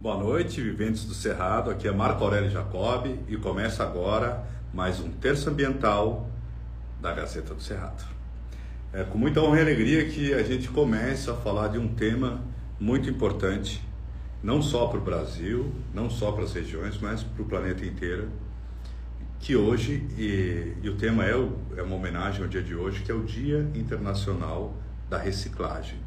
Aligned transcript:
Boa 0.00 0.16
noite, 0.16 0.60
viventes 0.60 1.04
do 1.06 1.12
Cerrado. 1.12 1.72
Aqui 1.72 1.88
é 1.88 1.90
Marco 1.90 2.22
Aurélio 2.22 2.48
Jacobi 2.48 3.18
e 3.26 3.36
começa 3.36 3.82
agora 3.82 4.44
mais 4.72 5.00
um 5.00 5.10
terço 5.10 5.50
ambiental 5.50 6.30
da 7.02 7.12
Gazeta 7.12 7.52
do 7.52 7.60
Cerrado. 7.60 8.04
É 8.92 9.02
com 9.02 9.18
muita 9.18 9.40
honra 9.40 9.58
e 9.58 9.62
alegria 9.62 10.08
que 10.08 10.32
a 10.32 10.44
gente 10.44 10.68
começa 10.68 11.32
a 11.32 11.34
falar 11.34 11.66
de 11.66 11.78
um 11.78 11.88
tema 11.88 12.40
muito 12.78 13.10
importante, 13.10 13.82
não 14.40 14.62
só 14.62 14.86
para 14.86 15.00
o 15.00 15.02
Brasil, 15.02 15.74
não 15.92 16.08
só 16.08 16.30
para 16.30 16.44
as 16.44 16.52
regiões, 16.52 16.96
mas 16.98 17.24
para 17.24 17.42
o 17.42 17.46
planeta 17.46 17.84
inteiro. 17.84 18.28
Que 19.40 19.56
hoje, 19.56 20.06
e, 20.16 20.74
e 20.80 20.88
o 20.88 20.94
tema 20.94 21.24
é, 21.24 21.32
é 21.76 21.82
uma 21.82 21.96
homenagem 21.96 22.42
ao 22.42 22.48
dia 22.48 22.62
de 22.62 22.72
hoje, 22.72 23.02
que 23.02 23.10
é 23.10 23.14
o 23.14 23.24
Dia 23.24 23.68
Internacional 23.74 24.76
da 25.10 25.18
Reciclagem. 25.18 25.98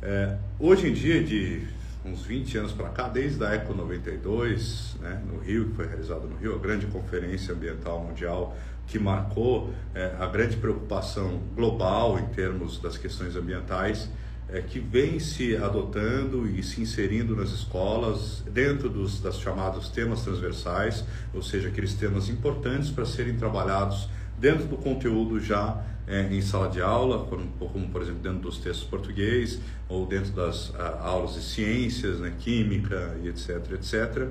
É, 0.00 0.38
hoje 0.58 0.88
em 0.88 0.94
dia, 0.94 1.22
de 1.22 1.76
uns 2.04 2.22
20 2.22 2.58
anos 2.58 2.72
para 2.72 2.88
cá, 2.90 3.08
desde 3.08 3.44
a 3.44 3.54
Eco 3.54 3.74
92, 3.74 4.96
né, 5.00 5.22
no 5.26 5.38
Rio, 5.38 5.68
que 5.68 5.76
foi 5.76 5.86
realizada 5.86 6.26
no 6.26 6.36
Rio, 6.36 6.54
a 6.54 6.58
grande 6.58 6.86
conferência 6.86 7.54
ambiental 7.54 8.00
mundial 8.00 8.56
que 8.86 8.98
marcou 8.98 9.72
é, 9.94 10.14
a 10.18 10.26
grande 10.26 10.56
preocupação 10.56 11.40
global 11.54 12.18
em 12.18 12.26
termos 12.28 12.80
das 12.80 12.96
questões 12.96 13.36
ambientais, 13.36 14.08
é, 14.48 14.62
que 14.62 14.80
vem 14.80 15.20
se 15.20 15.54
adotando 15.56 16.48
e 16.48 16.62
se 16.62 16.80
inserindo 16.80 17.36
nas 17.36 17.50
escolas 17.50 18.42
dentro 18.50 18.88
dos 18.88 19.20
das 19.20 19.38
chamados 19.38 19.90
temas 19.90 20.22
transversais, 20.22 21.04
ou 21.34 21.42
seja, 21.42 21.68
aqueles 21.68 21.92
temas 21.92 22.30
importantes 22.30 22.88
para 22.88 23.04
serem 23.04 23.36
trabalhados 23.36 24.08
dentro 24.38 24.64
do 24.66 24.78
conteúdo 24.78 25.38
já 25.38 25.84
é, 26.08 26.22
em 26.32 26.40
sala 26.40 26.68
de 26.68 26.80
aula, 26.80 27.26
como, 27.26 27.46
como, 27.58 27.88
por 27.88 28.02
exemplo 28.02 28.20
dentro 28.20 28.40
dos 28.40 28.58
textos 28.58 28.88
português 28.88 29.60
ou 29.88 30.06
dentro 30.06 30.32
das 30.32 30.74
a, 30.74 31.00
aulas 31.02 31.34
de 31.34 31.42
ciências, 31.42 32.18
né, 32.18 32.32
química 32.38 33.16
e 33.22 33.28
etc, 33.28 33.72
etc, 33.72 34.28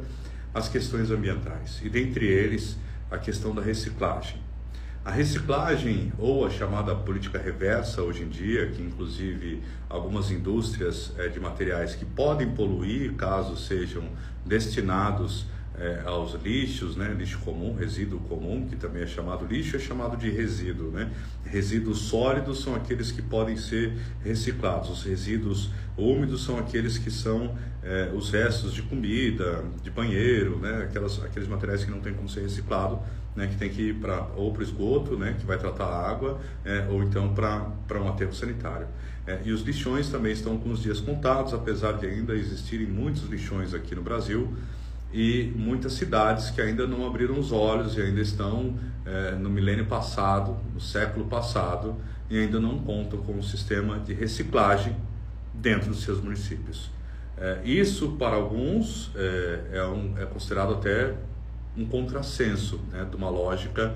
as 0.53 0.67
questões 0.67 1.12
ambientais 1.12 1.80
e 1.84 1.89
dentre 1.89 2.25
eles 2.25 2.78
a 3.11 3.17
questão 3.17 3.53
da 3.53 3.61
reciclagem. 3.61 4.47
A 5.06 5.11
reciclagem 5.11 6.11
ou 6.19 6.45
a 6.45 6.50
chamada 6.50 6.94
política 6.94 7.39
reversa 7.39 8.02
hoje 8.02 8.23
em 8.23 8.28
dia, 8.28 8.67
que 8.67 8.81
inclusive 8.81 9.62
algumas 9.89 10.31
indústrias 10.31 11.14
é, 11.17 11.30
de 11.30 11.39
materiais 11.39 11.95
que 11.95 12.03
podem 12.03 12.50
poluir 12.50 13.14
caso 13.14 13.56
sejam 13.56 14.03
destinados 14.45 15.45
é, 15.80 16.02
aos 16.06 16.33
lixos, 16.42 16.95
né? 16.95 17.14
lixo 17.17 17.39
comum, 17.39 17.75
resíduo 17.75 18.20
comum, 18.22 18.67
que 18.67 18.75
também 18.75 19.03
é 19.03 19.08
chamado 19.08 19.45
lixo, 19.45 19.75
é 19.75 19.80
chamado 19.80 20.17
de 20.17 20.30
resíduo. 20.30 20.92
Né? 20.92 21.11
Resíduos 21.45 22.00
sólidos 22.00 22.61
são 22.61 22.75
aqueles 22.75 23.11
que 23.11 23.22
podem 23.22 23.56
ser 23.58 23.95
reciclados, 24.23 24.89
os 24.89 25.03
resíduos 25.03 25.69
úmidos 25.95 26.44
são 26.44 26.58
aqueles 26.58 26.97
que 26.97 27.11
são 27.11 27.56
é, 27.84 28.11
os 28.14 28.30
restos 28.31 28.73
de 28.73 28.81
comida, 28.81 29.64
de 29.81 29.89
banheiro, 29.89 30.59
né? 30.59 30.84
Aquelas, 30.84 31.23
aqueles 31.23 31.47
materiais 31.47 31.86
que 31.86 31.91
não 31.91 32.02
tem 32.02 32.14
como 32.14 32.28
ser 32.28 32.41
reciclado, 32.41 33.00
né? 33.36 33.47
que 33.47 33.56
tem 33.56 33.69
que 33.69 33.89
ir 33.89 33.95
pra, 33.95 34.28
ou 34.36 34.52
para 34.52 34.59
o 34.59 34.64
esgoto, 34.64 35.16
né? 35.16 35.36
que 35.39 35.45
vai 35.45 35.58
tratar 35.58 35.86
a 35.86 36.09
água, 36.09 36.41
é, 36.66 36.88
ou 36.89 37.02
então 37.02 37.34
para 37.34 38.02
um 38.02 38.09
aterro 38.09 38.34
sanitário. 38.34 38.88
É, 39.25 39.39
e 39.45 39.52
os 39.52 39.62
lixões 39.62 40.09
também 40.09 40.31
estão 40.31 40.58
com 40.58 40.69
os 40.72 40.81
dias 40.81 41.00
contados, 41.00 41.53
apesar 41.53 41.94
de 41.94 42.06
ainda 42.06 42.34
existirem 42.34 42.88
muitos 42.88 43.23
lixões 43.23 43.73
aqui 43.73 43.94
no 43.95 44.02
Brasil 44.02 44.53
e 45.18 45.52
muitas 45.56 45.94
cidades 45.94 46.52
que 46.52 46.62
ainda 46.62 46.86
não 46.86 47.08
abriram 47.08 47.40
os 47.40 47.52
olhos 47.52 47.98
e 47.98 48.02
ainda 48.02 48.22
estão 48.22 48.78
é, 49.04 49.32
no 49.32 49.50
milênio 49.50 49.88
passado, 49.88 50.56
no 50.72 50.80
século 50.80 51.26
passado, 51.26 51.96
e 52.30 52.38
ainda 52.38 52.59
não 52.59 52.78
contam 52.78 53.20
com 53.24 53.32
um 53.32 53.42
sistema 53.42 53.98
de 53.98 54.14
reciclagem 54.14 54.96
dentro 55.56 55.90
dos 55.90 56.04
seus 56.04 56.22
municípios. 56.22 56.92
É, 57.36 57.62
isso, 57.66 58.12
para 58.12 58.36
alguns, 58.36 59.09
é, 59.16 59.78
é, 59.80 59.84
um, 59.86 60.14
é, 60.20 60.26
considerado 60.28 60.76
até 60.76 61.16
um 61.76 61.88
contrassenso 61.88 62.80
né, 62.92 63.04
de 63.09 63.16
uma 63.16 63.31
lógica 63.31 63.96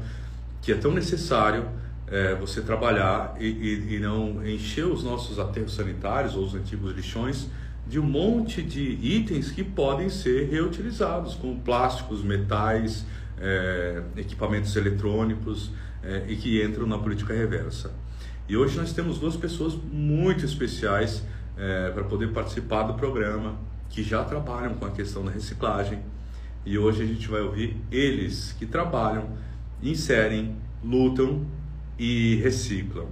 que 0.60 0.72
é 0.72 0.76
tão 0.76 0.92
necessário 0.92 1.68
é, 2.08 2.34
você 2.34 2.62
trabalhar 2.62 3.36
e, 3.40 3.46
e, 3.46 3.96
e 3.96 4.00
não 4.00 4.44
encher 4.44 4.88
os 4.88 5.04
nossos 5.04 5.38
aterros 5.38 5.76
sanitários 5.76 6.36
ou 6.36 6.44
os 6.44 6.56
antigos 6.56 6.96
lixões 6.96 7.48
de 7.92 8.00
um 8.00 8.04
monte 8.04 8.64
de 8.64 8.98
itens 9.02 9.52
que 9.52 9.66
podem 9.66 10.10
ser 10.10 10.50
reutilizados, 10.50 11.36
como 11.36 11.60
plásticos, 11.60 12.24
metais, 12.24 13.06
é, 13.38 14.02
equipamentos 14.16 14.74
eletrônicos 14.78 15.72
é, 16.02 16.24
e 16.30 16.38
que 16.38 16.64
entram 16.64 16.88
na 16.88 16.98
política 16.98 17.34
reversa. 17.34 17.92
E 18.48 18.56
hoje 18.56 18.78
nós 18.78 18.94
temos 18.94 19.20
duas 19.20 19.36
pessoas 19.36 19.76
muito 19.76 20.46
especiais 20.46 21.22
é, 21.58 21.92
para 21.92 22.06
poder 22.06 22.32
participar 22.32 22.84
do 22.84 22.94
programa, 22.94 23.60
que 23.90 24.02
já 24.04 24.24
trabalham 24.24 24.76
com 24.76 24.86
a 24.86 24.92
questão 24.92 25.26
da 25.26 25.32
reciclagem. 25.32 26.00
E 26.66 26.78
hoje 26.78 27.04
a 27.04 27.06
gente 27.06 27.28
vai 27.28 27.42
ouvir 27.42 27.76
eles 27.92 28.56
que 28.58 28.66
trabalham, 28.66 29.32
inserem, 29.84 30.56
lutam 30.82 31.46
e 32.00 32.36
reciclam. 32.36 33.10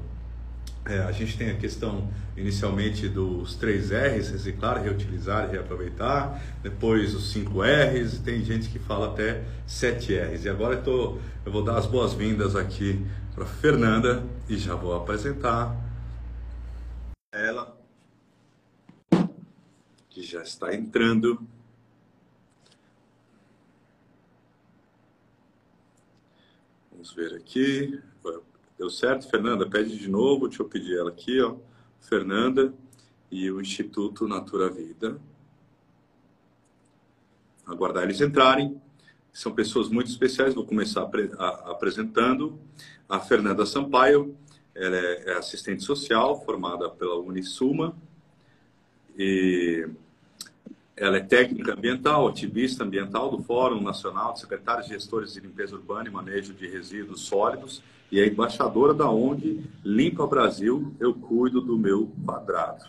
É, 0.85 0.99
a 0.99 1.11
gente 1.11 1.37
tem 1.37 1.51
a 1.51 1.57
questão 1.57 2.11
inicialmente 2.35 3.07
dos 3.07 3.55
três 3.55 3.91
R's, 3.91 4.29
reciclar, 4.29 4.81
reutilizar 4.81 5.47
e 5.47 5.51
reaproveitar, 5.51 6.41
depois 6.63 7.13
os 7.13 7.31
cinco 7.31 7.61
R's, 7.61 8.19
tem 8.19 8.43
gente 8.43 8.69
que 8.69 8.79
fala 8.79 9.11
até 9.11 9.43
sete 9.67 10.15
R's. 10.15 10.45
E 10.45 10.49
agora 10.49 10.75
eu, 10.75 10.83
tô, 10.83 11.19
eu 11.45 11.51
vou 11.51 11.63
dar 11.63 11.77
as 11.77 11.85
boas-vindas 11.85 12.55
aqui 12.55 13.05
para 13.35 13.45
Fernanda 13.45 14.23
e 14.47 14.57
já 14.57 14.73
vou 14.73 14.95
apresentar 14.95 15.75
ela, 17.31 17.77
que 20.09 20.23
já 20.23 20.41
está 20.41 20.73
entrando. 20.73 21.39
Vamos 26.91 27.13
ver 27.13 27.35
aqui. 27.35 28.01
Deu 28.79 28.89
certo, 28.89 29.29
Fernanda? 29.29 29.69
Pede 29.69 29.97
de 29.97 30.09
novo, 30.09 30.47
deixa 30.47 30.63
eu 30.63 30.69
pedir 30.69 30.97
ela 30.97 31.09
aqui, 31.09 31.41
ó. 31.41 31.57
Fernanda 31.99 32.73
e 33.29 33.51
o 33.51 33.59
Instituto 33.59 34.25
Natura 34.25 34.69
Vida. 34.69 35.19
Aguardar 37.67 38.03
eles 38.03 38.21
entrarem. 38.21 38.81
São 39.33 39.51
pessoas 39.51 39.89
muito 39.89 40.09
especiais. 40.09 40.55
Vou 40.55 40.65
começar 40.65 41.05
apresentando 41.65 42.57
a 43.09 43.19
Fernanda 43.19 43.65
Sampaio. 43.65 44.33
Ela 44.73 44.95
é, 44.95 45.31
é 45.31 45.33
assistente 45.33 45.83
social, 45.83 46.41
formada 46.45 46.89
pela 46.89 47.19
Unisuma. 47.19 47.93
E 49.17 49.89
ela 50.95 51.17
é 51.17 51.21
técnica 51.21 51.73
ambiental, 51.73 52.29
ativista 52.29 52.85
ambiental 52.85 53.29
do 53.29 53.43
Fórum 53.43 53.81
Nacional 53.81 54.31
de 54.31 54.39
Secretários 54.39 54.87
e 54.87 54.91
Gestores 54.91 55.33
de 55.33 55.41
Limpeza 55.41 55.75
Urbana 55.75 56.07
e 56.07 56.11
Manejo 56.13 56.53
de 56.53 56.65
Resíduos 56.65 57.23
Sólidos 57.23 57.83
e 58.11 58.19
é 58.19 58.27
embaixadora 58.27 58.93
da 58.93 59.09
ONG 59.09 59.63
Limpa 59.83 60.25
Brasil, 60.25 60.93
eu 60.99 61.13
cuido 61.13 61.61
do 61.61 61.77
meu 61.77 62.11
quadrado. 62.25 62.85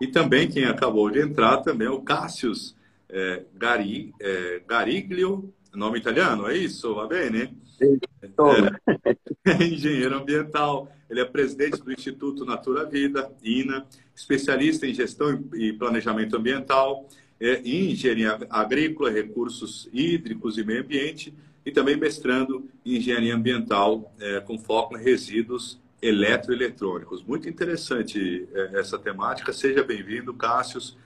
E 0.00 0.06
também 0.06 0.48
quem 0.48 0.64
acabou 0.64 1.10
de 1.10 1.20
entrar 1.20 1.58
também 1.58 1.88
é 1.88 1.90
o 1.90 2.00
Cássius 2.00 2.76
é, 3.08 3.42
Gari, 3.56 4.12
é, 4.20 4.62
Gariglio, 4.66 5.52
nome 5.74 5.98
italiano, 5.98 6.48
é 6.48 6.56
isso? 6.56 6.94
Va 6.94 7.06
bene? 7.06 7.56
É, 7.80 9.50
é 9.50 9.64
engenheiro 9.64 10.16
ambiental, 10.16 10.90
ele 11.08 11.20
é 11.20 11.24
presidente 11.24 11.82
do 11.82 11.92
Instituto 11.92 12.44
Natura 12.44 12.84
Vida, 12.84 13.30
INA, 13.42 13.86
especialista 14.14 14.86
em 14.86 14.94
gestão 14.94 15.44
e 15.54 15.72
planejamento 15.72 16.36
ambiental, 16.36 17.08
é, 17.40 17.60
em 17.64 17.92
engenharia 17.92 18.38
agrícola, 18.50 19.10
recursos 19.10 19.88
hídricos 19.92 20.58
e 20.58 20.64
meio 20.64 20.82
ambiente, 20.82 21.32
e 21.68 21.70
também 21.70 21.98
mestrando 21.98 22.66
em 22.82 22.96
engenharia 22.96 23.34
ambiental 23.34 24.10
é, 24.18 24.40
com 24.40 24.58
foco 24.58 24.96
em 24.96 25.02
resíduos 25.02 25.78
eletroeletrônicos. 26.00 27.22
Muito 27.22 27.46
interessante 27.46 28.48
é, 28.54 28.80
essa 28.80 28.98
temática. 28.98 29.52
Seja 29.52 29.84
bem-vindo, 29.84 30.32
Cássius. 30.32 30.96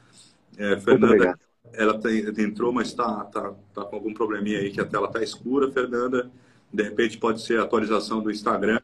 É, 0.56 0.78
Fernanda, 0.78 1.36
ela 1.72 1.98
tem, 1.98 2.24
entrou, 2.44 2.72
mas 2.72 2.88
está 2.88 3.24
tá, 3.24 3.53
tá 3.74 3.84
com 3.84 3.97
algum 3.97 4.14
probleminha 4.14 4.60
aí 4.60 4.70
que 4.70 4.80
a 4.80 4.84
tela 4.84 5.09
está 5.09 5.20
escura, 5.20 5.72
Fernanda. 5.72 6.30
De 6.72 6.84
repente 6.84 7.18
pode 7.18 7.42
ser 7.42 7.58
a 7.58 7.65
atualização 7.65 8.22
do 8.22 8.30
Instagram. 8.30 8.78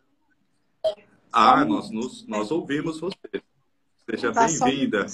Ah, 1.32 1.64
nós, 1.64 1.90
nos, 1.92 2.26
nós 2.26 2.50
ouvimos 2.50 2.98
você. 2.98 3.14
Seja 4.10 4.32
tá 4.32 4.48
bem-vinda. 4.48 5.06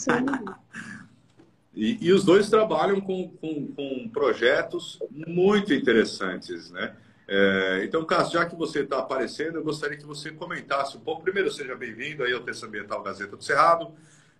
E, 1.75 1.99
e, 2.01 2.13
os 2.13 2.25
dois 2.25 2.49
trabalham 2.49 3.01
com, 3.01 3.29
com, 3.31 3.67
com 3.67 4.09
projetos 4.11 5.01
muito 5.11 5.75
interessantes, 5.75 6.71
né? 6.71 6.95
É, 7.27 7.83
então, 7.85 8.05
Cássio, 8.05 8.35
já 8.35 8.47
que 8.47 8.55
você 8.55 8.81
está 8.81 8.99
aparecendo, 8.99 9.57
eu 9.57 9.65
gostaria 9.65 9.97
que 9.97 10.07
você 10.07 10.31
comentasse 10.31 10.97
um 10.97 11.01
pouco. 11.01 11.23
Primeiro, 11.23 11.51
seja 11.51 11.75
bem-vindo 11.75 12.23
aí 12.23 12.33
ao 12.33 12.43
Terça 12.43 12.67
Ambiental 12.67 13.03
Gazeta 13.03 13.37
do 13.37 13.43
Cerrado. 13.43 13.93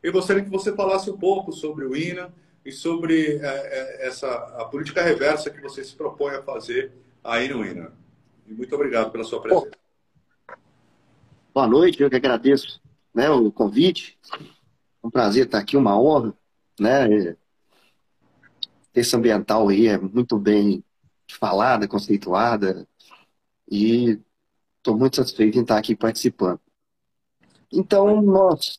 Eu 0.03 0.13
gostaria 0.13 0.45
que 0.45 0.51
você 0.51 0.73
falasse 0.75 1.11
um 1.11 1.17
pouco 1.17 1.51
sobre 1.51 1.85
o 1.87 1.97
INA 1.97 2.33
e 2.65 2.71
sobre 2.71 3.39
é, 3.39 3.47
é, 3.47 4.07
essa 4.07 4.29
a 4.59 4.67
política 4.67 5.03
reversa 5.03 5.51
que 5.51 5.61
você 5.61 5.83
se 5.83 5.97
propõe 5.97 6.35
a 6.35 6.43
fazer 6.43 6.93
aí 7.23 7.49
no 7.49 7.65
INA. 7.65 7.91
E 8.47 8.53
muito 8.53 8.75
obrigado 8.75 9.11
pela 9.11 9.25
sua 9.25 9.41
presença. 9.41 9.71
Boa 11.53 11.67
noite, 11.67 12.03
eu 12.03 12.11
que 12.11 12.17
agradeço 12.17 12.81
né, 13.15 13.31
o 13.31 13.51
convite. 13.51 14.19
Um 15.03 15.11
prazer 15.11 15.47
estar 15.47 15.59
aqui, 15.59 15.77
uma 15.77 15.99
honra 15.99 16.35
né? 16.79 17.37
terça 18.93 19.17
ambiental 19.17 19.69
aí 19.69 19.89
é 19.89 19.99
muito 19.99 20.39
bem 20.39 20.83
falada, 21.29 21.89
conceituada, 21.89 22.87
e 23.69 24.21
estou 24.79 24.97
muito 24.97 25.17
satisfeito 25.17 25.59
em 25.59 25.63
estar 25.63 25.79
aqui 25.79 25.97
participando. 25.97 26.61
Então, 27.73 28.23
nós 28.23 28.79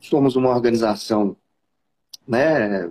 somos 0.00 0.36
uma 0.36 0.50
organização 0.50 1.36
né, 2.26 2.88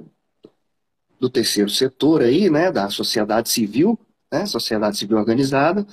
do 1.19 1.29
terceiro 1.29 1.69
setor 1.69 2.21
aí, 2.21 2.49
né, 2.49 2.71
da 2.71 2.89
sociedade 2.89 3.49
civil, 3.49 3.97
né, 4.31 4.45
sociedade 4.45 4.97
civil 4.97 5.17
organizada, 5.17 5.87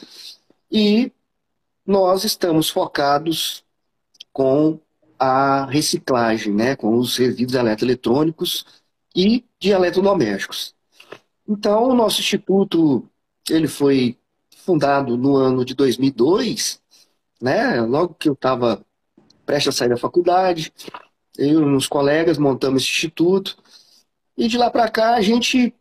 e 0.70 1.12
nós 1.86 2.24
estamos 2.24 2.68
focados 2.68 3.64
com 4.32 4.80
a 5.24 5.66
reciclagem, 5.66 6.52
né, 6.52 6.74
com 6.74 6.96
os 6.96 7.16
resíduos 7.16 7.54
eletroeletrônicos 7.54 8.66
e 9.14 9.44
de 9.60 9.70
eletrodomésticos. 9.70 10.74
Então, 11.48 11.90
o 11.90 11.94
nosso 11.94 12.20
instituto 12.20 13.08
ele 13.48 13.68
foi 13.68 14.18
fundado 14.64 15.16
no 15.16 15.36
ano 15.36 15.64
de 15.64 15.74
2002, 15.74 16.82
né, 17.40 17.80
logo 17.82 18.14
que 18.14 18.28
eu 18.28 18.32
estava 18.32 18.84
prestes 19.46 19.72
a 19.72 19.78
sair 19.78 19.90
da 19.90 19.96
faculdade, 19.96 20.72
eu 21.38 21.60
e 21.60 21.64
uns 21.64 21.86
colegas 21.86 22.36
montamos 22.36 22.82
esse 22.82 22.90
instituto, 22.90 23.56
e 24.36 24.48
de 24.48 24.58
lá 24.58 24.72
para 24.72 24.90
cá 24.90 25.14
a 25.14 25.20
gente 25.20 25.72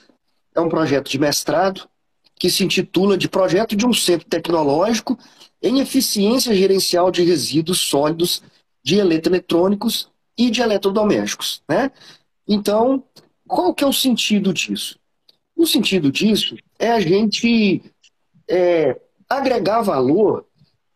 É 0.54 0.62
um 0.62 0.70
projeto 0.70 1.10
de 1.10 1.20
mestrado 1.20 1.88
que 2.36 2.50
se 2.50 2.64
intitula 2.64 3.18
de 3.18 3.30
Projeto 3.30 3.76
de 3.76 3.86
um 3.86 3.94
Centro 3.94 4.28
Tecnológico 4.28 5.18
em 5.62 5.80
Eficiência 5.80 6.56
Gerencial 6.56 7.12
de 7.12 7.24
Resíduos 7.24 7.80
Sólidos 7.80 8.42
de 8.84 8.98
Eletroeletrônicos 8.98 10.11
e 10.38 10.50
de 10.50 10.62
Eletrodomésticos. 10.62 11.64
Né? 11.68 11.92
Então, 12.48 13.04
qual 13.48 13.74
que 13.74 13.84
é 13.84 13.88
o 13.88 13.94
sentido 13.94 14.54
disso? 14.54 15.00
O 15.56 15.66
sentido 15.68 16.12
disso 16.12 16.56
é 16.80 16.92
a 16.92 17.00
gente 17.00 17.84
é, 18.48 19.00
agregar 19.30 19.82
valor 19.82 20.46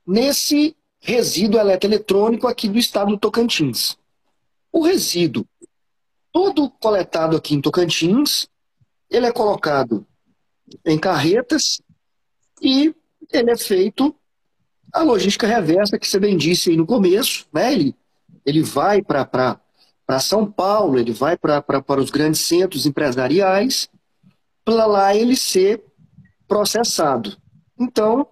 nesse 0.06 0.76
resíduo 1.00 1.60
eletroeletrônico 1.60 2.48
aqui 2.48 2.68
do 2.68 2.78
estado 2.78 3.12
do 3.12 3.18
Tocantins. 3.18 3.98
O 4.72 4.82
resíduo, 4.82 5.48
todo 6.31 6.70
coletado 6.70 7.38
aqui 7.38 7.56
em 7.56 7.62
Tocantins, 7.62 8.48
ele 9.10 9.28
é 9.28 9.31
colocado 9.31 10.06
em 10.84 10.98
carretas 10.98 11.81
e 12.62 12.94
ele 13.31 13.52
é 13.52 13.58
feito 13.58 14.16
a 14.92 15.04
logística 15.04 15.46
reversa 15.46 16.00
que 16.00 16.08
você 16.08 16.20
bem 16.20 16.38
disse 16.38 16.70
aí 16.70 16.78
no 16.78 16.86
começo, 16.86 17.46
né? 17.54 17.74
Ele, 17.74 17.96
ele 18.45 18.62
vai 18.62 19.01
para 19.01 19.59
São 20.19 20.50
Paulo, 20.50 21.00
ele 21.00 21.12
vai 21.12 21.38
para 21.38 22.01
os 22.01 22.09
grandes 22.09 22.42
centros 22.42 22.86
empresariais, 22.86 23.89
para 24.63 24.86
lá 24.86 25.15
ele 25.15 25.36
ser 25.36 25.83
processado. 26.47 27.38
Então, 27.80 28.27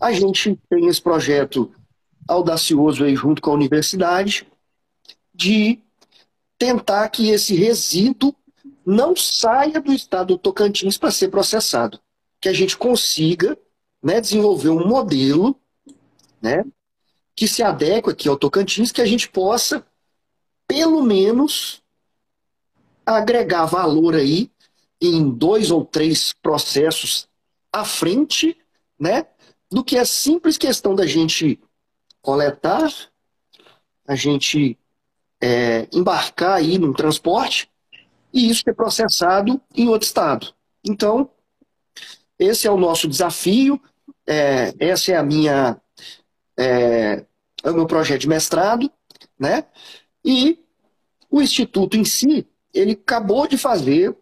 a 0.00 0.12
gente 0.12 0.58
tem 0.68 0.86
esse 0.86 1.00
projeto 1.00 1.72
audacioso 2.28 3.04
aí 3.04 3.14
junto 3.14 3.42
com 3.42 3.50
a 3.50 3.54
universidade 3.54 4.46
de 5.34 5.80
tentar 6.58 7.08
que 7.08 7.30
esse 7.30 7.54
resíduo 7.54 8.34
não 8.84 9.14
saia 9.16 9.80
do 9.80 9.92
estado 9.92 10.34
do 10.34 10.38
Tocantins 10.38 10.98
para 10.98 11.10
ser 11.10 11.28
processado. 11.28 12.00
Que 12.40 12.48
a 12.48 12.52
gente 12.52 12.76
consiga 12.76 13.56
né, 14.02 14.20
desenvolver 14.20 14.70
um 14.70 14.86
modelo 14.86 15.56
né, 16.40 16.64
que 17.42 17.48
se 17.48 17.60
adeque 17.60 18.08
aqui 18.08 18.28
ao 18.28 18.36
Tocantins, 18.36 18.92
que 18.92 19.02
a 19.02 19.04
gente 19.04 19.28
possa, 19.28 19.84
pelo 20.64 21.02
menos, 21.02 21.82
agregar 23.04 23.66
valor 23.66 24.14
aí 24.14 24.48
em 25.00 25.28
dois 25.28 25.72
ou 25.72 25.84
três 25.84 26.32
processos 26.34 27.28
à 27.72 27.84
frente, 27.84 28.56
né? 28.96 29.26
Do 29.68 29.82
que 29.82 29.98
a 29.98 30.04
simples 30.04 30.56
questão 30.56 30.94
da 30.94 31.04
gente 31.04 31.58
coletar, 32.20 32.88
a 34.06 34.14
gente 34.14 34.78
é, 35.40 35.88
embarcar 35.92 36.58
aí 36.58 36.78
num 36.78 36.92
transporte 36.92 37.68
e 38.32 38.50
isso 38.50 38.62
ser 38.62 38.74
processado 38.76 39.60
em 39.74 39.88
outro 39.88 40.06
estado. 40.06 40.54
Então, 40.84 41.28
esse 42.38 42.68
é 42.68 42.70
o 42.70 42.78
nosso 42.78 43.08
desafio, 43.08 43.82
é, 44.28 44.72
essa 44.78 45.10
é 45.10 45.16
a 45.16 45.24
minha 45.24 45.76
é, 46.56 47.26
é 47.62 47.70
o 47.70 47.74
meu 47.74 47.86
projeto 47.86 48.22
de 48.22 48.28
mestrado, 48.28 48.90
né? 49.38 49.64
E 50.24 50.58
o 51.30 51.40
instituto 51.40 51.96
em 51.96 52.04
si, 52.04 52.46
ele 52.72 52.92
acabou 52.92 53.46
de 53.46 53.56
fazer 53.56 54.16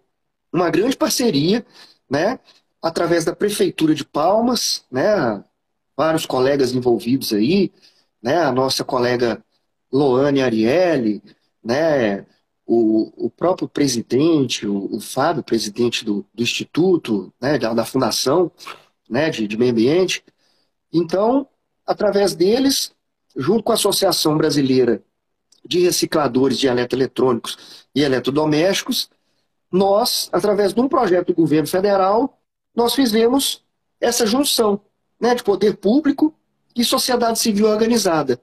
uma 0.52 0.70
grande 0.70 0.96
parceria, 0.96 1.64
né? 2.08 2.38
através 2.82 3.24
da 3.24 3.34
Prefeitura 3.34 3.94
de 3.94 4.04
Palmas, 4.04 4.84
né, 4.90 5.44
vários 5.96 6.24
colegas 6.24 6.72
envolvidos 6.72 7.32
aí, 7.32 7.72
né, 8.22 8.38
a 8.38 8.52
nossa 8.52 8.84
colega 8.84 9.42
Loane 9.92 10.40
Arielle, 10.40 11.22
né, 11.62 12.26
o, 12.66 13.26
o 13.26 13.30
próprio 13.30 13.68
presidente, 13.68 14.66
o, 14.66 14.96
o 14.96 15.00
Fábio, 15.00 15.42
presidente 15.42 16.04
do, 16.04 16.24
do 16.32 16.42
Instituto, 16.42 17.32
né, 17.40 17.58
da, 17.58 17.74
da 17.74 17.84
Fundação 17.84 18.50
né, 19.08 19.28
de, 19.28 19.46
de 19.46 19.56
Meio 19.56 19.72
Ambiente. 19.72 20.24
Então, 20.92 21.46
através 21.84 22.34
deles, 22.34 22.92
junto 23.40 23.62
com 23.62 23.72
a 23.72 23.74
Associação 23.74 24.36
Brasileira 24.36 25.02
de 25.64 25.80
Recicladores 25.80 26.58
de 26.58 26.66
Eletroeletrônicos 26.66 27.86
e 27.94 28.02
Eletrodomésticos, 28.02 29.10
nós, 29.72 30.28
através 30.30 30.74
de 30.74 30.80
um 30.80 30.88
projeto 30.88 31.28
do 31.28 31.34
governo 31.34 31.66
federal, 31.66 32.38
nós 32.74 32.94
fizemos 32.94 33.64
essa 34.00 34.26
junção 34.26 34.80
né, 35.18 35.34
de 35.34 35.42
poder 35.42 35.76
público 35.76 36.34
e 36.76 36.84
sociedade 36.84 37.38
civil 37.38 37.66
organizada. 37.66 38.40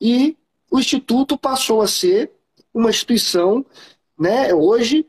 E 0.00 0.36
o 0.70 0.78
Instituto 0.78 1.38
passou 1.38 1.80
a 1.80 1.88
ser 1.88 2.30
uma 2.72 2.90
instituição, 2.90 3.64
né, 4.18 4.52
hoje, 4.52 5.06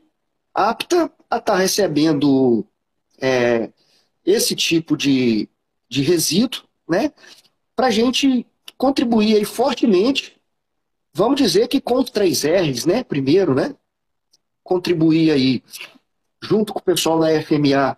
apta 0.54 1.12
a 1.28 1.36
estar 1.36 1.56
recebendo 1.56 2.64
é, 3.20 3.70
esse 4.24 4.54
tipo 4.54 4.96
de, 4.96 5.48
de 5.88 6.02
resíduo, 6.02 6.62
né, 6.88 7.12
para 7.74 7.88
a 7.88 7.90
gente 7.90 8.46
contribuir 8.76 9.36
aí 9.36 9.44
fortemente, 9.44 10.36
vamos 11.12 11.40
dizer 11.40 11.68
que 11.68 11.80
com 11.80 11.96
os 11.96 12.10
três 12.10 12.44
R's, 12.44 12.84
né, 12.84 13.02
primeiro, 13.02 13.54
né, 13.54 13.74
contribuir 14.62 15.30
aí 15.30 15.62
junto 16.42 16.72
com 16.72 16.78
o 16.78 16.82
pessoal 16.82 17.18
da 17.20 17.42
FMA 17.42 17.96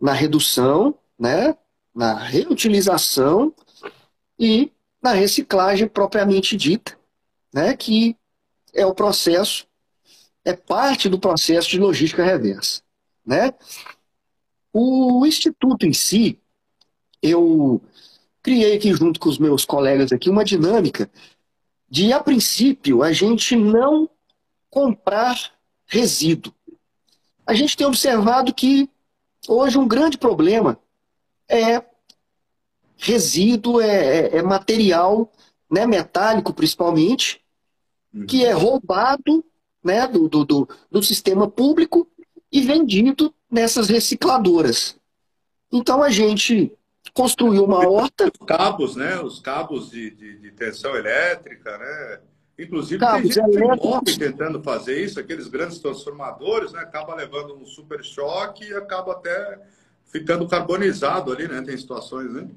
na 0.00 0.12
redução, 0.12 0.94
né, 1.18 1.56
na 1.94 2.14
reutilização 2.14 3.52
e 4.38 4.72
na 5.02 5.12
reciclagem 5.12 5.88
propriamente 5.88 6.56
dita, 6.56 6.98
né, 7.52 7.76
que 7.76 8.16
é 8.72 8.86
o 8.86 8.94
processo, 8.94 9.66
é 10.44 10.54
parte 10.54 11.08
do 11.08 11.18
processo 11.18 11.68
de 11.68 11.78
logística 11.78 12.24
reversa. 12.24 12.82
Né? 13.24 13.52
O 14.72 15.26
Instituto 15.26 15.84
em 15.84 15.92
si, 15.92 16.38
eu 17.20 17.82
criei 18.42 18.76
aqui 18.76 18.92
junto 18.92 19.18
com 19.18 19.28
os 19.28 19.38
meus 19.38 19.64
colegas 19.64 20.12
aqui 20.12 20.30
uma 20.30 20.44
dinâmica 20.44 21.10
de, 21.90 22.12
a 22.12 22.20
princípio, 22.22 23.02
a 23.02 23.12
gente 23.12 23.56
não 23.56 24.08
comprar 24.70 25.52
resíduo. 25.86 26.52
A 27.46 27.54
gente 27.54 27.76
tem 27.76 27.86
observado 27.86 28.52
que 28.52 28.90
Hoje, 29.46 29.78
um 29.78 29.88
grande 29.88 30.18
problema 30.18 30.78
é 31.48 31.82
resíduo, 32.98 33.80
é, 33.80 33.86
é, 33.88 34.36
é 34.36 34.42
material 34.42 35.32
né, 35.70 35.86
metálico, 35.86 36.52
principalmente, 36.52 37.40
uhum. 38.12 38.26
que 38.26 38.44
é 38.44 38.52
roubado 38.52 39.42
né, 39.82 40.06
do, 40.06 40.28
do, 40.28 40.44
do, 40.44 40.68
do 40.90 41.02
sistema 41.02 41.48
público 41.48 42.06
e 42.52 42.60
vendido 42.60 43.32
nessas 43.50 43.88
recicladoras. 43.88 44.96
Então 45.72 46.02
a 46.02 46.10
gente 46.10 46.72
construiu 47.12 47.64
uma 47.64 47.88
horta. 47.88 48.30
Os 48.40 48.46
cabos, 48.46 48.96
né? 48.96 49.20
Os 49.20 49.40
cabos 49.40 49.90
de, 49.90 50.10
de, 50.10 50.38
de 50.38 50.50
tensão 50.52 50.94
elétrica, 50.96 51.76
né? 51.78 52.20
Inclusive, 52.58 52.98
cabos 52.98 53.34
tem 53.34 53.44
gente 53.44 53.58
que 53.58 53.86
morre 53.86 54.18
tentando 54.18 54.62
fazer 54.62 55.02
isso, 55.02 55.20
aqueles 55.20 55.46
grandes 55.46 55.78
transformadores, 55.78 56.72
né? 56.72 56.80
Acaba 56.80 57.14
levando 57.14 57.54
um 57.54 57.64
super 57.64 58.02
choque 58.04 58.64
e 58.64 58.74
acaba 58.74 59.12
até 59.12 59.60
ficando 60.06 60.48
carbonizado 60.48 61.32
ali, 61.32 61.46
né? 61.46 61.62
Tem 61.62 61.76
situações, 61.76 62.32
né? 62.32 62.48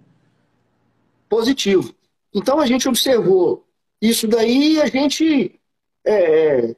Positivo. 1.29 1.93
Então 2.34 2.60
a 2.60 2.65
gente 2.65 2.88
observou 2.88 3.65
isso 4.01 4.27
daí 4.27 4.74
e 4.74 4.81
a 4.81 4.88
gente, 4.88 5.60
é, 6.05 6.75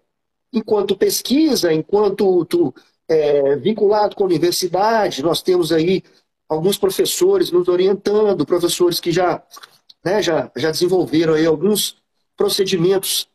enquanto 0.52 0.98
pesquisa, 0.98 1.72
enquanto 1.72 2.44
tu, 2.46 2.74
é, 3.08 3.56
vinculado 3.56 4.16
com 4.16 4.24
a 4.24 4.28
universidade, 4.28 5.24
nós 5.24 5.42
temos 5.42 5.72
aí 5.72 6.04
alguns 6.48 6.78
professores 6.78 7.52
nos 7.52 7.68
orientando, 7.68 8.46
professores 8.46 9.00
que 9.00 9.12
já, 9.12 9.44
né, 10.04 10.22
já, 10.22 10.52
já 10.56 10.72
desenvolveram 10.72 11.34
aí 11.34 11.46
alguns 11.46 12.02
procedimentos 12.36 13.30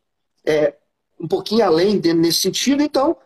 é, 0.45 0.75
um 1.19 1.27
pouquinho 1.27 1.65
além 1.65 2.01
nesse 2.01 2.41
sentido, 2.41 2.83
então 2.83 3.17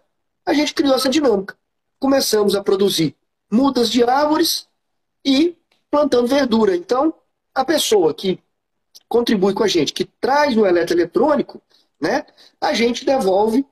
a 0.45 0.53
gente 0.53 0.75
criou 0.75 0.95
essa 0.95 1.09
dinâmica. 1.09 1.57
Começamos 1.99 2.55
a 2.55 2.63
produzir 2.63 3.15
mudas 3.51 3.91
de 3.91 4.03
árvores 4.03 4.67
e 5.25 5.57
plantando 5.91 6.27
verdura. 6.27 6.75
Então, 6.75 7.15
a 7.55 7.65
pessoa 7.65 8.15
que 8.15 8.41
contribui 9.09 9.53
com 9.53 9.63
a 9.63 9.69
gente, 9.69 9.93
que 9.93 10.05
traz 10.05 10.57
o 10.57 10.67
eletroeletrônico, 10.67 11.63
né, 12.01 12.27
a 12.61 12.73
gente 12.73 13.05
devolve 13.05 13.65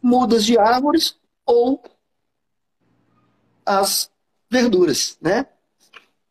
mudas 0.00 0.44
de 0.44 0.56
árvores 0.56 1.16
ou 1.44 1.82
as 3.66 4.10
verduras, 4.50 5.18
né? 5.20 5.46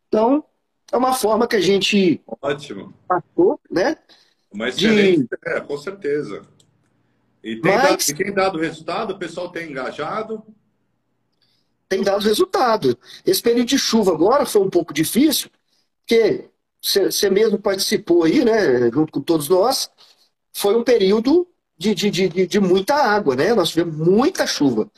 Então, 0.08 0.44
é 0.92 0.98
uma 0.98 1.14
forma 1.14 1.48
que 1.48 1.56
a 1.56 1.62
gente 1.62 2.22
Ótimo. 2.42 2.94
passou, 3.08 3.60
né? 3.70 3.98
Uma 4.52 4.70
excelente 4.70 5.28
de... 5.28 5.28
é, 5.46 5.60
com 5.60 5.78
certeza. 5.78 6.42
E 7.44 7.62
tem, 7.62 7.76
Mas... 7.76 7.84
dado, 7.84 8.02
e 8.02 8.14
tem 8.16 8.34
dado 8.34 8.60
resultado? 8.60 9.12
O 9.12 9.20
pessoal 9.20 9.50
tem 9.50 9.70
engajado? 9.70 10.44
Tem 11.88 12.02
dado 12.02 12.24
resultado. 12.24 12.98
Esse 13.26 13.42
período 13.42 13.68
de 13.68 13.78
chuva 13.78 14.12
agora 14.12 14.46
foi 14.46 14.62
um 14.62 14.70
pouco 14.70 14.94
difícil, 14.94 15.50
porque 16.00 16.50
você 16.82 17.30
mesmo 17.30 17.60
participou 17.60 18.24
aí, 18.24 18.44
né, 18.44 18.90
junto 18.92 19.12
com 19.12 19.22
todos 19.22 19.50
nós, 19.50 19.90
foi 20.54 20.76
um 20.76 20.84
período 20.84 21.48
de, 21.78 21.94
de, 21.94 22.10
de, 22.10 22.48
de 22.48 22.60
muita 22.60 22.96
água, 22.96 23.36
né? 23.36 23.54
Nós 23.54 23.70
tivemos 23.70 23.96
muita 23.96 24.48
chuva. 24.48 24.90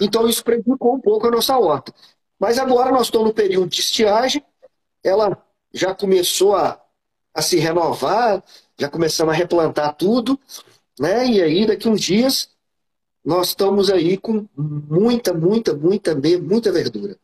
Então 0.00 0.26
isso 0.28 0.42
prejudicou 0.42 0.94
um 0.94 1.00
pouco 1.00 1.26
a 1.26 1.30
nossa 1.30 1.56
horta. 1.58 1.94
Mas 2.44 2.58
agora 2.58 2.92
nós 2.92 3.06
estamos 3.06 3.28
no 3.28 3.32
período 3.32 3.70
de 3.70 3.80
estiagem, 3.80 4.44
ela 5.02 5.42
já 5.72 5.94
começou 5.94 6.54
a, 6.54 6.78
a 7.32 7.40
se 7.40 7.56
renovar, 7.56 8.44
já 8.78 8.86
começamos 8.86 9.32
a 9.32 9.36
replantar 9.36 9.96
tudo, 9.96 10.38
né? 11.00 11.26
E 11.26 11.40
aí 11.40 11.66
daqui 11.66 11.88
uns 11.88 12.02
dias 12.02 12.50
nós 13.24 13.48
estamos 13.48 13.88
aí 13.88 14.18
com 14.18 14.46
muita, 14.54 15.32
muita, 15.32 15.72
muita, 15.72 16.14
muita 16.14 16.70
verdura. 16.70 17.16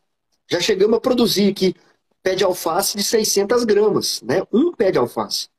Já 0.49 0.59
chegamos 0.59 0.97
a 0.97 0.99
produzir 0.99 1.51
aqui 1.51 1.75
pé 2.23 2.33
de 2.33 2.43
alface 2.43 2.97
de 2.97 3.03
600 3.03 3.63
gramas, 3.63 4.23
né? 4.23 4.41
Um 4.51 4.71
pé 4.71 4.89
de 4.89 4.97
alface, 4.97 5.49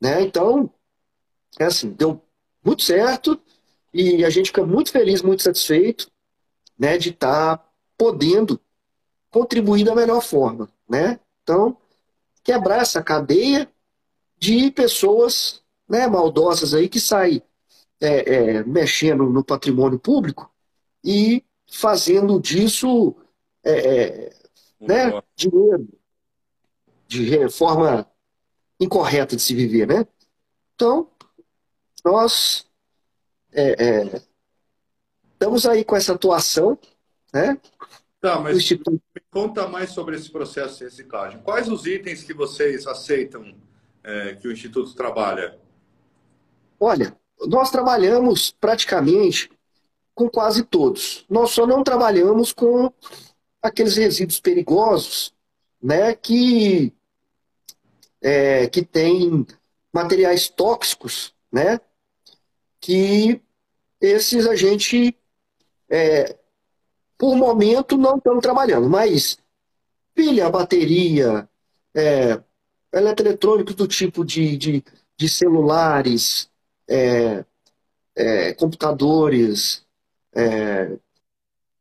né? 0.00 0.22
Então, 0.22 0.70
é 1.58 1.66
assim, 1.66 1.90
deu 1.90 2.22
muito 2.64 2.82
certo 2.82 3.38
e 3.92 4.24
a 4.24 4.30
gente 4.30 4.46
fica 4.46 4.64
muito 4.64 4.90
feliz, 4.90 5.20
muito 5.20 5.42
satisfeito, 5.42 6.10
né? 6.78 6.96
De 6.96 7.10
estar 7.10 7.58
tá 7.58 7.68
podendo 7.98 8.58
contribuir 9.34 9.84
da 9.84 9.96
melhor 9.96 10.22
forma, 10.22 10.70
né? 10.88 11.18
Então, 11.42 11.76
quebrar 12.44 12.82
essa 12.82 13.02
cadeia 13.02 13.68
de 14.38 14.70
pessoas 14.70 15.60
né, 15.88 16.06
maldosas 16.06 16.72
aí 16.72 16.88
que 16.88 17.00
saem 17.00 17.42
é, 18.00 18.34
é, 18.34 18.62
mexendo 18.62 19.28
no 19.28 19.42
patrimônio 19.42 19.98
público 19.98 20.48
e 21.02 21.44
fazendo 21.68 22.38
disso 22.38 23.16
é, 23.64 23.72
é 23.72 24.30
né, 24.78 25.22
dinheiro 25.34 25.88
de 27.08 27.48
forma 27.50 28.08
incorreta 28.78 29.34
de 29.34 29.42
se 29.42 29.52
viver, 29.52 29.88
né? 29.88 30.06
Então, 30.76 31.10
nós 32.04 32.70
é, 33.50 33.84
é, 33.84 34.22
estamos 35.32 35.66
aí 35.66 35.84
com 35.84 35.96
essa 35.96 36.12
atuação, 36.12 36.78
né? 37.32 37.60
Tá, 38.24 38.40
mas 38.40 38.56
Instituto... 38.56 39.02
conta 39.30 39.68
mais 39.68 39.90
sobre 39.90 40.16
esse 40.16 40.30
processo 40.30 40.78
de 40.78 40.84
reciclagem. 40.84 41.42
Quais 41.42 41.68
os 41.68 41.84
itens 41.84 42.22
que 42.22 42.32
vocês 42.32 42.86
aceitam 42.86 43.54
é, 44.02 44.34
que 44.36 44.48
o 44.48 44.52
Instituto 44.52 44.94
trabalha? 44.94 45.58
Olha, 46.80 47.14
nós 47.46 47.70
trabalhamos 47.70 48.50
praticamente 48.50 49.50
com 50.14 50.26
quase 50.30 50.62
todos. 50.64 51.26
Nós 51.28 51.50
só 51.50 51.66
não 51.66 51.84
trabalhamos 51.84 52.50
com 52.50 52.90
aqueles 53.60 53.94
resíduos 53.94 54.40
perigosos, 54.40 55.34
né, 55.82 56.14
que 56.14 56.94
é, 58.22 58.66
que 58.68 58.82
tem 58.82 59.46
materiais 59.92 60.48
tóxicos, 60.48 61.34
né, 61.52 61.78
que 62.80 63.38
esses 64.00 64.46
a 64.46 64.56
gente 64.56 65.14
é, 65.90 66.38
por 67.18 67.36
momento 67.36 67.96
não 67.96 68.16
estamos 68.16 68.42
trabalhando, 68.42 68.88
mas 68.88 69.38
pilha, 70.14 70.50
bateria, 70.50 71.48
é, 71.94 72.40
eletroeletrônicos 72.92 73.74
do 73.74 73.86
tipo 73.88 74.24
de, 74.24 74.56
de, 74.56 74.84
de 75.16 75.28
celulares, 75.28 76.50
é, 76.88 77.44
é, 78.16 78.54
computadores, 78.54 79.84
é, 80.34 80.96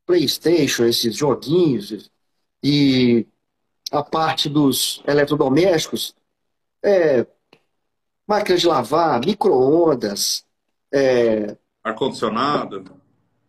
PlayStation, 0.05 0.85
esses 0.85 1.15
joguinhos, 1.15 2.11
e 2.61 3.27
a 3.91 4.03
parte 4.03 4.49
dos 4.49 5.03
eletrodomésticos, 5.05 6.15
é, 6.81 7.25
máquinas 8.27 8.61
de 8.61 8.67
lavar, 8.67 9.19
micro-ondas, 9.19 10.45
é, 10.91 11.55
ar-condicionado. 11.83 12.85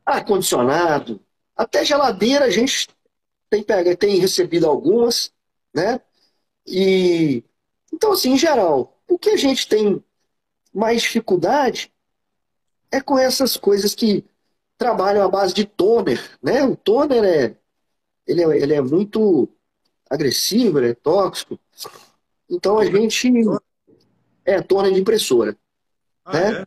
Ar-condicionado. 0.05 1.21
Até 1.57 1.85
geladeira 1.85 2.47
a 2.47 2.51
gente 2.51 2.89
tem, 3.49 3.65
tem 3.97 4.19
recebido 4.19 4.67
algumas, 4.67 5.33
né? 5.73 6.01
E 6.67 7.45
então, 7.93 8.13
assim, 8.13 8.33
em 8.33 8.39
geral, 8.39 9.01
o 9.09 9.17
que 9.17 9.31
a 9.31 9.37
gente 9.37 9.69
tem 9.69 10.03
mais 10.73 11.03
dificuldade 11.03 11.93
é 12.91 13.01
com 13.01 13.17
essas 13.17 13.57
coisas 13.57 13.95
que 13.95 14.25
trabalham 14.77 15.23
à 15.23 15.29
base 15.29 15.55
de 15.55 15.65
toner, 15.65 16.21
né? 16.43 16.65
O 16.65 16.77
toner 16.77 17.23
é, 17.25 17.57
ele 18.27 18.43
é, 18.43 18.63
ele 18.63 18.75
é 18.75 18.81
muito 18.81 19.49
agressivo, 20.11 20.79
ele 20.79 20.91
é 20.91 20.95
tóxico. 20.95 21.59
Então 22.51 22.79
a 22.79 22.85
gente 22.85 23.31
é 24.45 24.61
toner 24.61 24.93
de 24.93 25.01
impressora, 25.01 25.57
ah, 26.25 26.33
né? 26.33 26.67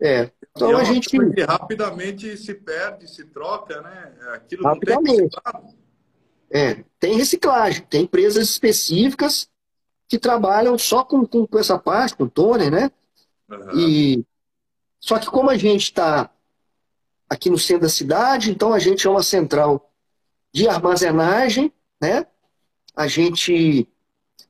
É. 0.00 0.22
é. 0.22 0.32
Então 0.66 0.76
a 0.76 0.84
gente 0.84 1.08
que 1.08 1.42
rapidamente 1.42 2.36
se 2.36 2.54
perde, 2.54 3.08
se 3.08 3.24
troca, 3.24 3.80
né? 3.80 4.12
Aquilo 4.34 4.64
rapidamente. 4.64 5.36
Tem 5.44 5.78
é, 6.50 6.84
tem 6.98 7.16
reciclagem, 7.16 7.82
tem 7.82 8.02
empresas 8.02 8.48
específicas 8.48 9.48
que 10.08 10.18
trabalham 10.18 10.78
só 10.78 11.04
com, 11.04 11.26
com, 11.26 11.46
com 11.46 11.58
essa 11.58 11.78
parte, 11.78 12.16
com 12.16 12.26
toner, 12.26 12.70
né? 12.70 12.90
Uhum. 13.48 13.78
E, 13.78 14.24
só 14.98 15.18
que 15.18 15.26
como 15.26 15.50
a 15.50 15.56
gente 15.56 15.84
está 15.84 16.30
aqui 17.28 17.50
no 17.50 17.58
centro 17.58 17.82
da 17.82 17.88
cidade, 17.88 18.50
então 18.50 18.72
a 18.72 18.78
gente 18.78 19.06
é 19.06 19.10
uma 19.10 19.22
central 19.22 19.92
de 20.52 20.66
armazenagem, 20.66 21.72
né? 22.00 22.26
A 22.96 23.06
gente 23.06 23.86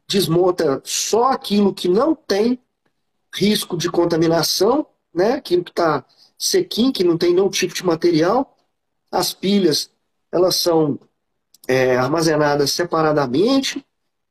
desmonta 0.06 0.80
só 0.84 1.32
aquilo 1.32 1.74
que 1.74 1.88
não 1.88 2.14
tem 2.14 2.58
risco 3.34 3.76
de 3.76 3.90
contaminação, 3.90 4.86
né? 5.18 5.32
Aquilo 5.32 5.64
que 5.64 5.72
está 5.72 6.04
sequinho, 6.38 6.92
que 6.92 7.02
não 7.02 7.18
tem 7.18 7.34
nenhum 7.34 7.50
tipo 7.50 7.74
de 7.74 7.84
material. 7.84 8.56
As 9.10 9.34
pilhas, 9.34 9.90
elas 10.30 10.54
são 10.54 10.96
é, 11.66 11.96
armazenadas 11.96 12.70
separadamente, 12.72 13.84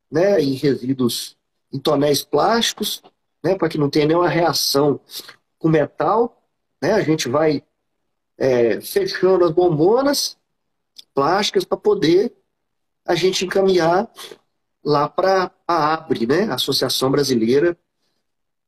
né, 0.10 0.40
em 0.40 0.54
resíduos, 0.54 1.36
em 1.74 1.78
tonéis 1.78 2.24
plásticos, 2.24 3.04
né, 3.44 3.56
para 3.56 3.68
que 3.68 3.78
não 3.78 3.90
tenha 3.90 4.06
nenhuma 4.06 4.30
reação 4.30 5.02
com 5.60 5.68
metal. 5.68 6.42
Né, 6.82 6.94
a 6.94 7.02
gente 7.02 7.28
vai 7.28 7.62
é, 8.38 8.80
fechando 8.80 9.44
as 9.44 9.52
bombonas 9.52 10.38
plásticas 11.14 11.66
para 11.66 11.78
poder 11.78 12.34
a 13.06 13.14
gente 13.14 13.44
encaminhar 13.44 14.10
lá 14.84 15.10
para 15.10 15.52
a 15.68 15.94
ABRE, 15.96 16.26
né, 16.26 16.44
Associação 16.44 17.12
Brasileira 17.12 17.78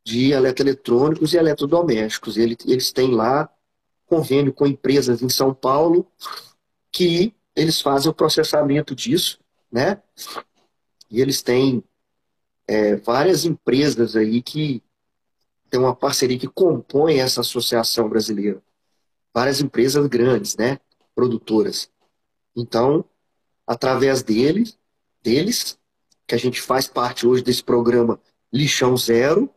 de 0.04 0.32
Eletroeletrônicos 0.32 1.34
e 1.34 1.38
Eletrodomésticos. 1.38 2.38
Eles, 2.38 2.92
têm 2.92 3.12
lá 3.12 3.50
convênio 4.06 4.54
com 4.54 4.66
empresas 4.66 5.22
em 5.22 5.30
São 5.30 5.54
Paulo 5.54 6.08
que 6.92 7.34
eles 7.56 7.82
fazem 7.82 8.10
o 8.10 8.14
processamento 8.14 8.96
disso, 8.96 9.40
né? 9.72 10.02
E 11.10 11.22
eles 11.22 11.42
têm 11.42 11.84
é, 12.68 12.96
várias 12.96 13.46
empresas 13.46 14.16
aí 14.16 14.42
que 14.42 14.84
tem 15.70 15.80
uma 15.80 15.96
parceria 15.96 16.40
que 16.40 16.48
compõe 16.48 17.20
essa 17.20 17.42
associação 17.42 18.10
brasileira. 18.10 18.62
Várias 19.34 19.62
empresas 19.62 20.06
grandes, 20.08 20.56
né? 20.58 20.80
Produtoras. 21.14 21.90
Então, 22.56 23.06
através 23.68 24.24
deles, 24.24 24.78
deles, 25.22 25.78
que 26.26 26.36
a 26.36 26.38
gente 26.38 26.62
faz 26.62 26.88
parte 26.88 27.28
hoje 27.28 27.44
desse 27.44 27.64
programa 27.64 28.20
Lixão 28.52 28.98
Zero, 28.98 29.50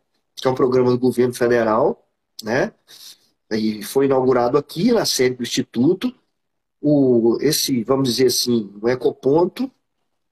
que 0.42 0.48
é 0.48 0.50
um 0.50 0.56
programa 0.56 0.90
do 0.90 0.98
governo 0.98 1.32
federal, 1.32 2.04
né? 2.42 2.74
E 3.48 3.80
foi 3.84 4.06
inaugurado 4.06 4.58
aqui 4.58 4.90
na 4.90 5.06
sede 5.06 5.36
do 5.36 5.42
Instituto, 5.44 6.12
o, 6.80 7.38
esse, 7.40 7.84
vamos 7.84 8.08
dizer 8.08 8.26
assim, 8.26 8.74
o 8.82 8.88
ecoponto 8.88 9.70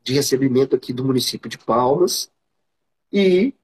de 0.03 0.13
recebimento 0.13 0.75
aqui 0.75 0.93
do 0.93 1.05
município 1.05 1.49
de 1.49 1.57
Palmas 1.57 2.29
e 3.13 3.55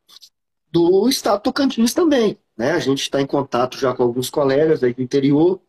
do 0.70 1.08
estado 1.08 1.42
Tocantins 1.42 1.92
também. 1.92 2.38
Né? 2.56 2.70
A 2.70 2.78
gente 2.78 3.02
está 3.02 3.20
em 3.20 3.26
contato 3.26 3.76
já 3.76 3.92
com 3.92 4.04
alguns 4.04 4.30
colegas 4.30 4.84
aí 4.84 4.94
do 4.94 5.02
interior 5.02 5.60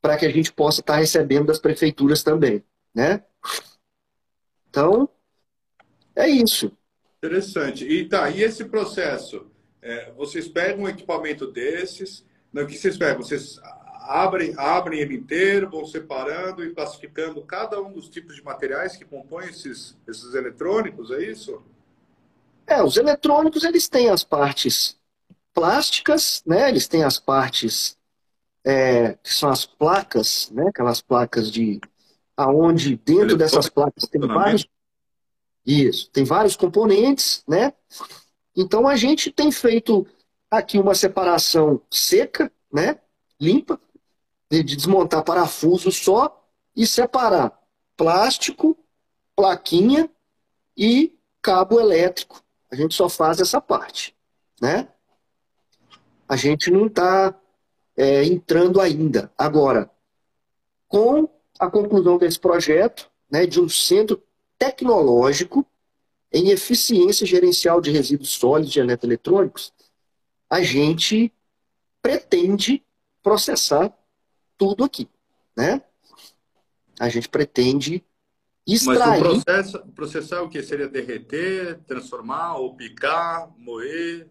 para 0.00 0.16
que 0.16 0.24
a 0.24 0.30
gente 0.30 0.50
possa 0.50 0.80
estar 0.80 0.94
tá 0.94 0.98
recebendo 1.00 1.48
das 1.48 1.58
prefeituras 1.58 2.22
também. 2.22 2.64
Né? 2.94 3.22
Então, 4.70 5.06
é 6.16 6.26
isso. 6.26 6.72
Interessante. 7.18 7.84
E 7.84 8.08
tá, 8.08 8.30
e 8.30 8.42
esse 8.42 8.64
processo? 8.64 9.57
É, 9.80 10.10
vocês 10.12 10.48
pegam 10.48 10.84
um 10.84 10.88
equipamento 10.88 11.46
desses, 11.46 12.24
não, 12.52 12.62
o 12.62 12.66
que 12.66 12.76
vocês 12.76 12.96
pegam? 12.96 13.22
Vocês 13.22 13.60
abrem, 14.08 14.54
abrem 14.56 15.00
ele 15.00 15.14
inteiro, 15.14 15.70
vão 15.70 15.84
separando 15.84 16.64
e 16.64 16.72
classificando 16.72 17.42
cada 17.42 17.80
um 17.80 17.92
dos 17.92 18.08
tipos 18.08 18.34
de 18.34 18.42
materiais 18.42 18.96
que 18.96 19.04
compõem 19.04 19.48
esses, 19.48 19.96
esses 20.08 20.34
eletrônicos, 20.34 21.10
é 21.10 21.22
isso? 21.22 21.62
É, 22.66 22.82
os 22.82 22.96
eletrônicos 22.96 23.64
eles 23.64 23.88
têm 23.88 24.08
as 24.08 24.24
partes 24.24 24.98
plásticas, 25.52 26.42
né? 26.46 26.68
Eles 26.68 26.88
têm 26.88 27.04
as 27.04 27.18
partes 27.18 27.98
é, 28.64 29.14
que 29.22 29.32
são 29.32 29.50
as 29.50 29.66
placas, 29.66 30.50
né? 30.50 30.68
Aquelas 30.68 31.00
placas 31.00 31.50
de 31.50 31.80
aonde 32.36 32.96
dentro 32.96 33.36
dessas 33.36 33.68
placas 33.68 34.04
tem 34.04 34.20
vários 34.20 34.66
isso, 35.66 36.08
tem 36.10 36.24
vários 36.24 36.56
componentes, 36.56 37.42
né? 37.46 37.74
Então 38.60 38.88
a 38.88 38.96
gente 38.96 39.30
tem 39.30 39.52
feito 39.52 40.04
aqui 40.50 40.80
uma 40.80 40.92
separação 40.92 41.80
seca, 41.88 42.50
né? 42.72 42.98
Limpa, 43.40 43.80
de 44.50 44.64
desmontar 44.64 45.22
parafuso 45.22 45.92
só 45.92 46.44
e 46.74 46.84
separar 46.84 47.56
plástico, 47.96 48.76
plaquinha 49.36 50.10
e 50.76 51.16
cabo 51.40 51.78
elétrico. 51.78 52.42
A 52.68 52.74
gente 52.74 52.96
só 52.96 53.08
faz 53.08 53.38
essa 53.40 53.60
parte, 53.60 54.16
né? 54.60 54.88
A 56.28 56.34
gente 56.34 56.68
não 56.68 56.88
está 56.88 57.32
é, 57.96 58.24
entrando 58.24 58.80
ainda. 58.80 59.32
Agora, 59.38 59.88
com 60.88 61.28
a 61.60 61.70
conclusão 61.70 62.18
desse 62.18 62.40
projeto, 62.40 63.08
né, 63.30 63.46
de 63.46 63.60
um 63.60 63.68
centro 63.68 64.20
tecnológico 64.58 65.64
em 66.32 66.50
eficiência 66.50 67.26
gerencial 67.26 67.80
de 67.80 67.90
resíduos 67.90 68.30
sólidos 68.30 68.72
de 68.72 68.80
eletroeletrônicos, 68.80 69.72
a 70.48 70.62
gente 70.62 71.32
pretende 72.02 72.82
processar 73.22 73.92
tudo 74.56 74.84
aqui, 74.84 75.08
né? 75.56 75.82
A 76.98 77.08
gente 77.08 77.28
pretende 77.28 78.04
extrair... 78.66 79.22
Mas 79.22 79.38
o 79.38 79.44
processo, 79.44 79.78
processar 79.94 80.42
o 80.42 80.48
que? 80.48 80.62
Seria 80.62 80.88
derreter, 80.88 81.78
transformar, 81.86 82.56
ou 82.56 82.74
picar, 82.74 83.50
moer? 83.56 84.28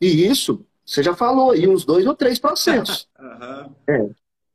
E 0.00 0.26
isso, 0.26 0.66
você 0.84 1.02
já 1.02 1.14
falou 1.14 1.52
aí, 1.52 1.68
uns 1.68 1.84
dois 1.84 2.06
ou 2.06 2.14
três 2.14 2.38
processos. 2.38 3.08
uhum. 3.18 3.74
é. 3.86 4.10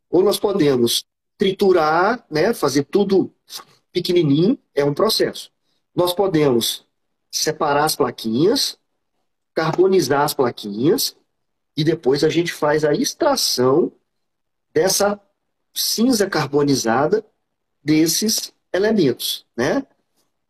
Ou 0.09 0.23
nós 0.23 0.39
podemos 0.39 1.05
triturar, 1.37 2.25
né, 2.29 2.53
fazer 2.53 2.83
tudo 2.83 3.33
pequenininho, 3.91 4.57
é 4.73 4.83
um 4.83 4.93
processo. 4.93 5.51
Nós 5.95 6.13
podemos 6.13 6.85
separar 7.31 7.85
as 7.85 7.95
plaquinhas, 7.95 8.77
carbonizar 9.53 10.21
as 10.21 10.33
plaquinhas, 10.33 11.15
e 11.75 11.83
depois 11.83 12.23
a 12.23 12.29
gente 12.29 12.51
faz 12.51 12.83
a 12.83 12.93
extração 12.93 13.91
dessa 14.73 15.19
cinza 15.73 16.29
carbonizada 16.29 17.25
desses 17.83 18.53
elementos, 18.73 19.45
né? 19.55 19.85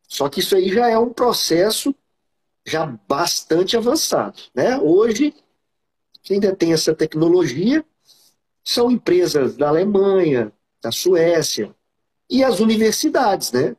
Só 0.08 0.28
que 0.28 0.40
isso 0.40 0.56
aí 0.56 0.70
já 0.70 0.90
é 0.90 0.98
um 0.98 1.14
processo 1.14 1.94
já 2.66 2.86
bastante 2.86 3.78
avançado, 3.78 4.42
né? 4.54 4.78
Hoje, 4.80 5.34
quem 6.22 6.40
detém 6.40 6.74
essa 6.74 6.94
tecnologia 6.94 7.86
são 8.64 8.92
empresas 8.92 9.56
da 9.56 9.70
Alemanha, 9.70 10.52
da 10.82 10.92
Suécia 10.92 11.76
e 12.30 12.44
as 12.44 12.60
universidades, 12.60 13.52
né? 13.52 13.76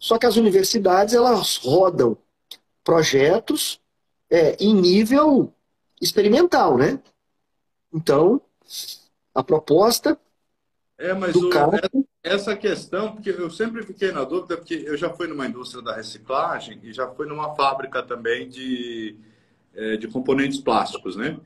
Só 0.00 0.18
que 0.18 0.26
as 0.26 0.36
universidades 0.36 1.14
elas 1.14 1.58
rodam 1.58 2.16
projetos 2.82 3.78
é, 4.30 4.56
em 4.58 4.74
nível 4.74 5.52
experimental, 6.00 6.78
né? 6.78 6.98
Então, 7.92 8.40
a 9.34 9.44
proposta 9.44 10.18
é, 10.96 11.14
mas 11.14 11.32
do 11.32 11.48
o, 11.48 11.50
cara... 11.50 11.80
essa 12.22 12.54
questão, 12.54 13.12
porque 13.12 13.30
eu 13.30 13.50
sempre 13.50 13.82
fiquei 13.82 14.12
na 14.12 14.22
dúvida, 14.22 14.56
porque 14.56 14.84
eu 14.86 14.96
já 14.98 15.08
fui 15.08 15.26
numa 15.26 15.46
indústria 15.46 15.82
da 15.82 15.94
reciclagem 15.94 16.78
e 16.82 16.92
já 16.92 17.08
fui 17.08 17.26
numa 17.26 17.54
fábrica 17.54 18.02
também 18.02 18.48
de, 18.48 19.16
é, 19.74 19.96
de 19.96 20.06
componentes 20.08 20.58
plásticos, 20.58 21.16
né? 21.16 21.38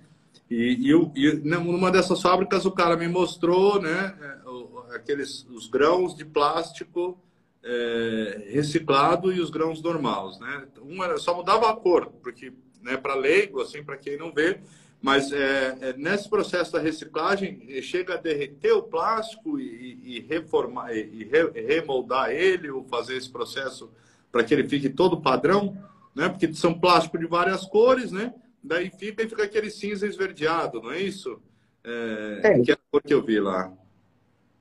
E, 0.51 0.87
e, 0.87 0.91
eu, 0.91 1.11
e 1.15 1.33
numa 1.35 1.91
dessas 1.91 2.21
fábricas 2.21 2.67
o 2.67 2.73
cara 2.73 2.97
me 2.97 3.09
mostrou, 3.09 3.81
né, 3.81 4.15
é, 4.21 4.97
aqueles 4.97 5.47
os 5.51 5.69
grãos 5.69 6.15
de 6.17 6.25
plástico 6.25 7.19
é, 7.65 8.45
reciclado 8.51 9.33
e 9.33 9.41
os 9.41 9.49
grãos 9.49 9.83
normais, 9.83 10.39
né? 10.39 10.67
Um 10.83 11.03
era, 11.03 11.17
só 11.17 11.35
mudava 11.35 11.71
a 11.71 11.75
cor, 11.75 12.13
porque, 12.23 12.53
né, 12.83 12.97
para 12.97 13.15
leigo, 13.15 13.63
assim, 13.63 13.83
para 13.83 13.97
quem 13.97 14.19
não 14.19 14.33
vê, 14.33 14.61
mas 15.01 15.33
é, 15.33 15.77
é, 15.81 15.93
nesse 15.95 16.29
processo 16.29 16.73
da 16.73 16.79
reciclagem, 16.79 17.67
eh, 17.69 17.83
chega 17.83 18.15
a 18.15 18.19
derreter 18.19 18.73
o 18.73 18.83
plástico 18.83 19.59
e, 19.61 20.01
e 20.03 20.21
reformar, 20.21 20.95
e 20.95 21.25
re, 21.25 21.51
remoldar 21.61 22.31
ele, 22.31 22.71
ou 22.71 22.85
fazer 22.85 23.17
esse 23.17 23.31
processo 23.31 23.91
para 24.31 24.43
que 24.43 24.55
ele 24.55 24.67
fique 24.67 24.89
todo 24.89 25.21
padrão, 25.21 25.77
né? 26.15 26.29
Porque 26.29 26.53
são 26.55 26.73
plásticos 26.79 27.21
de 27.21 27.27
várias 27.27 27.67
cores, 27.67 28.13
né? 28.13 28.33
Daí 28.63 28.91
fica 28.91 29.23
e 29.23 29.29
fica 29.29 29.45
aquele 29.45 29.71
cinza 29.71 30.07
esverdeado, 30.07 30.81
não 30.81 30.91
é 30.91 31.01
isso? 31.01 31.39
É, 31.85 32.41
é. 32.43 32.61
Que 32.61 32.71
é 32.71 32.75
a 32.75 32.79
cor 32.91 33.03
que 33.03 33.13
eu 33.13 33.23
vi 33.23 33.39
lá. 33.39 33.71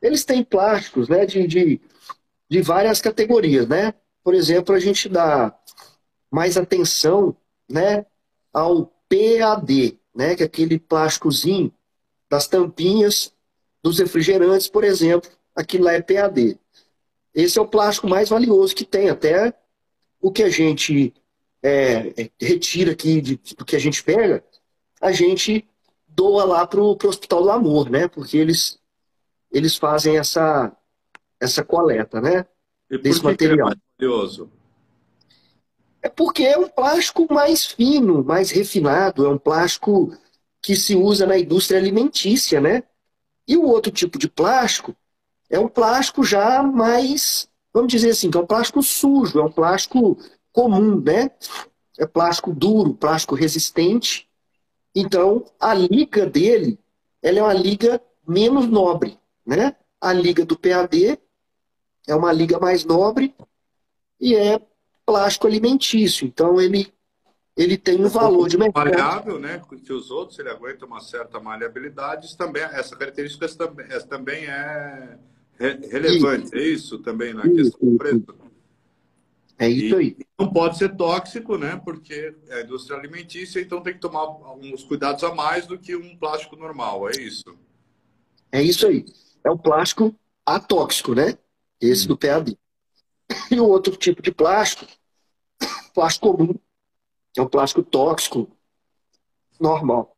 Eles 0.01 0.25
têm 0.25 0.43
plásticos, 0.43 1.07
né? 1.07 1.25
De, 1.25 1.47
de, 1.47 1.81
de 2.49 2.61
várias 2.61 3.01
categorias, 3.01 3.67
né? 3.67 3.93
Por 4.23 4.33
exemplo, 4.33 4.73
a 4.73 4.79
gente 4.79 5.09
dá 5.09 5.53
mais 6.31 6.57
atenção, 6.57 7.35
né? 7.69 8.05
Ao 8.51 8.85
PAD, 9.09 9.99
né, 10.13 10.35
que 10.35 10.43
é 10.43 10.45
aquele 10.45 10.79
plásticozinho 10.79 11.73
das 12.29 12.47
tampinhas 12.47 13.33
dos 13.81 13.99
refrigerantes, 13.99 14.67
por 14.67 14.83
exemplo, 14.83 15.29
aquilo 15.55 15.85
lá 15.85 15.93
é 15.93 16.01
PAD. 16.01 16.57
Esse 17.33 17.57
é 17.57 17.61
o 17.61 17.67
plástico 17.67 18.07
mais 18.07 18.29
valioso 18.29 18.75
que 18.75 18.85
tem, 18.85 19.09
até 19.09 19.53
o 20.21 20.31
que 20.31 20.43
a 20.43 20.49
gente 20.49 21.13
é, 21.61 22.29
retira 22.39 22.91
aqui 22.91 23.21
de, 23.21 23.39
do 23.57 23.65
que 23.65 23.75
a 23.75 23.79
gente 23.79 24.03
pega, 24.03 24.43
a 25.01 25.11
gente 25.11 25.67
doa 26.07 26.45
lá 26.45 26.65
para 26.65 26.79
o 26.79 26.97
Hospital 27.03 27.43
do 27.43 27.51
Amor, 27.51 27.89
né? 27.89 28.07
Porque 28.07 28.37
eles, 28.37 28.79
eles 29.51 29.75
fazem 29.75 30.17
essa, 30.17 30.75
essa 31.43 31.63
coleta, 31.63 32.21
né? 32.21 32.45
E 32.89 32.97
por 32.97 33.03
desse 33.03 33.19
que 33.19 33.25
material. 33.25 33.55
Que 33.55 33.61
é 33.61 33.65
mais 33.65 33.79
valioso? 33.99 34.51
É 36.01 36.09
porque 36.09 36.43
é 36.43 36.57
um 36.57 36.67
plástico 36.67 37.31
mais 37.33 37.65
fino, 37.65 38.23
mais 38.23 38.51
refinado, 38.51 39.25
é 39.25 39.29
um 39.29 39.37
plástico 39.37 40.15
que 40.61 40.75
se 40.75 40.95
usa 40.95 41.25
na 41.25 41.37
indústria 41.37 41.79
alimentícia, 41.79 42.59
né? 42.59 42.83
E 43.47 43.57
o 43.57 43.63
outro 43.63 43.91
tipo 43.91 44.17
de 44.17 44.29
plástico 44.29 44.95
é 45.49 45.59
um 45.59 45.67
plástico 45.67 46.23
já 46.23 46.63
mais, 46.63 47.47
vamos 47.73 47.91
dizer 47.91 48.11
assim, 48.11 48.31
que 48.31 48.37
é 48.37 48.41
um 48.41 48.45
plástico 48.45 48.81
sujo, 48.81 49.39
é 49.39 49.43
um 49.43 49.51
plástico 49.51 50.17
comum, 50.51 51.01
né? 51.01 51.31
É 51.97 52.05
plástico 52.05 52.53
duro, 52.53 52.93
plástico 52.93 53.35
resistente. 53.35 54.29
Então, 54.95 55.45
a 55.59 55.73
liga 55.73 56.25
dele, 56.25 56.79
ela 57.21 57.39
é 57.39 57.43
uma 57.43 57.53
liga 57.53 58.01
menos 58.27 58.67
nobre, 58.67 59.17
né? 59.45 59.75
A 60.01 60.11
liga 60.11 60.45
do 60.45 60.57
PAD 60.57 61.17
é 62.07 62.15
uma 62.15 62.31
liga 62.31 62.59
mais 62.59 62.83
nobre 62.85 63.33
e 64.19 64.35
é 64.35 64.59
plástico 65.05 65.47
alimentício. 65.47 66.25
Então 66.25 66.59
ele, 66.59 66.91
ele 67.55 67.77
tem 67.77 68.03
um 68.03 68.09
valor 68.09 68.47
de 68.47 68.57
mercado. 68.57 68.85
Maleável, 68.85 69.39
né? 69.39 69.61
Que 69.85 69.93
os 69.93 70.11
outros 70.11 70.37
ele 70.39 70.49
aguenta 70.49 70.85
uma 70.85 70.99
certa 70.99 71.39
maleabilidade. 71.39 72.35
Também, 72.37 72.63
essa 72.63 72.95
característica 72.95 73.47
também, 73.49 73.85
essa 73.89 74.07
também 74.07 74.45
é 74.45 75.17
relevante. 75.59 76.45
Isso. 76.45 76.55
É 76.55 76.61
isso 76.61 76.99
também 76.99 77.33
na 77.33 77.45
isso, 77.45 77.55
questão 77.55 77.91
do 77.91 77.97
preço. 77.97 78.25
É 79.57 79.69
isso 79.69 79.95
aí. 79.95 80.15
E 80.19 80.25
não 80.37 80.51
pode 80.51 80.77
ser 80.77 80.95
tóxico, 80.95 81.57
né? 81.57 81.79
Porque 81.83 82.35
é 82.49 82.63
indústria 82.63 82.97
alimentícia, 82.97 83.61
então 83.61 83.81
tem 83.81 83.93
que 83.93 83.99
tomar 83.99 84.21
alguns 84.21 84.83
cuidados 84.83 85.23
a 85.23 85.33
mais 85.33 85.67
do 85.67 85.77
que 85.77 85.95
um 85.95 86.17
plástico 86.17 86.55
normal, 86.55 87.07
é 87.09 87.13
isso? 87.13 87.43
É 88.51 88.61
isso 88.61 88.87
aí. 88.87 89.05
É 89.43 89.51
o 89.51 89.57
plástico 89.57 90.13
atóxico, 90.45 91.13
né? 91.13 91.37
Esse 91.83 92.05
hum. 92.05 92.09
do 92.09 92.17
PAD. 92.17 92.57
E 93.51 93.59
o 93.59 93.67
outro 93.67 93.95
tipo 93.95 94.21
de 94.21 94.31
plástico, 94.31 94.85
plástico 95.93 96.35
comum, 96.35 96.55
é 97.37 97.41
um 97.41 97.47
plástico 97.47 97.83
tóxico, 97.83 98.49
normal. 99.59 100.15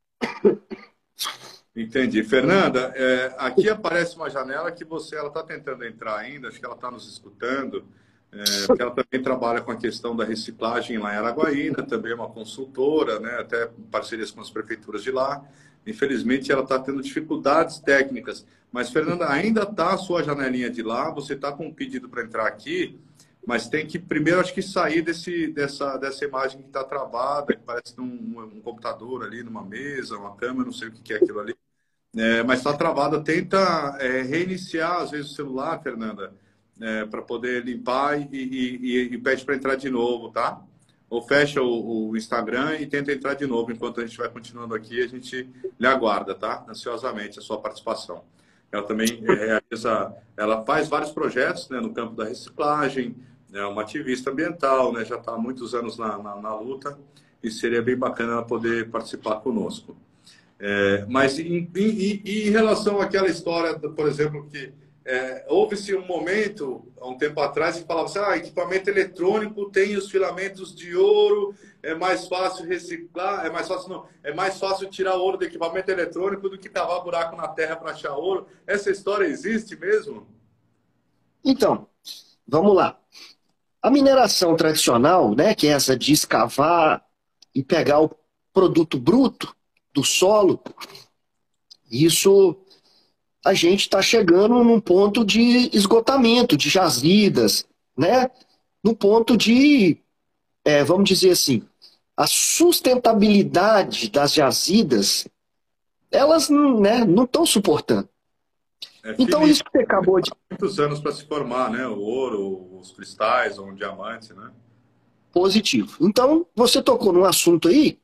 Entendi. 1.75 2.23
Fernanda, 2.23 2.93
é, 2.95 3.35
aqui 3.37 3.69
aparece 3.69 4.15
uma 4.15 4.29
janela 4.29 4.71
que 4.71 4.85
você 4.85 5.15
ela 5.15 5.27
está 5.27 5.43
tentando 5.43 5.83
entrar 5.83 6.17
ainda, 6.17 6.47
acho 6.47 6.59
que 6.59 6.65
ela 6.65 6.75
está 6.75 6.89
nos 6.89 7.07
escutando, 7.11 7.85
é, 8.31 8.43
porque 8.67 8.81
ela 8.81 8.91
também 8.91 9.21
trabalha 9.21 9.61
com 9.61 9.71
a 9.71 9.75
questão 9.75 10.15
da 10.15 10.23
reciclagem 10.23 10.97
lá 10.97 11.13
em 11.13 11.17
Araguaína, 11.17 11.83
também 11.83 12.11
é 12.11 12.15
uma 12.15 12.29
consultora, 12.29 13.19
né, 13.19 13.39
até 13.39 13.69
parcerias 13.91 14.31
com 14.31 14.41
as 14.41 14.49
prefeituras 14.49 15.03
de 15.03 15.11
lá. 15.11 15.43
Infelizmente, 15.85 16.51
ela 16.51 16.63
está 16.63 16.79
tendo 16.79 17.01
dificuldades 17.01 17.79
técnicas. 17.79 18.45
Mas, 18.75 18.89
Fernanda, 18.89 19.31
ainda 19.31 19.63
está 19.63 19.93
a 19.93 19.97
sua 19.97 20.21
janelinha 20.21 20.69
de 20.69 20.83
lá, 20.83 21.09
você 21.09 21.31
está 21.31 21.49
com 21.49 21.67
um 21.67 21.73
pedido 21.73 22.09
para 22.09 22.23
entrar 22.23 22.45
aqui, 22.45 22.99
mas 23.47 23.69
tem 23.69 23.87
que 23.87 23.97
primeiro, 23.97 24.41
acho 24.41 24.53
que 24.53 24.61
sair 24.61 25.01
desse, 25.01 25.47
dessa, 25.47 25.95
dessa 25.95 26.25
imagem 26.25 26.59
que 26.59 26.67
está 26.67 26.83
travada, 26.83 27.53
que 27.53 27.61
parece 27.61 27.97
um, 27.97 28.37
um, 28.37 28.59
computador 28.59 29.23
ali 29.23 29.41
numa 29.43 29.63
mesa, 29.63 30.17
uma 30.17 30.35
câmera, 30.35 30.65
não 30.65 30.73
sei 30.73 30.89
o 30.89 30.91
que 30.91 31.13
é 31.13 31.15
aquilo 31.15 31.39
ali. 31.39 31.55
É, 32.17 32.43
mas 32.43 32.59
está 32.59 32.73
travada. 32.73 33.23
Tenta 33.23 33.95
é, 33.97 34.21
reiniciar, 34.23 35.03
às 35.03 35.11
vezes, 35.11 35.31
o 35.31 35.35
celular, 35.35 35.81
Fernanda, 35.81 36.33
é, 36.81 37.05
para 37.05 37.21
poder 37.21 37.63
limpar 37.63 38.19
e, 38.19 38.27
e, 38.29 39.13
e 39.13 39.17
pede 39.19 39.45
para 39.45 39.55
entrar 39.55 39.75
de 39.75 39.89
novo, 39.89 40.31
tá? 40.33 40.61
Ou 41.09 41.21
fecha 41.21 41.61
o, 41.61 42.09
o, 42.09 42.17
Instagram 42.17 42.75
e 42.75 42.85
tenta 42.87 43.13
entrar 43.13 43.35
de 43.35 43.47
novo. 43.47 43.71
Enquanto 43.71 44.01
a 44.01 44.05
gente 44.05 44.17
vai 44.17 44.27
continuando 44.27 44.75
aqui, 44.75 45.01
a 45.01 45.07
gente 45.07 45.49
lhe 45.79 45.87
aguarda, 45.87 46.35
tá? 46.35 46.65
Ansiosamente 46.67 47.39
a 47.39 47.41
sua 47.41 47.57
participação. 47.57 48.35
Ela 48.71 48.83
também 48.83 49.07
realiza, 49.23 50.13
ela 50.35 50.63
faz 50.65 50.87
vários 50.87 51.11
projetos 51.11 51.69
né, 51.69 51.79
no 51.79 51.93
campo 51.93 52.15
da 52.15 52.25
reciclagem, 52.25 53.15
é 53.53 53.65
uma 53.65 53.83
ativista 53.83 54.31
ambiental, 54.31 54.91
né? 54.91 55.05
Já 55.05 55.15
está 55.15 55.31
há 55.33 55.37
muitos 55.37 55.73
anos 55.73 55.97
na, 55.97 56.17
na, 56.17 56.35
na, 56.35 56.55
luta 56.59 56.97
e 57.41 57.49
seria 57.49 57.81
bem 57.81 57.95
bacana 57.95 58.33
ela 58.33 58.43
poder 58.43 58.89
participar 58.89 59.37
conosco. 59.37 59.95
É, 60.59 61.05
mas 61.07 61.39
em, 61.39 61.69
em, 61.75 62.21
em, 62.25 62.49
relação 62.49 62.99
àquela 62.99 63.27
história, 63.27 63.77
por 63.77 64.07
exemplo, 64.07 64.47
que 64.49 64.73
é, 65.05 65.45
houve-se 65.47 65.95
um 65.95 66.05
momento, 66.05 66.85
há 66.99 67.07
um 67.07 67.17
tempo 67.17 67.39
atrás, 67.39 67.77
que 67.77 67.85
falava 67.85 68.07
assim, 68.07 68.19
ah, 68.19 68.37
equipamento 68.37 68.89
eletrônico 68.89 69.69
tem 69.69 69.95
os 69.95 70.09
filamentos 70.09 70.75
de 70.75 70.95
ouro, 70.95 71.53
é 71.85 71.95
mais 71.95 72.27
fácil 72.27 72.65
reciclar, 72.65 73.45
é 73.45 73.49
mais 73.49 73.67
fácil 73.67 73.89
não, 73.89 74.07
é 74.23 74.33
mais 74.33 74.57
fácil 74.59 74.89
tirar 74.89 75.15
ouro 75.15 75.37
do 75.37 75.45
equipamento 75.45 75.91
eletrônico 75.91 76.49
do 76.49 76.57
que 76.57 76.67
cavar 76.67 77.03
buraco 77.03 77.35
na 77.35 77.47
terra 77.47 77.75
para 77.75 77.91
achar 77.91 78.15
ouro. 78.15 78.47
Essa 78.65 78.89
história 78.89 79.25
existe 79.25 79.75
mesmo? 79.75 80.27
Então, 81.43 81.87
vamos 82.47 82.75
lá. 82.75 82.99
A 83.81 83.91
mineração 83.91 84.55
tradicional, 84.55 85.35
né, 85.35 85.53
que 85.53 85.67
é 85.67 85.71
essa 85.71 85.95
de 85.95 86.11
escavar 86.11 87.05
e 87.53 87.63
pegar 87.63 88.01
o 88.01 88.09
produto 88.51 88.97
bruto 88.97 89.55
do 89.93 90.03
solo, 90.03 90.59
isso 91.91 92.57
a 93.45 93.53
gente 93.53 93.81
está 93.81 94.01
chegando 94.01 94.63
num 94.63 94.81
ponto 94.81 95.23
de 95.23 95.69
esgotamento 95.71 96.57
de 96.57 96.67
jazidas, 96.67 97.67
né? 97.95 98.27
No 98.83 98.95
ponto 98.95 99.37
de, 99.37 99.99
é, 100.63 100.83
vamos 100.83 101.07
dizer 101.07 101.29
assim, 101.29 101.61
a 102.15 102.27
sustentabilidade 102.27 104.09
das 104.09 104.33
jazidas, 104.33 105.27
elas 106.09 106.49
né, 106.49 107.03
não 107.03 107.25
estão 107.25 107.45
suportando. 107.45 108.07
É, 109.03 109.15
então, 109.19 109.45
isso 109.45 109.63
que 109.63 109.71
você 109.71 109.83
acabou 109.83 110.19
de. 110.19 110.31
Muitos 110.49 110.79
anos 110.79 110.99
para 110.99 111.11
se 111.11 111.25
formar, 111.25 111.69
né? 111.69 111.85
O 111.87 111.99
ouro, 111.99 112.79
os 112.79 112.91
cristais, 112.91 113.59
ou 113.59 113.67
um 113.67 113.75
diamante, 113.75 114.33
né? 114.33 114.51
Positivo. 115.31 115.97
Então, 116.01 116.45
você 116.55 116.81
tocou 116.81 117.11
num 117.11 117.25
assunto 117.25 117.67
aí 117.67 117.99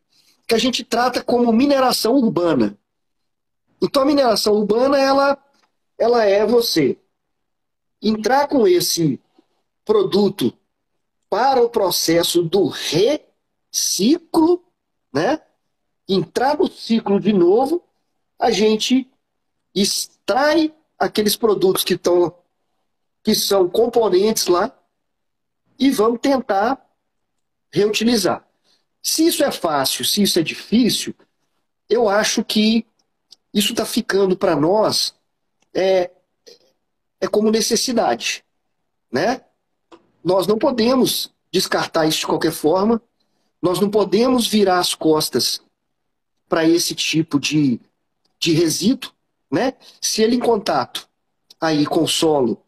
que 0.48 0.54
a 0.54 0.60
gente 0.60 0.84
trata 0.84 1.24
como 1.24 1.52
mineração 1.54 2.14
urbana. 2.14 2.78
Então, 3.82 4.04
a 4.04 4.06
mineração 4.06 4.54
urbana, 4.54 5.00
ela, 5.00 5.38
ela 5.98 6.26
é 6.26 6.46
você 6.46 6.98
entrar 8.02 8.48
com 8.48 8.68
esse 8.68 9.20
produto 9.86 10.54
para 11.30 11.62
o 11.64 11.70
processo 11.70 12.44
do 12.44 12.68
reciclo, 13.72 14.64
né? 15.14 15.42
Entrar 16.08 16.58
no 16.58 16.70
ciclo 16.70 17.20
de 17.20 17.32
novo, 17.32 17.84
a 18.38 18.52
gente 18.52 19.10
extrai 19.74 20.74
aqueles 21.00 21.36
produtos 21.36 21.84
que 21.84 21.94
estão 21.94 22.36
que 23.24 23.36
são 23.36 23.70
componentes 23.70 24.48
lá 24.48 24.76
e 25.78 25.92
vamos 25.92 26.20
tentar 26.20 26.84
reutilizar. 27.72 28.46
Se 29.02 29.28
isso 29.28 29.44
é 29.44 29.52
fácil, 29.52 30.04
se 30.04 30.24
isso 30.24 30.40
é 30.40 30.44
difícil, 30.44 31.16
eu 31.88 32.10
acho 32.10 32.44
que 32.44 32.86
isso 33.54 33.74
está 33.74 33.86
ficando 33.86 34.36
para 34.36 34.56
nós 34.56 35.14
é, 35.74 36.10
é 37.20 37.28
como 37.28 37.52
necessidade, 37.52 38.44
né? 39.12 39.42
Nós 40.24 40.48
não 40.48 40.58
podemos 40.58 41.32
descartar 41.52 42.08
isso 42.08 42.20
de 42.20 42.28
qualquer 42.28 42.52
forma, 42.52 43.02
nós 43.62 43.80
não 43.80 43.90
podemos 43.90 44.48
virar 44.48 44.80
as 44.80 44.96
costas 44.96 45.62
para 46.50 46.68
esse 46.68 46.96
tipo 46.96 47.40
de, 47.40 47.80
de 48.40 48.54
resíduo, 48.54 49.12
né? 49.50 49.74
Se 50.02 50.24
ele 50.24 50.36
em 50.38 50.40
contato 50.40 51.08
aí 51.60 51.86
com 51.86 52.08
solo, 52.08 52.62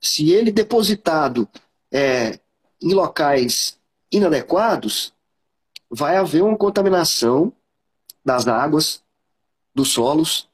se 0.00 0.30
ele 0.30 0.52
depositado 0.52 1.48
é, 1.90 2.38
em 2.82 2.92
locais 2.92 3.78
inadequados, 4.12 5.14
vai 5.90 6.16
haver 6.16 6.42
uma 6.42 6.56
contaminação 6.56 7.52
das 8.24 8.46
águas, 8.46 9.02
dos 9.74 9.92
solos, 9.92 10.48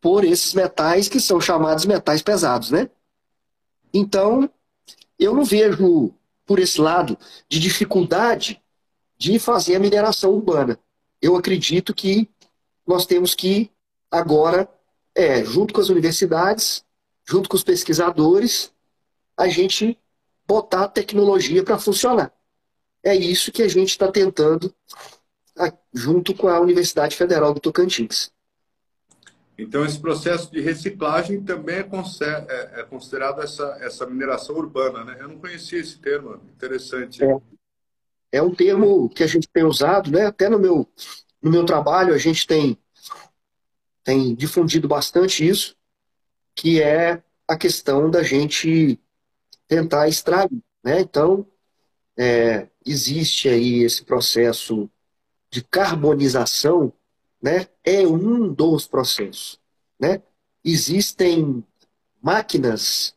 por 0.00 0.24
esses 0.24 0.54
metais 0.54 1.08
que 1.08 1.20
são 1.20 1.40
chamados 1.40 1.84
metais 1.84 2.22
pesados, 2.22 2.70
né? 2.70 2.88
Então, 3.92 4.48
eu 5.18 5.34
não 5.34 5.44
vejo 5.44 6.12
por 6.46 6.58
esse 6.58 6.80
lado 6.80 7.18
de 7.48 7.60
dificuldade 7.60 8.61
de 9.22 9.38
fazer 9.38 9.76
a 9.76 9.78
mineração 9.78 10.32
urbana. 10.32 10.76
Eu 11.20 11.36
acredito 11.36 11.94
que 11.94 12.28
nós 12.84 13.06
temos 13.06 13.36
que 13.36 13.70
agora 14.10 14.68
é, 15.14 15.44
junto 15.44 15.72
com 15.72 15.80
as 15.80 15.88
universidades, 15.88 16.84
junto 17.24 17.48
com 17.48 17.54
os 17.54 17.62
pesquisadores, 17.62 18.72
a 19.36 19.46
gente 19.46 19.96
botar 20.44 20.84
a 20.84 20.88
tecnologia 20.88 21.62
para 21.62 21.78
funcionar. 21.78 22.32
É 23.00 23.14
isso 23.14 23.52
que 23.52 23.62
a 23.62 23.68
gente 23.68 23.90
está 23.90 24.10
tentando 24.10 24.74
junto 25.94 26.34
com 26.34 26.48
a 26.48 26.58
Universidade 26.58 27.14
Federal 27.14 27.54
do 27.54 27.60
Tocantins. 27.60 28.32
Então, 29.56 29.84
esse 29.84 30.00
processo 30.00 30.50
de 30.50 30.60
reciclagem 30.60 31.40
também 31.44 31.76
é, 31.76 31.80
é, 31.80 32.80
é 32.80 32.82
considerado 32.82 33.40
essa, 33.40 33.78
essa 33.80 34.04
mineração 34.04 34.56
urbana, 34.56 35.04
né? 35.04 35.18
Eu 35.20 35.28
não 35.28 35.38
conhecia 35.38 35.78
esse 35.78 35.96
termo, 35.98 36.40
interessante. 36.56 37.22
É, 37.22 37.38
é 38.32 38.42
um 38.42 38.54
termo 38.54 39.08
que 39.10 39.22
a 39.22 39.26
gente 39.26 39.46
tem 39.46 39.62
usado, 39.62 40.10
né? 40.10 40.26
Até 40.26 40.48
no 40.48 40.58
meu, 40.58 40.88
no 41.40 41.50
meu 41.50 41.64
trabalho 41.64 42.14
a 42.14 42.18
gente 42.18 42.46
tem 42.46 42.78
tem 44.04 44.34
difundido 44.34 44.88
bastante 44.88 45.46
isso, 45.46 45.76
que 46.54 46.82
é 46.82 47.22
a 47.46 47.56
questão 47.56 48.10
da 48.10 48.22
gente 48.22 48.98
tentar 49.68 50.08
extrair. 50.08 50.50
Né? 50.82 51.00
Então, 51.00 51.46
é, 52.16 52.68
existe 52.84 53.48
aí 53.48 53.82
esse 53.84 54.04
processo 54.04 54.90
de 55.50 55.62
carbonização, 55.62 56.92
né? 57.40 57.68
é 57.84 58.06
um 58.06 58.52
dos 58.52 58.86
processos. 58.86 59.60
Né? 60.00 60.20
Existem 60.64 61.64
máquinas, 62.20 63.14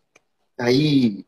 aí 0.58 1.26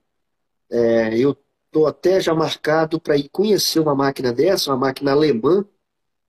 é, 0.69 1.17
eu 1.17 1.35
estou 1.67 1.87
até 1.87 2.19
já 2.19 2.33
marcado 2.33 2.99
para 2.99 3.15
ir 3.15 3.29
conhecer 3.29 3.79
uma 3.79 3.95
máquina 3.95 4.33
dessa, 4.33 4.71
uma 4.71 4.77
máquina 4.77 5.11
alemã, 5.11 5.63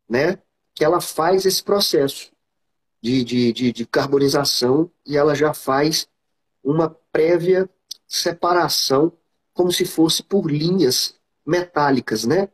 né? 0.09 0.39
que 0.79 0.85
ela 0.85 1.01
faz 1.01 1.45
esse 1.45 1.61
processo 1.61 2.31
de, 3.03 3.25
de, 3.25 3.53
de, 3.53 3.73
de 3.73 3.85
carbonização 3.85 4.89
e 5.05 5.17
ela 5.17 5.35
já 5.35 5.53
faz 5.53 6.09
uma 6.63 6.89
prévia 7.11 7.69
separação, 8.07 9.13
como 9.53 9.73
se 9.73 9.85
fosse 9.85 10.23
por 10.23 10.49
linhas 10.49 11.17
metálicas, 11.45 12.25
né? 12.25 12.49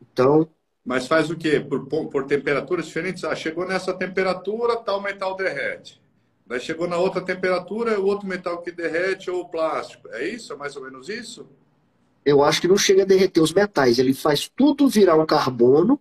Então. 0.00 0.48
Mas 0.84 1.08
faz 1.08 1.28
o 1.28 1.36
quê? 1.36 1.58
Por, 1.58 1.86
por 1.86 2.26
temperaturas 2.26 2.86
diferentes? 2.86 3.24
Ah, 3.24 3.34
chegou 3.34 3.66
nessa 3.66 3.92
temperatura, 3.92 4.76
tal 4.76 5.02
metal 5.02 5.34
derrete. 5.34 6.00
Daí 6.46 6.60
chegou 6.60 6.86
na 6.86 6.96
outra 6.96 7.20
temperatura, 7.20 7.90
é 7.90 7.98
o 7.98 8.04
outro 8.04 8.28
metal 8.28 8.62
que 8.62 8.70
derrete 8.70 9.28
ou 9.28 9.40
o 9.40 9.48
plástico. 9.48 10.08
É 10.10 10.24
isso? 10.28 10.52
É 10.52 10.56
mais 10.56 10.76
ou 10.76 10.84
menos 10.84 11.08
isso? 11.08 11.48
Eu 12.26 12.44
acho 12.44 12.60
que 12.60 12.68
não 12.68 12.76
chega 12.76 13.04
a 13.04 13.06
derreter 13.06 13.40
os 13.40 13.54
metais. 13.54 13.98
Ele 13.98 14.12
faz 14.12 14.50
tudo 14.54 14.88
virar 14.88 15.16
um 15.16 15.24
carbono 15.24 15.98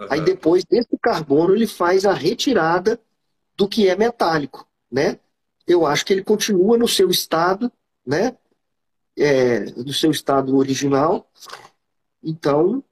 Uhum. 0.00 0.06
Aí 0.08 0.20
depois 0.22 0.64
desse 0.64 0.96
carbono 0.96 1.54
ele 1.54 1.66
faz 1.66 2.06
a 2.06 2.14
retirada 2.14 2.98
do 3.54 3.68
que 3.68 3.86
é 3.86 3.94
metálico, 3.94 4.66
né? 4.90 5.20
Eu 5.66 5.84
acho 5.84 6.06
que 6.06 6.12
ele 6.14 6.24
continua 6.24 6.78
no 6.78 6.88
seu 6.88 7.10
estado, 7.10 7.70
né? 8.04 8.34
é, 9.16 9.60
do 9.60 9.92
seu 9.92 10.10
estado 10.10 10.56
original. 10.56 11.30
Então, 12.22 12.82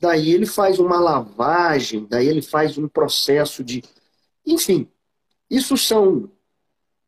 daí 0.00 0.30
ele 0.30 0.46
faz 0.46 0.78
uma 0.78 0.98
lavagem, 0.98 2.06
daí 2.08 2.26
ele 2.26 2.42
faz 2.42 2.78
um 2.78 2.88
processo 2.88 3.62
de. 3.62 3.84
Enfim, 4.44 4.88
isso 5.50 5.76
são, 5.76 6.30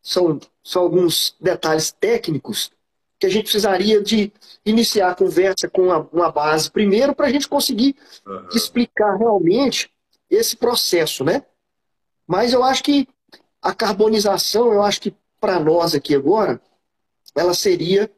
são, 0.03 0.39
são 0.63 0.83
alguns 0.83 1.35
detalhes 1.41 1.91
técnicos 1.91 2.71
que 3.19 3.27
a 3.27 3.29
gente 3.29 3.45
precisaria 3.45 4.03
de 4.03 4.33
iniciar 4.65 5.11
a 5.11 5.15
conversa 5.15 5.69
com 5.69 5.83
uma, 5.83 6.09
uma 6.13 6.31
base 6.31 6.71
primeiro 6.71 7.15
para 7.15 7.27
a 7.27 7.31
gente 7.31 7.49
conseguir 7.49 7.97
uhum. 8.27 8.49
explicar 8.55 9.17
realmente 9.17 9.91
esse 10.31 10.57
processo, 10.57 11.25
né? 11.25 11.45
Mas 12.27 12.53
eu 12.53 12.63
acho 12.63 12.83
que 12.85 13.09
a 13.61 13.75
carbonização, 13.75 14.73
eu 14.73 14.83
acho 14.83 15.01
que 15.01 15.15
para 15.41 15.59
nós 15.59 15.95
aqui 15.95 16.15
agora, 16.15 16.61
ela 17.35 17.55
seria 17.55 18.11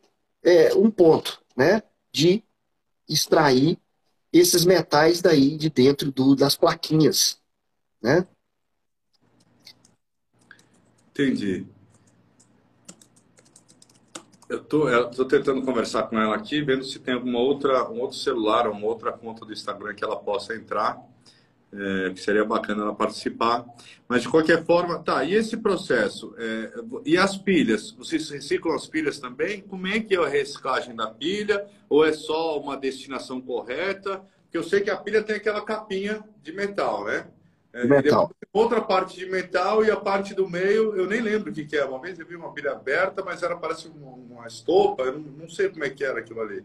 é, 0.42 0.74
um 0.74 0.90
ponto, 0.90 1.40
né? 1.56 1.82
De 2.12 2.42
extrair 3.08 3.78
esses 4.32 4.64
metais 4.64 5.20
daí 5.20 5.56
de 5.56 5.70
dentro 5.70 6.12
do, 6.12 6.36
das 6.36 6.56
plaquinhas, 6.56 7.40
né? 8.02 8.26
Entendi. 11.10 11.66
Eu 14.50 15.10
estou 15.10 15.24
tentando 15.24 15.62
conversar 15.62 16.02
com 16.04 16.18
ela 16.18 16.34
aqui, 16.34 16.60
vendo 16.60 16.84
se 16.84 16.98
tem 16.98 17.14
alguma 17.14 17.38
outra, 17.38 17.88
um 17.88 18.00
outro 18.00 18.16
celular, 18.16 18.68
uma 18.68 18.84
outra 18.84 19.12
conta 19.12 19.46
do 19.46 19.52
Instagram 19.52 19.94
que 19.94 20.04
ela 20.04 20.16
possa 20.16 20.54
entrar 20.54 21.00
é, 21.72 22.10
que 22.10 22.20
seria 22.20 22.44
bacana 22.44 22.82
ela 22.82 22.94
participar. 22.94 23.64
Mas, 24.08 24.22
de 24.22 24.28
qualquer 24.28 24.64
forma, 24.64 24.98
tá, 24.98 25.24
e 25.24 25.34
esse 25.34 25.56
processo? 25.56 26.34
É, 26.36 26.72
e 27.04 27.16
as 27.16 27.36
pilhas? 27.36 27.92
Vocês 27.92 28.28
reciclam 28.28 28.74
as 28.74 28.86
pilhas 28.86 29.18
também? 29.18 29.60
Como 29.62 29.86
é 29.86 30.00
que 30.00 30.14
é 30.14 30.18
a 30.18 30.28
reciclagem 30.28 30.94
da 30.94 31.08
pilha? 31.08 31.64
Ou 31.88 32.04
é 32.04 32.12
só 32.12 32.58
uma 32.58 32.76
destinação 32.76 33.40
correta? 33.40 34.22
Porque 34.42 34.58
eu 34.58 34.64
sei 34.64 34.80
que 34.80 34.90
a 34.90 34.96
pilha 34.96 35.22
tem 35.22 35.36
aquela 35.36 35.64
capinha 35.64 36.24
de 36.42 36.52
metal, 36.52 37.04
né? 37.04 37.28
É, 37.72 37.85
metal. 37.85 38.30
Outra 38.52 38.80
parte 38.80 39.16
de 39.16 39.26
metal 39.26 39.85
e 39.85 39.90
a 39.90 39.96
parte 39.96 40.35
do 40.35 40.48
meio, 40.48 40.96
eu 40.96 41.06
nem 41.06 41.20
lembro 41.20 41.50
o 41.50 41.54
que, 41.54 41.64
que 41.64 41.76
é. 41.76 41.85
Uma 41.85 42.00
vez 42.00 42.18
eu 42.18 42.26
vi 42.26 42.35
uma 42.35 42.52
pilha 42.52 42.72
aberta, 42.72 43.22
mas 43.24 43.42
era 43.42 43.56
parece 43.56 43.88
uma, 43.88 44.12
uma 44.12 44.46
estopa, 44.46 45.04
eu 45.04 45.12
não, 45.12 45.20
não 45.20 45.48
sei 45.48 45.68
como 45.68 45.85
é 45.85 45.90
que 45.90 46.04
era 46.04 46.18
aquilo 46.18 46.40
ali. 46.40 46.64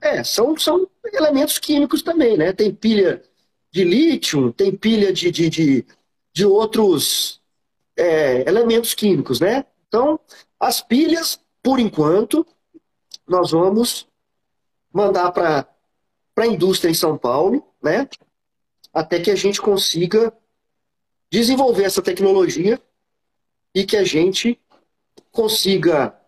É, 0.00 0.24
são, 0.24 0.56
são 0.56 0.88
elementos 1.12 1.58
químicos 1.58 2.02
também, 2.02 2.36
né? 2.36 2.52
Tem 2.52 2.74
pilha 2.74 3.22
de 3.70 3.84
lítio, 3.84 4.52
tem 4.52 4.74
pilha 4.74 5.12
de, 5.12 5.30
de, 5.30 5.48
de, 5.48 5.86
de 6.32 6.46
outros 6.46 7.40
é, 7.96 8.48
elementos 8.48 8.94
químicos, 8.94 9.40
né? 9.40 9.64
Então, 9.86 10.18
as 10.58 10.80
pilhas, 10.80 11.40
por 11.62 11.78
enquanto, 11.78 12.46
nós 13.28 13.52
vamos 13.52 14.08
mandar 14.92 15.30
para 15.30 15.68
a 16.36 16.46
indústria 16.46 16.90
em 16.90 16.94
São 16.94 17.16
Paulo, 17.16 17.64
né? 17.82 18.08
Até 18.92 19.20
que 19.20 19.30
a 19.30 19.36
gente 19.36 19.60
consiga 19.60 20.32
desenvolver 21.30 21.84
essa 21.84 22.02
tecnologia 22.02 22.80
e 23.74 23.84
que 23.84 23.96
a 23.96 24.04
gente 24.04 24.60
consiga 25.30 26.18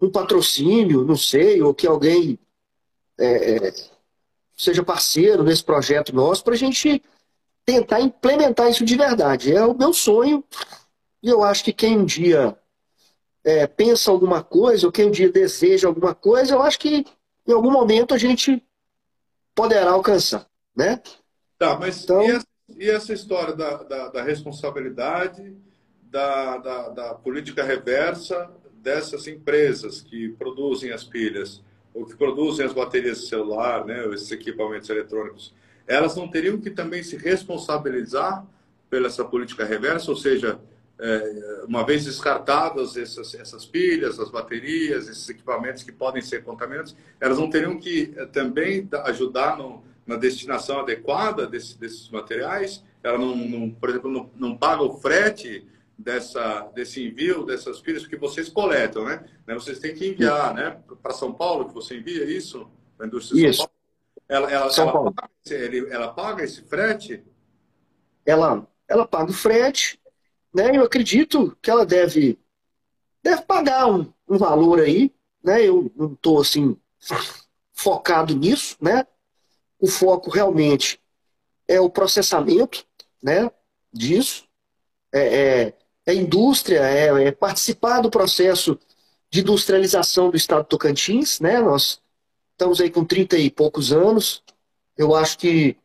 um 0.00 0.10
patrocínio, 0.10 1.04
não 1.04 1.16
sei, 1.16 1.60
ou 1.62 1.74
que 1.74 1.86
alguém 1.86 2.38
é, 3.18 3.68
é 3.68 3.92
seja 4.56 4.82
parceiro 4.84 5.42
nesse 5.42 5.64
projeto 5.64 6.14
nosso, 6.14 6.44
para 6.44 6.54
a 6.54 6.58
gente 6.58 7.02
tentar 7.64 8.00
implementar 8.00 8.70
isso 8.70 8.84
de 8.84 8.96
verdade. 8.96 9.52
É 9.52 9.64
o 9.64 9.74
meu 9.74 9.92
sonho, 9.92 10.44
e 11.22 11.28
eu 11.28 11.42
acho 11.42 11.64
que 11.64 11.72
quem 11.72 11.98
um 11.98 12.04
dia 12.04 12.56
é, 13.44 13.66
pensa 13.66 14.10
alguma 14.10 14.42
coisa, 14.42 14.86
ou 14.86 14.92
quem 14.92 15.06
um 15.06 15.10
dia 15.10 15.30
deseja 15.30 15.88
alguma 15.88 16.14
coisa, 16.14 16.54
eu 16.54 16.62
acho 16.62 16.78
que 16.78 17.04
em 17.46 17.52
algum 17.52 17.70
momento 17.70 18.14
a 18.14 18.18
gente 18.18 18.62
poderá 19.54 19.92
alcançar. 19.92 20.46
Né? 20.74 21.02
Tá, 21.62 21.78
mas 21.78 22.02
então, 22.02 22.22
e, 22.22 22.30
essa, 22.30 22.46
e 22.78 22.90
essa 22.90 23.12
história 23.12 23.54
da, 23.54 23.82
da, 23.82 24.08
da 24.08 24.22
responsabilidade, 24.22 25.56
da, 26.10 26.58
da, 26.58 26.88
da 26.88 27.14
política 27.14 27.62
reversa 27.62 28.50
dessas 28.74 29.26
empresas 29.28 30.00
que 30.00 30.30
produzem 30.30 30.90
as 30.90 31.04
pilhas? 31.04 31.62
ou 31.94 32.06
que 32.06 32.16
produzem 32.16 32.64
as 32.64 32.72
baterias 32.72 33.20
de 33.20 33.28
celular, 33.28 33.84
né, 33.84 34.06
esses 34.14 34.30
equipamentos 34.30 34.88
eletrônicos, 34.88 35.54
elas 35.86 36.16
não 36.16 36.28
teriam 36.28 36.58
que 36.58 36.70
também 36.70 37.02
se 37.02 37.16
responsabilizar 37.16 38.46
pela 38.88 39.08
essa 39.08 39.24
política 39.24 39.64
reversa, 39.64 40.10
ou 40.10 40.16
seja, 40.16 40.58
é, 40.98 41.64
uma 41.66 41.84
vez 41.84 42.04
descartadas 42.04 42.96
essas, 42.96 43.34
essas 43.34 43.64
pilhas, 43.66 44.20
as 44.20 44.30
baterias, 44.30 45.08
esses 45.08 45.28
equipamentos 45.28 45.82
que 45.82 45.90
podem 45.90 46.22
ser 46.22 46.44
contaminantes, 46.44 46.94
elas 47.20 47.38
não 47.38 47.50
teriam 47.50 47.78
que 47.78 48.12
é, 48.16 48.26
também 48.26 48.88
ajudar 49.04 49.58
no, 49.58 49.82
na 50.06 50.16
destinação 50.16 50.80
adequada 50.80 51.46
desse, 51.46 51.78
desses 51.78 52.08
materiais? 52.08 52.84
Ela 53.02 53.18
não, 53.18 53.34
não 53.34 53.70
por 53.70 53.90
exemplo, 53.90 54.10
não, 54.10 54.30
não 54.34 54.56
paga 54.56 54.82
o 54.82 54.98
frete 54.98 55.66
dessa, 55.98 56.62
desse 56.74 57.06
envio 57.06 57.44
dessas 57.44 57.80
pilhas 57.80 58.06
que 58.06 58.16
vocês 58.16 58.48
coletam, 58.48 59.04
né? 59.04 59.24
né? 59.46 59.54
Vocês 59.54 59.78
têm 59.78 59.94
que 59.94 60.08
enviar, 60.08 60.54
né? 60.54 60.80
Para 61.02 61.12
São 61.12 61.32
Paulo, 61.32 61.68
que 61.68 61.74
você 61.74 61.96
envia 61.96 62.24
isso? 62.24 62.68
Para 62.96 63.06
a 63.06 63.08
indústria 63.08 63.48
isso. 63.48 63.58
São 63.58 63.66
Paulo? 63.66 63.82
Ela, 64.28 64.50
ela, 64.50 64.70
São 64.70 64.84
ela, 64.84 64.92
Paulo. 64.92 65.14
Paga, 65.14 65.30
ela 65.90 66.12
paga 66.12 66.44
esse 66.44 66.62
frete? 66.62 67.24
Ela, 68.24 68.66
ela 68.88 69.06
paga 69.06 69.30
o 69.30 69.34
frete, 69.34 70.00
né? 70.52 70.76
Eu 70.76 70.84
acredito 70.84 71.56
que 71.60 71.70
ela 71.70 71.84
deve, 71.84 72.38
deve 73.22 73.42
pagar 73.42 73.86
um, 73.86 74.12
um 74.28 74.38
valor 74.38 74.80
aí, 74.80 75.12
né? 75.42 75.66
Eu 75.66 75.90
não 75.96 76.12
estou, 76.12 76.40
assim, 76.40 76.76
focado 77.72 78.34
nisso, 78.34 78.76
né? 78.80 79.06
O 79.82 79.88
foco 79.88 80.30
realmente 80.30 81.00
é 81.66 81.80
o 81.80 81.90
processamento, 81.90 82.86
né? 83.20 83.50
Disso. 83.92 84.44
É, 85.12 85.20
é, 85.20 85.74
é 86.06 86.14
indústria, 86.14 86.78
é, 86.78 87.24
é, 87.24 87.32
participar 87.32 88.00
do 88.00 88.08
processo 88.08 88.78
de 89.28 89.40
industrialização 89.40 90.30
do 90.30 90.36
estado 90.36 90.62
do 90.62 90.68
Tocantins, 90.68 91.40
né? 91.40 91.58
Nós 91.58 92.00
estamos 92.52 92.80
aí 92.80 92.90
com 92.90 93.04
30 93.04 93.36
e 93.38 93.50
poucos 93.50 93.92
anos. 93.92 94.40
Eu 94.96 95.16
acho 95.16 95.36
que 95.36 95.76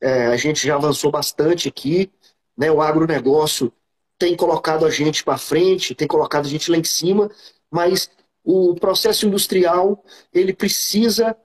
é, 0.00 0.28
a 0.28 0.36
gente 0.38 0.66
já 0.66 0.76
avançou 0.76 1.10
bastante 1.10 1.68
aqui, 1.68 2.10
né? 2.56 2.72
O 2.72 2.80
agronegócio 2.80 3.70
tem 4.18 4.34
colocado 4.34 4.86
a 4.86 4.90
gente 4.90 5.22
para 5.22 5.36
frente, 5.36 5.94
tem 5.94 6.08
colocado 6.08 6.46
a 6.46 6.48
gente 6.48 6.70
lá 6.70 6.78
em 6.78 6.84
cima, 6.84 7.30
mas 7.70 8.10
o 8.42 8.74
processo 8.76 9.26
industrial 9.26 10.02
ele 10.32 10.54
precisa 10.54 11.36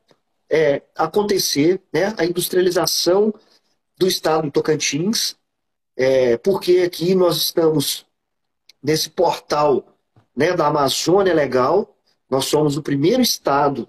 é, 0.52 0.82
acontecer, 0.98 1.82
né? 1.94 2.14
A 2.18 2.26
industrialização 2.26 3.34
do 3.98 4.06
estado 4.06 4.44
do 4.44 4.52
Tocantins, 4.52 5.38
é, 5.96 6.36
porque 6.38 6.80
aqui 6.80 7.16
nós 7.16 7.38
estamos 7.38 8.06
nesse 8.84 9.10
portal 9.10 9.86
né, 10.36 10.54
da 10.54 10.68
Amazônia 10.68 11.34
Legal, 11.34 11.96
nós 12.30 12.46
somos 12.46 12.76
o 12.76 12.82
primeiro 12.82 13.22
estado 13.22 13.88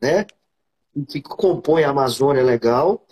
né, 0.00 0.26
que 1.08 1.20
compõe 1.20 1.82
a 1.82 1.90
Amazônia 1.90 2.42
Legal, 2.42 3.04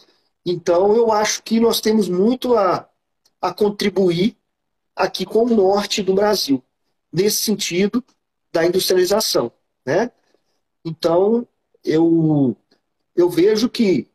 então 0.45 0.95
eu 0.95 1.11
acho 1.11 1.43
que 1.43 1.59
nós 1.59 1.81
temos 1.81 2.09
muito 2.09 2.57
a, 2.57 2.88
a 3.41 3.53
contribuir 3.53 4.37
aqui 4.95 5.25
com 5.25 5.45
o 5.45 5.55
norte 5.55 6.03
do 6.03 6.15
Brasil, 6.15 6.62
nesse 7.12 7.38
sentido 7.43 8.05
da 8.53 8.65
industrialização. 8.65 9.51
Né? 9.87 10.11
Então, 10.85 11.47
eu, 11.83 12.57
eu 13.14 13.29
vejo 13.29 13.68
que 13.68 14.09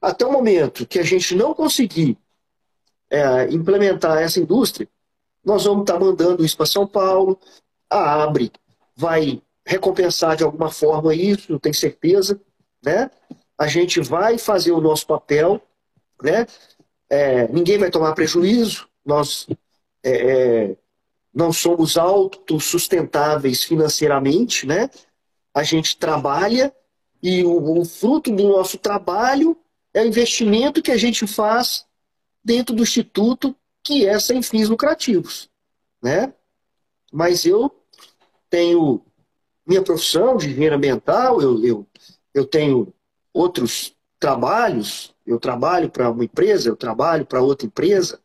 até 0.00 0.24
o 0.24 0.32
momento 0.32 0.86
que 0.86 0.98
a 0.98 1.02
gente 1.02 1.34
não 1.34 1.54
conseguir 1.54 2.16
é, 3.10 3.50
implementar 3.50 4.18
essa 4.18 4.40
indústria, 4.40 4.88
nós 5.44 5.64
vamos 5.64 5.82
estar 5.82 5.98
mandando 5.98 6.44
isso 6.44 6.56
para 6.56 6.66
São 6.66 6.86
Paulo, 6.86 7.38
a 7.88 8.22
Abre 8.22 8.52
vai 8.96 9.42
recompensar 9.66 10.36
de 10.36 10.44
alguma 10.44 10.70
forma 10.70 11.14
isso, 11.14 11.52
eu 11.52 11.60
tenho 11.60 11.74
certeza, 11.74 12.40
né? 12.84 13.10
A 13.58 13.66
gente 13.66 14.00
vai 14.00 14.38
fazer 14.38 14.72
o 14.72 14.80
nosso 14.80 15.06
papel, 15.06 15.60
né? 16.22 16.46
É, 17.08 17.48
ninguém 17.48 17.78
vai 17.78 17.90
tomar 17.90 18.14
prejuízo, 18.14 18.88
nós 19.04 19.46
é, 20.02 20.70
é 20.70 20.76
não 21.32 21.52
somos 21.52 21.96
autossustentáveis 21.96 23.62
financeiramente, 23.64 24.66
né? 24.66 24.90
A 25.54 25.62
gente 25.62 25.96
trabalha 25.96 26.74
e 27.22 27.44
o, 27.44 27.80
o 27.80 27.84
fruto 27.84 28.34
do 28.34 28.48
nosso 28.48 28.78
trabalho 28.78 29.56
é 29.92 30.02
o 30.02 30.06
investimento 30.06 30.82
que 30.82 30.90
a 30.90 30.96
gente 30.96 31.26
faz 31.26 31.86
dentro 32.42 32.74
do 32.74 32.82
Instituto, 32.82 33.54
que 33.82 34.06
é 34.06 34.18
sem 34.18 34.42
fins 34.42 34.68
lucrativos. 34.68 35.50
Né? 36.02 36.32
Mas 37.12 37.44
eu 37.44 37.74
tenho 38.48 39.02
minha 39.66 39.82
profissão 39.82 40.36
de 40.36 40.48
engenheiro 40.48 40.76
ambiental, 40.76 41.40
eu, 41.40 41.64
eu, 41.64 41.86
eu 42.34 42.46
tenho 42.46 42.92
outros 43.32 43.94
trabalhos, 44.18 45.14
eu 45.26 45.38
trabalho 45.38 45.90
para 45.90 46.10
uma 46.10 46.24
empresa, 46.24 46.68
eu 46.68 46.76
trabalho 46.76 47.26
para 47.26 47.42
outra 47.42 47.66
empresa, 47.66 48.20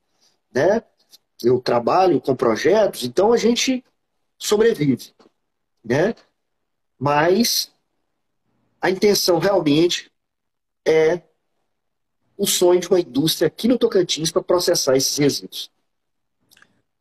né? 0.53 0.81
eu 1.43 1.59
trabalho 1.59 2.21
com 2.21 2.35
projetos, 2.35 3.03
então 3.03 3.33
a 3.33 3.37
gente 3.37 3.83
sobrevive. 4.37 5.13
Né? 5.83 6.15
Mas 6.97 7.71
a 8.85 8.91
intenção 8.91 9.39
realmente 9.39 10.11
é 10.87 11.23
o 12.37 12.45
sonho 12.45 12.79
de 12.79 12.87
uma 12.87 12.99
indústria 12.99 13.47
aqui 13.47 13.67
no 13.67 13.79
Tocantins 13.79 14.29
para 14.29 14.43
processar 14.43 14.95
esses 14.95 15.17
resíduos. 15.17 15.71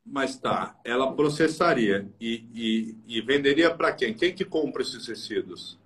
Mas 0.03 0.38
tá, 0.38 0.81
ela 0.83 1.12
processaria 1.12 2.11
e, 2.18 2.49
e, 2.55 3.18
e 3.18 3.20
venderia 3.20 3.70
para 3.70 3.92
quem? 3.92 4.14
Quem 4.14 4.35
que 4.35 4.47
compra 4.47 4.81
esses 4.81 5.07
resíduos? 5.07 5.79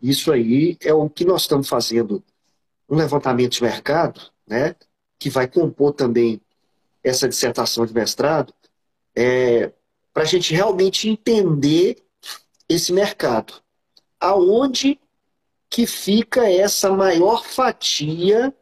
Isso 0.00 0.32
aí 0.32 0.78
é 0.80 0.94
o 0.94 1.10
que 1.10 1.26
nós 1.26 1.42
estamos 1.42 1.68
fazendo, 1.68 2.24
um 2.88 2.96
levantamento 2.96 3.52
de 3.52 3.62
mercado, 3.62 4.32
né, 4.46 4.74
que 5.18 5.28
vai 5.28 5.46
compor 5.46 5.92
também 5.92 6.40
essa 7.04 7.28
dissertação 7.28 7.84
de 7.84 7.92
mestrado, 7.92 8.50
é, 9.14 9.70
para 10.14 10.22
a 10.22 10.26
gente 10.26 10.54
realmente 10.54 11.06
entender 11.06 12.02
esse 12.66 12.94
mercado. 12.94 13.65
Aonde 14.26 14.98
que 15.70 15.86
fica 15.86 16.50
essa 16.50 16.90
maior 16.90 17.44
fatia 17.44 18.52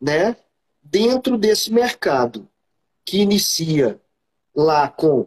né, 0.00 0.36
dentro 0.82 1.38
desse 1.38 1.72
mercado, 1.72 2.46
que 3.04 3.18
inicia 3.18 4.00
lá 4.54 4.88
com 4.88 5.26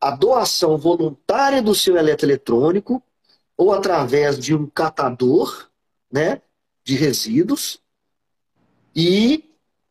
a 0.00 0.10
doação 0.10 0.76
voluntária 0.76 1.62
do 1.62 1.74
seu 1.74 1.96
eletroeletrônico 1.96 3.02
ou 3.56 3.72
através 3.72 4.38
de 4.38 4.54
um 4.54 4.66
catador 4.66 5.68
né, 6.10 6.42
de 6.82 6.96
resíduos, 6.96 7.80
e 8.94 9.44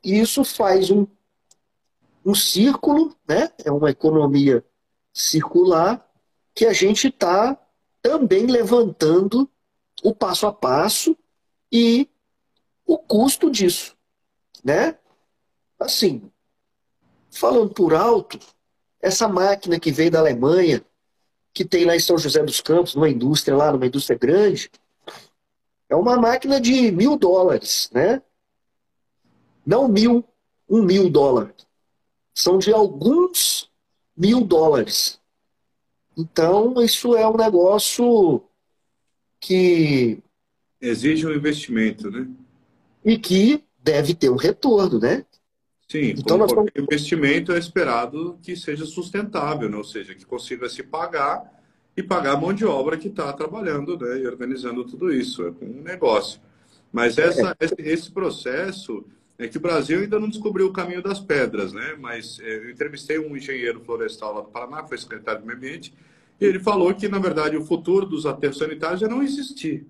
isso 0.04 0.44
faz 0.44 0.92
um, 0.92 1.08
um 2.26 2.36
círculo, 2.36 3.16
né, 3.28 3.50
é 3.64 3.72
uma 3.72 3.92
economia 3.92 4.66
circular, 5.14 6.06
que 6.54 6.66
a 6.66 6.74
gente 6.74 7.08
está 7.08 7.58
também 8.08 8.48
levantando 8.48 9.50
o 10.02 10.16
passo 10.16 10.48
a 10.48 10.54
passo 10.54 11.18
e 11.70 12.10
o 12.86 12.98
custo 12.98 13.52
disso, 13.52 13.98
né? 14.64 14.98
Assim, 15.78 16.32
falando 17.30 17.74
por 17.74 17.94
alto, 17.94 18.40
essa 19.02 19.28
máquina 19.28 19.78
que 19.78 19.92
veio 19.92 20.10
da 20.10 20.20
Alemanha, 20.20 20.86
que 21.54 21.66
tem 21.66 21.84
lá 21.84 21.98
em 21.98 22.00
São 22.00 22.18
José 22.18 22.42
dos 22.42 22.62
Campos, 22.62 22.96
numa 22.96 23.10
indústria 23.10 23.58
lá, 23.58 23.74
numa 23.74 23.86
indústria 23.86 24.18
grande, 24.18 24.72
é 25.90 25.96
uma 25.96 26.16
máquina 26.16 26.62
de 26.62 26.90
mil 26.94 27.18
dólares, 27.18 27.90
né? 27.92 28.22
Não 29.66 29.90
mil, 29.90 30.24
um 30.70 30.82
mil 30.82 31.10
dólares. 31.10 31.68
São 32.34 32.58
de 32.58 32.72
alguns 32.72 33.70
mil 34.16 34.46
dólares. 34.46 35.20
Então, 36.18 36.74
isso 36.82 37.16
é 37.16 37.28
um 37.30 37.38
negócio 37.38 38.44
que. 39.40 40.18
Exige 40.82 41.28
um 41.28 41.34
investimento, 41.34 42.10
né? 42.10 42.28
E 43.06 43.18
que 43.18 43.64
deve 43.78 44.16
ter 44.16 44.30
um 44.30 44.36
retorno, 44.36 45.00
né? 45.00 45.24
Sim, 45.88 46.16
então, 46.18 46.38
nós 46.38 46.52
vamos... 46.52 46.72
investimento 46.76 47.54
é 47.54 47.58
esperado 47.58 48.38
que 48.42 48.56
seja 48.56 48.86
sustentável, 48.86 49.70
né? 49.70 49.78
ou 49.78 49.84
seja, 49.86 50.14
que 50.14 50.26
consiga 50.26 50.68
se 50.68 50.84
pagar 50.84 51.50
e 51.96 52.04
pagar 52.04 52.34
a 52.34 52.38
mão 52.38 52.52
de 52.52 52.66
obra 52.66 52.98
que 52.98 53.08
está 53.08 53.32
trabalhando 53.32 53.98
né? 53.98 54.20
e 54.20 54.28
organizando 54.28 54.84
tudo 54.84 55.14
isso. 55.14 55.46
É 55.46 55.52
um 55.64 55.82
negócio. 55.82 56.42
Mas 56.92 57.18
essa, 57.18 57.56
é. 57.60 57.90
esse 57.90 58.12
processo 58.12 59.06
é 59.40 59.48
que 59.48 59.58
o 59.58 59.62
Brasil 59.62 60.00
ainda 60.00 60.20
não 60.20 60.30
descobriu 60.30 60.68
o 60.68 60.74
caminho 60.74 61.02
das 61.02 61.20
pedras, 61.20 61.72
né? 61.72 61.96
Mas 62.00 62.40
é, 62.40 62.58
eu 62.58 62.72
entrevistei 62.72 63.20
um 63.20 63.38
engenheiro 63.38 63.80
florestal 63.82 64.34
lá 64.34 64.42
do 64.42 64.50
Paraná, 64.50 64.84
foi 64.84 64.98
secretário 64.98 65.42
do 65.42 65.48
Meio 65.48 65.58
Ambiente, 65.58 65.94
e 66.40 66.46
ele 66.46 66.60
falou 66.60 66.94
que, 66.94 67.08
na 67.08 67.20
verdade, 67.20 67.56
o 67.56 67.66
futuro 67.66 68.06
dos 68.06 68.26
aterros 68.26 68.58
sanitários 68.58 69.00
já 69.00 69.08
não 69.08 69.22
existir, 69.22 69.86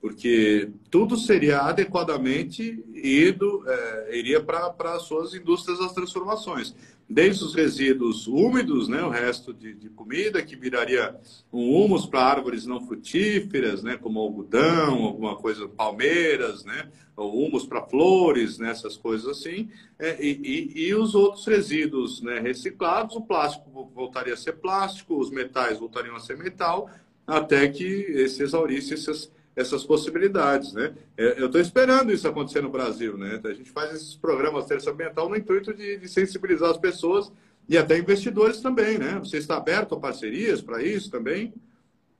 porque 0.00 0.70
tudo 0.90 1.16
seria 1.16 1.60
adequadamente 1.60 2.84
ido, 2.94 3.64
é, 3.66 4.18
iria 4.18 4.40
para 4.40 4.94
as 4.94 5.02
suas 5.02 5.34
indústrias 5.34 5.78
das 5.78 5.92
transformações. 5.92 6.74
Desde 7.10 7.42
os 7.42 7.54
resíduos 7.54 8.26
úmidos, 8.26 8.86
né, 8.86 9.02
o 9.02 9.08
resto 9.08 9.54
de, 9.54 9.72
de 9.72 9.88
comida, 9.88 10.42
que 10.42 10.54
viraria 10.54 11.16
um 11.50 11.74
humus 11.74 12.04
para 12.04 12.20
árvores 12.20 12.66
não 12.66 12.86
frutíferas, 12.86 13.82
né, 13.82 13.96
como 13.96 14.20
algodão, 14.20 15.04
alguma 15.04 15.34
coisa, 15.34 15.66
palmeiras, 15.66 16.64
né, 16.64 16.90
humus 17.16 17.64
para 17.64 17.80
flores, 17.80 18.58
né, 18.58 18.70
essas 18.70 18.98
coisas 18.98 19.26
assim, 19.26 19.70
é, 19.98 20.22
e, 20.22 20.38
e, 20.76 20.88
e, 20.88 20.94
os 20.94 21.14
outros 21.14 21.46
resíduos 21.46 22.20
né, 22.20 22.40
reciclados, 22.40 23.16
o 23.16 23.22
plástico 23.22 23.90
voltaria 23.94 24.34
a 24.34 24.36
ser 24.36 24.52
plástico, 24.58 25.18
os 25.18 25.30
metais 25.30 25.78
voltariam 25.78 26.14
a 26.14 26.20
ser 26.20 26.36
metal, 26.36 26.90
até 27.26 27.68
que 27.68 28.28
se 28.28 28.42
exaurisse 28.42 28.92
essas, 28.92 29.32
essas 29.58 29.84
possibilidades. 29.84 30.72
Né? 30.72 30.94
É, 31.16 31.40
eu 31.40 31.46
estou 31.46 31.60
esperando 31.60 32.12
isso 32.12 32.28
acontecer 32.28 32.62
no 32.62 32.70
Brasil. 32.70 33.18
Né? 33.18 33.40
A 33.44 33.52
gente 33.52 33.70
faz 33.70 33.92
esses 33.92 34.14
programas 34.14 34.66
terça 34.66 34.90
ambiental 34.90 35.28
no 35.28 35.36
intuito 35.36 35.74
de, 35.74 35.96
de 35.98 36.08
sensibilizar 36.08 36.70
as 36.70 36.78
pessoas 36.78 37.32
e 37.68 37.76
até 37.76 37.98
investidores 37.98 38.60
também. 38.60 38.98
Né? 38.98 39.18
Você 39.18 39.38
está 39.38 39.56
aberto 39.56 39.96
a 39.96 40.00
parcerias 40.00 40.62
para 40.62 40.80
isso 40.80 41.10
também? 41.10 41.52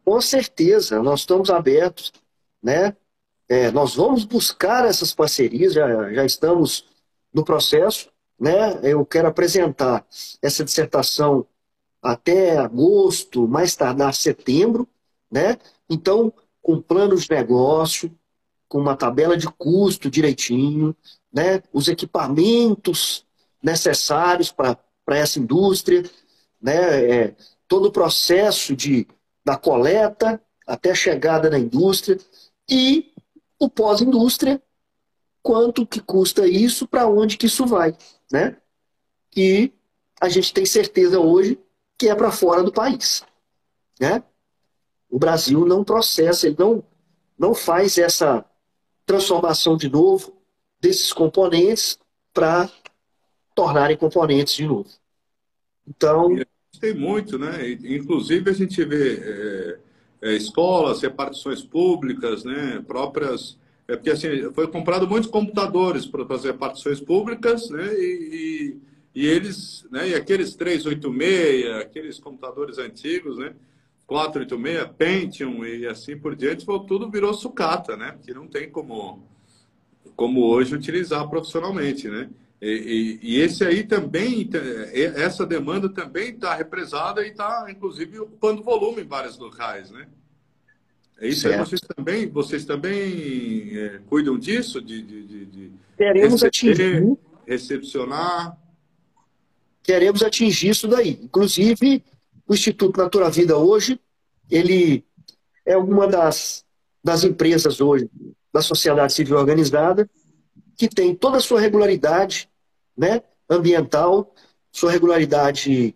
Com 0.05 0.21
certeza, 0.21 1.01
nós 1.01 1.21
estamos 1.21 1.49
abertos. 1.49 2.13
Né? 2.61 2.97
É, 3.49 3.71
nós 3.71 3.95
vamos 3.95 4.25
buscar 4.25 4.85
essas 4.85 5.15
parcerias, 5.15 5.73
já, 5.73 6.13
já 6.13 6.25
estamos 6.25 6.87
no 7.33 7.45
processo. 7.45 8.11
Né? 8.39 8.81
Eu 8.83 9.07
quero 9.07 9.29
apresentar 9.29 10.05
essa 10.43 10.65
dissertação 10.65 11.47
até 12.03 12.59
agosto, 12.59 13.47
mais 13.47 13.77
tardar 13.77 14.13
setembro. 14.13 14.89
Né? 15.31 15.57
Então, 15.89 16.33
com 16.63 16.81
plano 16.81 17.17
de 17.17 17.29
negócio, 17.31 18.11
com 18.69 18.79
uma 18.79 18.97
tabela 18.97 19.37
de 19.37 19.47
custo 19.47 20.11
direitinho, 20.11 20.95
né? 21.33 21.63
os 21.73 21.89
equipamentos 21.89 23.27
necessários 23.63 24.53
para 24.53 24.79
essa 25.09 25.39
indústria, 25.39 26.03
né? 26.61 27.11
É, 27.11 27.37
todo 27.67 27.87
o 27.87 27.93
processo 27.93 28.75
de, 28.75 29.07
da 29.45 29.57
coleta 29.57 30.43
até 30.67 30.91
a 30.91 30.95
chegada 30.95 31.51
na 31.51 31.59
indústria 31.59 32.19
e 32.69 33.13
o 33.59 33.69
pós-indústria, 33.69 34.63
quanto 35.43 35.87
que 35.87 36.01
custa 36.01 36.47
isso, 36.47 36.87
para 36.87 37.07
onde 37.09 37.37
que 37.37 37.47
isso 37.47 37.67
vai, 37.67 37.97
né? 38.31 38.57
E 39.37 39.73
a 40.21 40.29
gente 40.29 40.53
tem 40.53 40.67
certeza 40.67 41.21
hoje 41.21 41.59
que 41.97 42.09
é 42.09 42.15
para 42.15 42.31
fora 42.31 42.63
do 42.63 42.73
país, 42.73 43.25
né? 44.01 44.23
O 45.11 45.19
Brasil 45.19 45.65
não 45.65 45.83
processa, 45.83 46.47
ele 46.47 46.57
não, 46.59 46.85
não 47.39 47.55
faz 47.55 47.99
essa 47.99 48.45
transformação 49.07 49.77
de 49.77 49.89
novo 49.89 50.37
desses 50.81 51.13
componentes 51.13 51.99
para 52.33 52.71
tornarem 53.55 53.97
componentes 53.97 54.55
de 54.55 54.67
novo. 54.67 54.89
Então. 55.87 56.37
Tem 56.81 56.95
muito, 56.95 57.39
né? 57.39 57.71
Inclusive 57.71 58.51
a 58.51 58.53
gente 58.53 58.85
vê 58.85 59.17
é, 59.17 59.79
é, 60.23 60.35
escolas, 60.35 61.03
repartições 61.03 61.63
públicas, 61.63 62.45
né, 62.45 62.83
próprias. 62.87 63.59
É 63.87 63.97
porque 63.97 64.11
assim, 64.11 64.53
foi 64.53 64.69
comprado 64.69 65.09
muitos 65.09 65.31
computadores 65.31 66.07
para 66.07 66.27
fazer 66.27 66.53
repartições 66.53 67.01
públicas, 67.01 67.71
né, 67.71 67.95
e, 67.95 68.77
e, 69.15 69.23
e, 69.23 69.27
eles, 69.27 69.87
né, 69.91 70.11
e 70.11 70.15
aqueles 70.15 70.55
386, 70.55 71.67
aqueles 71.81 72.19
computadores 72.19 72.79
antigos, 72.79 73.39
né, 73.39 73.55
486, 74.09 74.97
Pentium 74.97 75.67
e 75.67 75.87
assim 75.87 76.17
por 76.17 76.35
diante, 76.35 76.65
tudo 76.65 77.11
virou 77.11 77.35
sucata, 77.35 77.95
né, 77.95 78.17
que 78.25 78.33
não 78.33 78.47
tem 78.47 78.71
como, 78.71 79.23
como 80.17 80.47
hoje 80.47 80.75
utilizar 80.75 81.29
profissionalmente, 81.29 82.09
né. 82.09 82.31
E, 82.61 83.19
e, 83.23 83.35
e, 83.35 83.41
esse 83.41 83.63
aí 83.65 83.85
também, 83.85 84.49
essa 85.15 85.47
demanda 85.47 85.89
também 85.89 86.31
está 86.31 86.57
represada 86.57 87.25
e 87.25 87.31
está, 87.31 87.67
inclusive, 87.71 88.19
ocupando 88.19 88.65
volume 88.65 89.03
em 89.03 89.07
vários 89.07 89.39
locais, 89.39 89.93
né? 89.93 90.09
É 91.21 91.29
isso 91.29 91.47
aí, 91.47 91.57
vocês 91.57 91.81
também, 91.81 92.29
vocês 92.29 92.65
também 92.65 93.77
é, 93.77 94.01
cuidam 94.09 94.37
disso? 94.37 94.81
De, 94.81 95.03
de, 95.03 95.25
de, 95.25 95.47
de 95.47 95.73
Queremos 95.97 96.43
receber, 96.43 96.97
atingir. 96.97 97.19
Recepcionar? 97.47 98.57
Queremos 99.83 100.23
atingir 100.23 100.71
isso 100.71 100.89
daí. 100.89 101.19
Inclusive, 101.23 102.03
o 102.49 102.55
Instituto 102.55 102.99
Natura 102.99 103.29
Vida 103.31 103.59
hoje, 103.59 104.01
ele 104.51 105.05
é 105.67 105.77
uma 105.77 106.09
das, 106.09 106.65
das 107.05 107.23
empresas 107.23 107.79
hoje, 107.79 108.11
da 108.53 108.63
sociedade 108.63 109.13
civil 109.13 109.37
organizada, 109.37 110.09
que 110.75 110.89
tem 110.89 111.15
toda 111.15 111.37
a 111.37 111.41
sua 111.41 111.61
regularidade 111.61 112.49
né, 112.97 113.23
ambiental, 113.51 114.35
sua 114.73 114.91
regularidade 114.91 115.95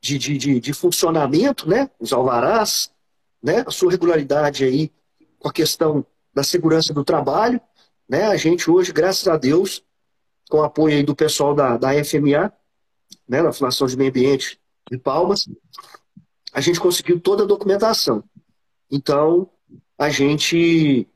de, 0.00 0.18
de, 0.18 0.36
de, 0.36 0.60
de, 0.60 0.72
funcionamento, 0.72 1.68
né, 1.68 1.88
os 2.00 2.12
alvarás, 2.12 2.90
né, 3.40 3.62
a 3.64 3.70
sua 3.70 3.92
regularidade 3.92 4.64
aí 4.64 4.90
com 5.38 5.48
a 5.48 5.52
questão 5.52 6.04
da 6.34 6.42
segurança 6.42 6.92
do 6.92 7.04
trabalho. 7.04 7.60
Né, 8.08 8.24
a 8.24 8.36
gente 8.36 8.68
hoje, 8.68 8.92
graças 8.92 9.28
a 9.28 9.36
Deus, 9.36 9.84
com 10.50 10.58
o 10.58 10.64
apoio 10.64 10.96
aí 10.96 11.02
do 11.04 11.14
pessoal 11.14 11.54
da, 11.54 11.76
da 11.76 12.04
FMA, 12.04 12.52
né, 13.28 13.40
da 13.40 13.52
Fundação 13.52 13.86
de 13.86 13.96
Meio 13.96 14.10
Ambiente 14.10 14.60
de 14.90 14.98
Palmas, 14.98 15.48
a 16.52 16.60
gente 16.60 16.80
conseguiu 16.80 17.20
toda 17.20 17.44
a 17.44 17.46
documentação. 17.46 18.22
Então, 18.90 19.48
a 19.98 20.10
gente 20.10 21.08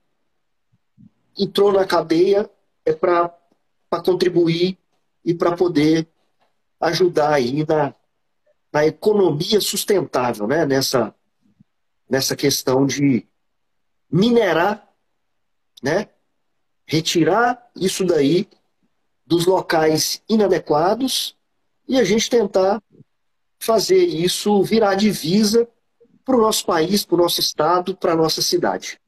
entrou 1.37 1.73
na 1.73 1.85
cadeia 1.85 2.51
é 2.85 2.93
para 2.93 3.35
contribuir 4.05 4.79
e 5.25 5.35
para 5.35 5.57
poder 5.57 6.09
ajudar 6.81 7.35
aí 7.35 7.67
na, 7.67 7.95
na 8.73 8.87
economia 8.87 9.61
sustentável, 9.61 10.47
né? 10.47 10.65
nessa, 10.65 11.15
nessa 12.09 12.37
questão 12.37 12.87
de 12.87 13.27
minerar, 14.11 14.89
né? 15.83 16.09
retirar 16.87 17.71
isso 17.75 18.05
daí 18.05 18.49
dos 19.27 19.45
locais 19.45 20.23
inadequados 20.29 21.37
e 21.89 21.99
a 21.99 22.05
gente 22.05 22.31
tentar 22.31 22.81
fazer 23.67 23.99
isso 23.99 24.63
virar 24.63 24.95
divisa 24.95 25.69
para 26.25 26.37
o 26.37 26.41
nosso 26.41 26.65
país, 26.65 27.05
para 27.05 27.17
o 27.17 27.19
nosso 27.19 27.41
estado, 27.41 27.97
para 27.97 28.13
a 28.13 28.17
nossa 28.17 28.41
cidade. 28.41 29.01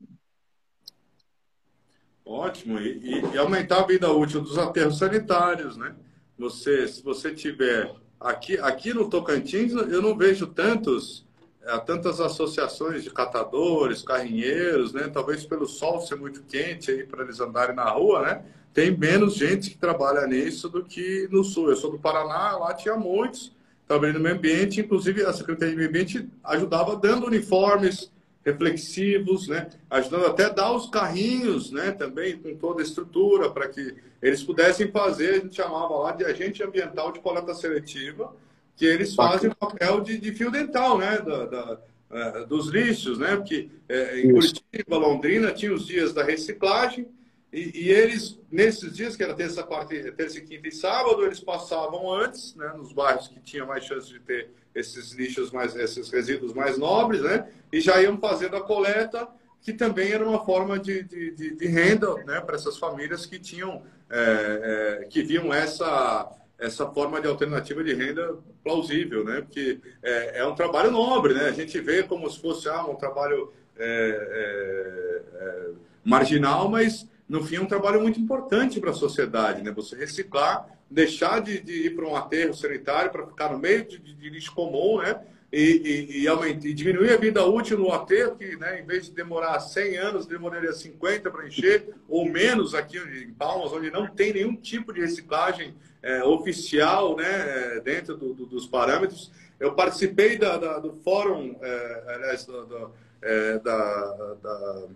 Ótimo. 2.26 2.78
E, 2.80 3.22
e, 3.32 3.38
aumentar 3.38 3.80
a 3.80 3.86
vida 3.86 4.12
útil 4.12 4.40
dos 4.40 4.58
aterros 4.58 4.98
sanitários, 4.98 5.76
né? 5.76 5.94
Você, 6.36 6.88
se 6.88 7.02
você 7.02 7.32
tiver 7.32 7.90
aqui, 8.20 8.58
aqui 8.58 8.92
no 8.92 9.08
Tocantins, 9.08 9.72
eu 9.72 10.02
não 10.02 10.16
vejo 10.16 10.46
tantos, 10.48 11.24
é, 11.62 11.78
tantas 11.78 12.20
associações 12.20 13.02
de 13.02 13.10
catadores, 13.10 14.02
carrinheiros, 14.02 14.92
né? 14.92 15.08
Talvez 15.08 15.46
pelo 15.46 15.66
sol 15.66 16.00
ser 16.00 16.16
muito 16.16 16.42
quente 16.42 16.90
aí 16.90 17.06
para 17.06 17.22
eles 17.22 17.40
andarem 17.40 17.76
na 17.76 17.88
rua, 17.88 18.22
né? 18.22 18.44
Tem 18.74 18.96
menos 18.96 19.34
gente 19.34 19.70
que 19.70 19.78
trabalha 19.78 20.26
nisso 20.26 20.68
do 20.68 20.84
que 20.84 21.28
no 21.30 21.42
sul. 21.42 21.70
Eu 21.70 21.76
sou 21.76 21.90
do 21.90 21.98
Paraná, 21.98 22.56
lá 22.58 22.74
tinha 22.74 22.96
muitos 22.96 23.56
trabalhando 23.88 24.18
no 24.18 24.22
meio 24.22 24.36
ambiente, 24.36 24.80
inclusive 24.80 25.24
a 25.24 25.32
Secretaria 25.32 25.70
de 25.70 25.76
Meio 25.76 25.88
Ambiente 25.88 26.28
ajudava 26.44 26.94
dando 26.94 27.26
uniformes 27.26 28.12
reflexivos, 28.44 29.48
né? 29.48 29.68
ajudando 29.90 30.26
até 30.26 30.44
a 30.44 30.50
dar 30.50 30.72
os 30.72 30.88
carrinhos 30.90 31.72
né? 31.72 31.90
também 31.90 32.36
com 32.36 32.54
toda 32.54 32.82
a 32.82 32.84
estrutura 32.84 33.50
para 33.50 33.68
que 33.68 33.94
eles 34.22 34.42
pudessem 34.42 34.90
fazer, 34.90 35.30
a 35.30 35.38
gente 35.38 35.56
chamava 35.56 35.94
lá 35.96 36.12
de 36.12 36.24
agente 36.24 36.62
ambiental 36.62 37.12
de 37.12 37.20
coleta 37.20 37.54
seletiva, 37.54 38.34
que 38.76 38.84
eles 38.84 39.14
fazem 39.14 39.50
o 39.50 39.54
papel 39.54 40.00
de, 40.00 40.18
de 40.18 40.32
fio 40.32 40.50
dental 40.50 40.98
né? 40.98 41.18
da, 41.18 41.46
da 41.46 41.80
uh, 42.10 42.46
dos 42.46 42.68
lixos, 42.68 43.18
né? 43.18 43.36
porque 43.36 43.70
é, 43.88 44.20
em 44.20 44.32
Curitiba, 44.32 44.96
Londrina, 44.96 45.52
tinha 45.52 45.72
os 45.72 45.86
dias 45.86 46.12
da 46.12 46.22
reciclagem, 46.22 47.08
e, 47.52 47.86
e, 47.86 47.90
eles, 47.90 48.38
nesses 48.50 48.94
dias, 48.94 49.16
que 49.16 49.22
era 49.22 49.34
terça, 49.34 49.62
quarta, 49.62 49.94
terça, 50.12 50.40
quinta 50.40 50.68
e 50.68 50.72
sábado, 50.72 51.24
eles 51.24 51.40
passavam 51.40 52.12
antes, 52.12 52.54
né, 52.54 52.72
nos 52.76 52.92
bairros 52.92 53.28
que 53.28 53.40
tinham 53.40 53.66
mais 53.66 53.84
chance 53.84 54.08
de 54.08 54.20
ter 54.20 54.50
esses 54.74 55.12
lixos 55.12 55.50
mais, 55.50 55.74
esses 55.74 56.10
resíduos 56.10 56.52
mais 56.52 56.76
nobres, 56.76 57.22
né, 57.22 57.48
e 57.72 57.80
já 57.80 58.00
iam 58.02 58.18
fazendo 58.18 58.56
a 58.56 58.60
coleta, 58.60 59.26
que 59.62 59.72
também 59.72 60.12
era 60.12 60.26
uma 60.26 60.44
forma 60.44 60.78
de, 60.78 61.02
de, 61.02 61.30
de, 61.30 61.56
de 61.56 61.66
renda, 61.66 62.14
né, 62.24 62.40
para 62.40 62.56
essas 62.56 62.76
famílias 62.76 63.24
que 63.24 63.38
tinham, 63.38 63.82
é, 64.10 65.00
é, 65.02 65.04
que 65.06 65.22
viam 65.22 65.52
essa 65.52 66.34
essa 66.58 66.88
forma 66.88 67.20
de 67.20 67.28
alternativa 67.28 67.84
de 67.84 67.94
renda 67.94 68.36
plausível, 68.64 69.24
né, 69.24 69.40
porque 69.42 69.78
é, 70.02 70.40
é 70.40 70.46
um 70.46 70.56
trabalho 70.56 70.90
nobre, 70.90 71.32
né, 71.32 71.44
a 71.44 71.52
gente 71.52 71.78
vê 71.80 72.02
como 72.02 72.28
se 72.28 72.40
fosse 72.40 72.68
ah, 72.68 72.84
um 72.84 72.96
trabalho 72.96 73.52
é, 73.78 73.84
é, 73.86 75.40
é, 75.40 75.70
marginal, 76.04 76.68
mas 76.68 77.06
no 77.28 77.44
fim, 77.44 77.56
é 77.56 77.60
um 77.60 77.66
trabalho 77.66 78.00
muito 78.00 78.18
importante 78.18 78.80
para 78.80 78.90
a 78.90 78.94
sociedade, 78.94 79.62
né? 79.62 79.70
Você 79.72 79.94
reciclar, 79.94 80.66
deixar 80.90 81.40
de, 81.40 81.60
de 81.60 81.86
ir 81.86 81.94
para 81.94 82.06
um 82.06 82.16
aterro 82.16 82.54
sanitário 82.54 83.10
para 83.10 83.26
ficar 83.26 83.52
no 83.52 83.58
meio 83.58 83.84
de, 83.84 83.98
de, 83.98 84.30
lixo 84.30 84.54
comum, 84.54 85.02
né? 85.02 85.20
E, 85.52 85.60
e, 85.60 86.22
e, 86.22 86.28
aumentar, 86.28 86.66
e, 86.66 86.74
diminuir 86.74 87.10
a 87.10 87.16
vida 87.16 87.44
útil 87.44 87.78
no 87.78 87.92
aterro, 87.92 88.36
que 88.36 88.56
né, 88.56 88.80
em 88.80 88.86
vez 88.86 89.06
de 89.06 89.12
demorar 89.12 89.60
100 89.60 89.96
anos, 89.96 90.26
demoraria 90.26 90.72
50 90.72 91.30
para 91.30 91.46
encher, 91.46 91.94
ou 92.06 92.26
menos 92.26 92.74
aqui 92.74 92.98
em 92.98 93.32
Palmas, 93.32 93.72
onde 93.72 93.90
não 93.90 94.06
tem 94.06 94.34
nenhum 94.34 94.54
tipo 94.54 94.92
de 94.92 95.00
reciclagem 95.00 95.74
é, 96.02 96.22
oficial 96.22 97.16
né, 97.16 97.76
é, 97.76 97.80
dentro 97.80 98.16
do, 98.16 98.34
do, 98.34 98.46
dos 98.46 98.66
parâmetros. 98.66 99.30
Eu 99.58 99.72
participei 99.72 100.38
da, 100.38 100.56
da, 100.56 100.78
do 100.78 100.92
fórum, 101.02 101.56
é, 101.60 102.04
aliás, 102.08 102.44
do, 102.44 102.90
é, 103.22 103.58
da, 103.58 104.34
da 104.42 104.88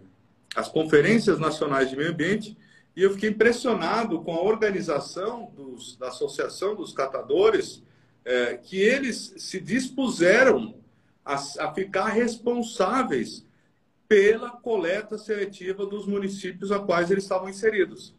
as 0.54 0.68
conferências 0.68 1.38
nacionais 1.38 1.90
de 1.90 1.96
meio 1.96 2.10
ambiente 2.10 2.56
e 2.94 3.02
eu 3.02 3.12
fiquei 3.12 3.30
impressionado 3.30 4.20
com 4.20 4.34
a 4.34 4.42
organização 4.42 5.50
dos, 5.56 5.96
da 5.96 6.08
Associação 6.08 6.74
dos 6.74 6.92
Catadores, 6.92 7.82
é, 8.24 8.56
que 8.56 8.78
eles 8.78 9.34
se 9.38 9.58
dispuseram 9.58 10.74
a, 11.24 11.34
a, 11.34 11.72
ficar 11.72 12.08
responsáveis 12.08 13.46
pela 14.06 14.50
coleta 14.50 15.16
seletiva 15.16 15.86
dos 15.86 16.06
municípios 16.06 16.70
a 16.70 16.78
quais 16.78 17.10
eles 17.10 17.24
estavam 17.24 17.48
inseridos. 17.48 18.14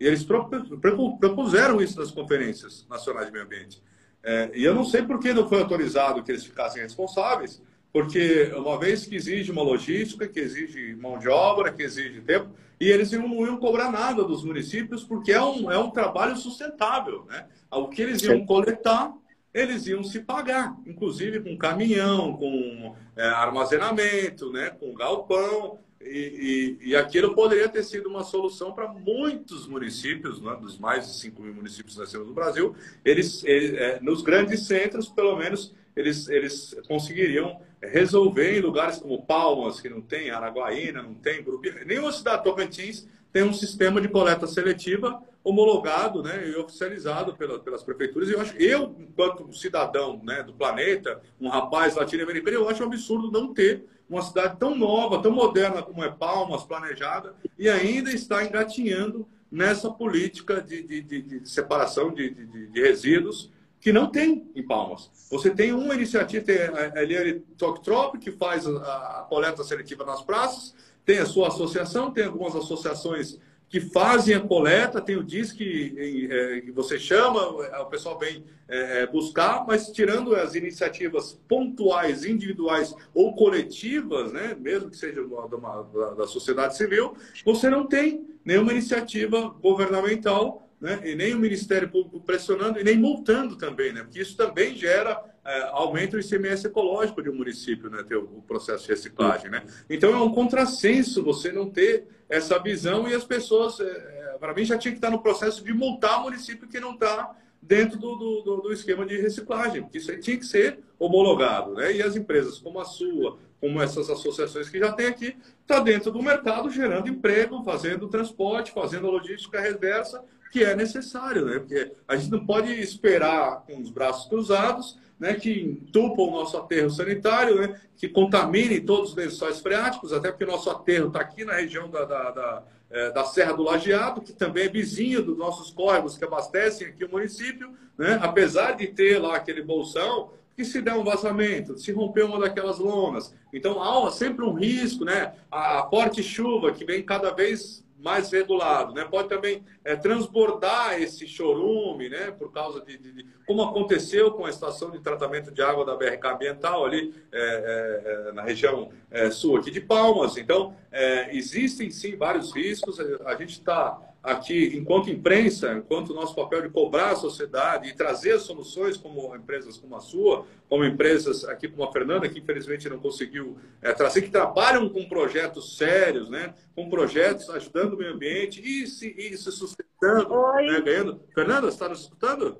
E 0.00 0.06
eles 0.06 0.24
propuseram 0.24 1.80
isso 1.80 1.98
nas 1.98 2.10
conferências 2.10 2.86
nacionais 2.88 3.26
de 3.26 3.32
meio 3.32 3.44
ambiente. 3.44 3.82
É, 4.22 4.50
e 4.52 4.64
eu 4.64 4.74
não 4.74 4.84
sei 4.84 5.02
por 5.02 5.20
que 5.20 5.32
não 5.32 5.48
foi 5.48 5.60
autorizado 5.60 6.22
que 6.24 6.32
eles 6.32 6.44
ficassem 6.44 6.82
responsáveis, 6.82 7.62
porque 7.92 8.52
uma 8.54 8.78
vez 8.78 9.06
que 9.06 9.16
exige 9.16 9.50
uma 9.50 9.62
logística, 9.62 10.28
que 10.28 10.40
exige 10.40 10.94
mão 10.96 11.18
de 11.18 11.28
obra, 11.28 11.72
que 11.72 11.82
exige 11.82 12.20
tempo, 12.20 12.50
e 12.80 12.88
eles 12.88 13.10
não 13.12 13.46
iam 13.46 13.56
cobrar 13.56 13.90
nada 13.90 14.22
dos 14.22 14.44
municípios, 14.44 15.02
porque 15.02 15.32
é 15.32 15.42
um, 15.42 15.70
é 15.70 15.78
um 15.78 15.90
trabalho 15.90 16.36
sustentável. 16.36 17.24
Né? 17.28 17.46
O 17.72 17.88
que 17.88 18.02
eles 18.02 18.22
iam 18.22 18.44
coletar, 18.46 19.12
eles 19.52 19.86
iam 19.86 20.04
se 20.04 20.20
pagar, 20.20 20.76
inclusive 20.86 21.40
com 21.40 21.56
caminhão, 21.56 22.36
com 22.36 22.94
é, 23.16 23.26
armazenamento, 23.26 24.52
né? 24.52 24.70
com 24.70 24.94
galpão. 24.94 25.78
E, 26.00 26.78
e, 26.80 26.90
e, 26.90 26.96
aquilo 26.96 27.34
poderia 27.34 27.68
ter 27.68 27.82
sido 27.82 28.08
uma 28.08 28.22
solução 28.22 28.72
para 28.72 28.86
muitos 28.86 29.66
municípios, 29.66 30.40
né, 30.40 30.56
dos 30.60 30.78
mais 30.78 31.08
de 31.08 31.14
5 31.14 31.42
mil 31.42 31.52
municípios 31.52 31.96
nascidos 31.96 32.24
no 32.28 32.32
Brasil. 32.32 32.72
Eles, 33.04 33.42
eles 33.42 33.74
é, 33.74 34.00
nos 34.00 34.22
grandes 34.22 34.64
centros, 34.64 35.08
pelo 35.08 35.36
menos, 35.36 35.74
eles, 35.96 36.28
eles 36.28 36.76
conseguiriam 36.86 37.60
resolver 37.82 38.58
em 38.58 38.60
lugares 38.60 38.98
como 38.98 39.22
Palmas, 39.24 39.80
que 39.80 39.88
não 39.88 40.00
tem, 40.00 40.30
Araguaína, 40.30 41.02
não 41.02 41.14
tem, 41.14 41.42
Grupi, 41.42 41.72
nenhuma 41.86 42.12
cidade 42.12 42.44
Tocantins 42.44 43.06
tem 43.32 43.42
um 43.42 43.52
sistema 43.52 44.00
de 44.00 44.08
coleta 44.08 44.46
seletiva 44.46 45.22
homologado 45.44 46.22
né, 46.22 46.48
e 46.48 46.56
oficializado 46.56 47.34
pela, 47.34 47.58
pelas 47.58 47.82
prefeituras. 47.82 48.28
E 48.28 48.32
eu, 48.32 48.40
acho, 48.40 48.56
eu, 48.56 48.94
enquanto 48.98 49.52
cidadão 49.52 50.20
né, 50.22 50.42
do 50.42 50.52
planeta, 50.52 51.22
um 51.40 51.48
rapaz 51.48 51.94
latino-americano, 51.94 52.56
eu 52.56 52.68
acho 52.68 52.82
um 52.82 52.86
absurdo 52.86 53.30
não 53.30 53.54
ter 53.54 53.84
uma 54.08 54.22
cidade 54.22 54.56
tão 54.58 54.74
nova, 54.74 55.22
tão 55.22 55.30
moderna 55.30 55.82
como 55.82 56.02
é 56.02 56.10
Palmas, 56.10 56.64
planejada, 56.64 57.34
e 57.58 57.68
ainda 57.68 58.10
está 58.10 58.44
engatinhando 58.44 59.26
nessa 59.50 59.90
política 59.90 60.60
de, 60.60 60.82
de, 60.82 61.02
de, 61.02 61.22
de 61.22 61.48
separação 61.48 62.12
de, 62.12 62.30
de 62.30 62.80
resíduos 62.80 63.50
que 63.80 63.92
não 63.92 64.10
tem 64.10 64.50
em 64.54 64.62
Palmas. 64.62 65.10
Você 65.30 65.50
tem 65.50 65.72
uma 65.72 65.94
iniciativa, 65.94 66.44
tem 66.44 66.58
a 66.58 67.02
Eliane 67.02 67.40
Toktrop, 67.56 68.16
que 68.18 68.32
faz 68.32 68.66
a, 68.66 69.20
a, 69.20 69.26
coleta 69.28 69.62
seletiva 69.62 70.04
nas 70.04 70.22
praças, 70.22 70.74
tem 71.04 71.18
a 71.18 71.26
sua 71.26 71.48
associação, 71.48 72.10
tem 72.10 72.24
algumas 72.24 72.54
associações 72.56 73.38
que 73.68 73.80
fazem 73.80 74.34
a 74.34 74.40
coleta, 74.40 75.00
tem 75.00 75.16
o 75.16 75.22
DIS 75.22 75.52
que, 75.52 76.28
é, 76.30 76.60
que 76.62 76.70
você 76.72 76.98
chama, 76.98 77.46
o 77.82 77.86
pessoal 77.86 78.18
vem 78.18 78.42
é, 78.66 79.02
é, 79.02 79.06
buscar, 79.06 79.66
mas 79.66 79.88
tirando 79.88 80.34
as 80.34 80.54
iniciativas 80.54 81.38
pontuais, 81.46 82.24
individuais 82.24 82.94
ou 83.14 83.34
coletivas, 83.34 84.32
né, 84.32 84.56
mesmo 84.58 84.88
que 84.88 84.96
seja 84.96 85.20
uma, 85.20 85.44
uma, 85.44 86.14
da 86.14 86.26
sociedade 86.26 86.76
civil, 86.78 87.14
você 87.44 87.68
não 87.68 87.86
tem 87.86 88.26
nenhuma 88.42 88.72
iniciativa 88.72 89.54
governamental 89.60 90.67
né? 90.80 91.00
e 91.04 91.14
nem 91.14 91.34
o 91.34 91.38
Ministério 91.38 91.88
Público 91.88 92.20
pressionando 92.20 92.78
e 92.78 92.84
nem 92.84 92.96
multando 92.96 93.56
também, 93.56 93.92
né? 93.92 94.02
porque 94.02 94.20
isso 94.20 94.36
também 94.36 94.74
gera 94.76 95.20
é, 95.44 95.62
aumento 95.72 96.12
do 96.12 96.20
ICMS 96.20 96.66
ecológico 96.66 97.22
de 97.22 97.30
um 97.30 97.34
município, 97.34 97.90
né? 97.90 98.02
ter 98.02 98.16
o, 98.16 98.24
o, 98.24 98.42
processo 98.42 98.84
de 98.84 98.90
reciclagem. 98.90 99.50
Né? 99.50 99.62
Então 99.88 100.12
é 100.12 100.20
um 100.20 100.32
contrassenso 100.32 101.22
você 101.22 101.50
não 101.50 101.68
ter 101.68 102.06
essa 102.28 102.58
visão 102.58 103.08
e 103.08 103.14
as 103.14 103.24
pessoas, 103.24 103.80
é, 103.80 104.34
é 104.34 104.36
para 104.38 104.54
mim, 104.54 104.64
já 104.64 104.78
tinha 104.78 104.92
que 104.92 104.98
estar 104.98 105.10
no 105.10 105.22
processo 105.22 105.64
de 105.64 105.72
multar 105.72 106.20
o 106.20 106.24
município 106.24 106.68
que 106.68 106.78
não 106.78 106.94
está 106.94 107.34
dentro 107.60 107.98
do, 107.98 108.14
do, 108.16 108.56
do, 108.62 108.72
esquema 108.72 109.04
de 109.04 109.20
reciclagem, 109.20 109.82
porque 109.82 109.98
isso 109.98 110.10
aí 110.10 110.20
tinha 110.20 110.36
que 110.36 110.46
ser 110.46 110.78
homologado. 110.98 111.74
Né? 111.74 111.96
E 111.96 112.02
as 112.02 112.14
empresas 112.14 112.58
como 112.58 112.80
a 112.80 112.84
sua, 112.84 113.38
como 113.60 113.82
essas 113.82 114.08
associações 114.08 114.68
que 114.68 114.78
já 114.78 114.92
tem 114.92 115.06
aqui, 115.06 115.36
está 115.60 115.80
dentro 115.80 116.10
do 116.10 116.22
mercado 116.22 116.70
gerando 116.70 117.08
emprego, 117.08 117.62
fazendo 117.64 118.08
transporte, 118.08 118.72
fazendo 118.72 119.10
logística 119.10 119.60
reversa, 119.60 120.24
que 120.50 120.64
é 120.64 120.74
necessário, 120.74 121.44
né? 121.44 121.58
Porque 121.58 121.92
a 122.06 122.16
gente 122.16 122.30
não 122.30 122.44
pode 122.44 122.72
esperar 122.72 123.64
com 123.66 123.80
os 123.80 123.90
braços 123.90 124.28
cruzados, 124.28 124.98
né? 125.18 125.34
Que 125.34 125.60
entupam 125.60 126.22
o 126.22 126.30
nosso 126.30 126.56
aterro 126.56 126.90
sanitário, 126.90 127.60
né? 127.60 127.80
Que 127.96 128.08
contamine 128.08 128.80
todos 128.80 129.10
os 129.10 129.16
lençóis 129.16 129.60
freáticos, 129.60 130.12
até 130.12 130.30
porque 130.30 130.44
o 130.44 130.48
nosso 130.48 130.70
aterro 130.70 131.08
está 131.08 131.20
aqui 131.20 131.44
na 131.44 131.54
região 131.54 131.90
da, 131.90 132.04
da, 132.04 132.30
da, 132.30 132.62
é, 132.90 133.10
da, 133.10 133.24
Serra 133.24 133.52
do 133.52 133.62
Lajeado, 133.62 134.20
que 134.20 134.32
também 134.32 134.64
é 134.64 134.68
vizinho 134.68 135.22
dos 135.22 135.36
nossos 135.36 135.70
córregos 135.70 136.16
que 136.16 136.24
abastecem 136.24 136.88
aqui 136.88 137.04
o 137.04 137.10
município, 137.10 137.72
né? 137.96 138.18
Apesar 138.22 138.72
de 138.72 138.86
ter 138.86 139.18
lá 139.18 139.36
aquele 139.36 139.62
bolsão, 139.62 140.32
E 140.56 140.64
se 140.64 140.82
der 140.82 140.94
um 140.94 141.04
vazamento, 141.04 141.78
se 141.78 141.92
romper 141.92 142.24
uma 142.24 142.40
daquelas 142.40 142.80
lonas. 142.80 143.32
Então 143.52 143.80
há 143.80 144.10
sempre 144.10 144.44
um 144.44 144.52
risco, 144.52 145.04
né? 145.04 145.34
A 145.50 145.86
forte 145.88 146.20
chuva 146.20 146.72
que 146.72 146.84
vem 146.84 147.00
cada 147.00 147.30
vez 147.30 147.84
mais 147.98 148.30
regulado, 148.30 148.94
né? 148.94 149.04
Pode 149.04 149.28
também 149.28 149.64
é, 149.84 149.96
transbordar 149.96 151.00
esse 151.00 151.26
chorume, 151.26 152.08
né? 152.08 152.30
Por 152.30 152.52
causa 152.52 152.80
de, 152.80 152.96
de, 152.96 153.12
de, 153.12 153.26
como 153.46 153.62
aconteceu 153.62 154.30
com 154.30 154.46
a 154.46 154.50
estação 154.50 154.90
de 154.90 155.00
tratamento 155.00 155.50
de 155.50 155.60
água 155.60 155.84
da 155.84 155.96
BRK 155.96 156.28
ambiental 156.28 156.84
ali 156.84 157.12
é, 157.32 157.38
é, 157.40 158.28
é, 158.28 158.32
na 158.32 158.42
região 158.42 158.90
é, 159.10 159.30
sul 159.30 159.56
aqui 159.56 159.70
de 159.70 159.80
Palmas. 159.80 160.36
Então 160.36 160.76
é, 160.92 161.36
existem 161.36 161.90
sim 161.90 162.16
vários 162.16 162.54
riscos. 162.54 163.00
A 163.26 163.34
gente 163.34 163.52
está 163.52 164.00
aqui, 164.28 164.76
enquanto 164.76 165.10
imprensa, 165.10 165.72
enquanto 165.72 166.14
nosso 166.14 166.34
papel 166.34 166.62
de 166.62 166.68
cobrar 166.68 167.12
a 167.12 167.16
sociedade 167.16 167.88
e 167.88 167.94
trazer 167.94 168.38
soluções 168.38 168.96
como 168.96 169.34
empresas 169.34 169.78
como 169.78 169.96
a 169.96 170.00
sua, 170.00 170.44
como 170.68 170.84
empresas 170.84 171.44
aqui 171.44 171.66
como 171.66 171.82
a 171.84 171.92
Fernanda, 171.92 172.28
que 172.28 172.38
infelizmente 172.38 172.88
não 172.88 172.98
conseguiu 172.98 173.56
é, 173.80 173.92
trazer, 173.92 174.22
que 174.22 174.30
trabalham 174.30 174.88
com 174.88 175.08
projetos 175.08 175.76
sérios, 175.76 176.28
né? 176.28 176.54
com 176.74 176.90
projetos 176.90 177.48
ajudando 177.50 177.94
o 177.94 177.96
meio 177.96 178.12
ambiente 178.12 178.60
e 178.60 178.86
se, 178.86 179.14
e 179.16 179.36
se 179.36 179.50
sustentando, 179.50 180.28
né? 180.56 180.80
ganhando. 180.80 181.22
Fernanda, 181.34 181.62
você 181.62 181.68
está 181.68 181.88
nos 181.88 182.02
escutando? 182.02 182.58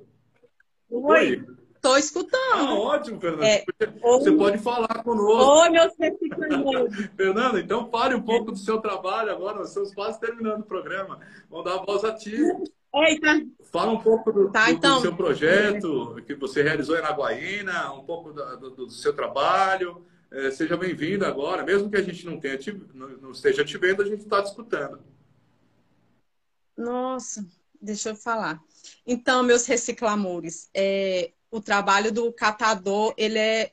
Oi. 0.89 1.19
Oi. 1.19 1.58
Estou 1.79 1.97
escutando. 1.97 2.67
Ah, 2.67 2.73
ótimo, 2.73 3.21
Fernanda. 3.21 3.47
É, 3.47 3.63
Você 4.01 4.33
pode 4.33 4.57
falar 4.57 5.01
conosco. 5.01 5.49
Oi, 5.49 5.69
meu. 5.69 5.89
Fernanda, 7.15 7.57
então 7.57 7.89
fale 7.89 8.15
um 8.15 8.21
pouco 8.21 8.51
do 8.51 8.57
seu 8.57 8.81
trabalho 8.81 9.31
agora. 9.31 9.59
Nós 9.59 9.69
estamos 9.69 9.93
quase 9.93 10.19
terminando 10.19 10.59
o 10.59 10.65
programa. 10.65 11.21
Vamos 11.49 11.63
dar 11.63 11.75
a 11.75 11.85
voz 11.85 12.03
a 12.03 12.13
ti. 12.13 12.35
Eita. 12.93 13.45
Fala 13.71 13.93
um 13.93 13.99
pouco 13.99 14.29
do, 14.29 14.51
tá, 14.51 14.65
do, 14.65 14.71
então... 14.71 14.95
do 14.97 15.01
seu 15.03 15.15
projeto 15.15 16.21
que 16.27 16.35
você 16.35 16.61
realizou 16.61 16.97
em 16.97 16.99
Araguaína, 16.99 17.93
um 17.93 18.03
pouco 18.03 18.33
do, 18.33 18.57
do, 18.57 18.69
do 18.71 18.89
seu 18.89 19.13
trabalho. 19.13 20.05
É, 20.29 20.51
seja 20.51 20.75
bem-vindo 20.75 21.25
agora. 21.25 21.63
Mesmo 21.63 21.89
que 21.89 21.95
a 21.95 22.03
gente 22.03 22.25
não, 22.25 22.37
tenha 22.37 22.57
te, 22.57 22.73
não, 22.93 23.07
não 23.07 23.31
esteja 23.31 23.63
te 23.63 23.77
vendo, 23.77 24.01
a 24.01 24.05
gente 24.05 24.23
está 24.23 24.41
discutindo. 24.41 24.99
Nossa, 26.75 27.47
deixa 27.81 28.09
eu 28.09 28.15
falar. 28.17 28.61
Então, 29.07 29.43
meus 29.43 29.65
reciclamores, 29.65 30.69
é, 30.73 31.31
o 31.51 31.61
trabalho 31.61 32.11
do 32.11 32.31
catador, 32.31 33.13
ele 33.17 33.37
é, 33.37 33.71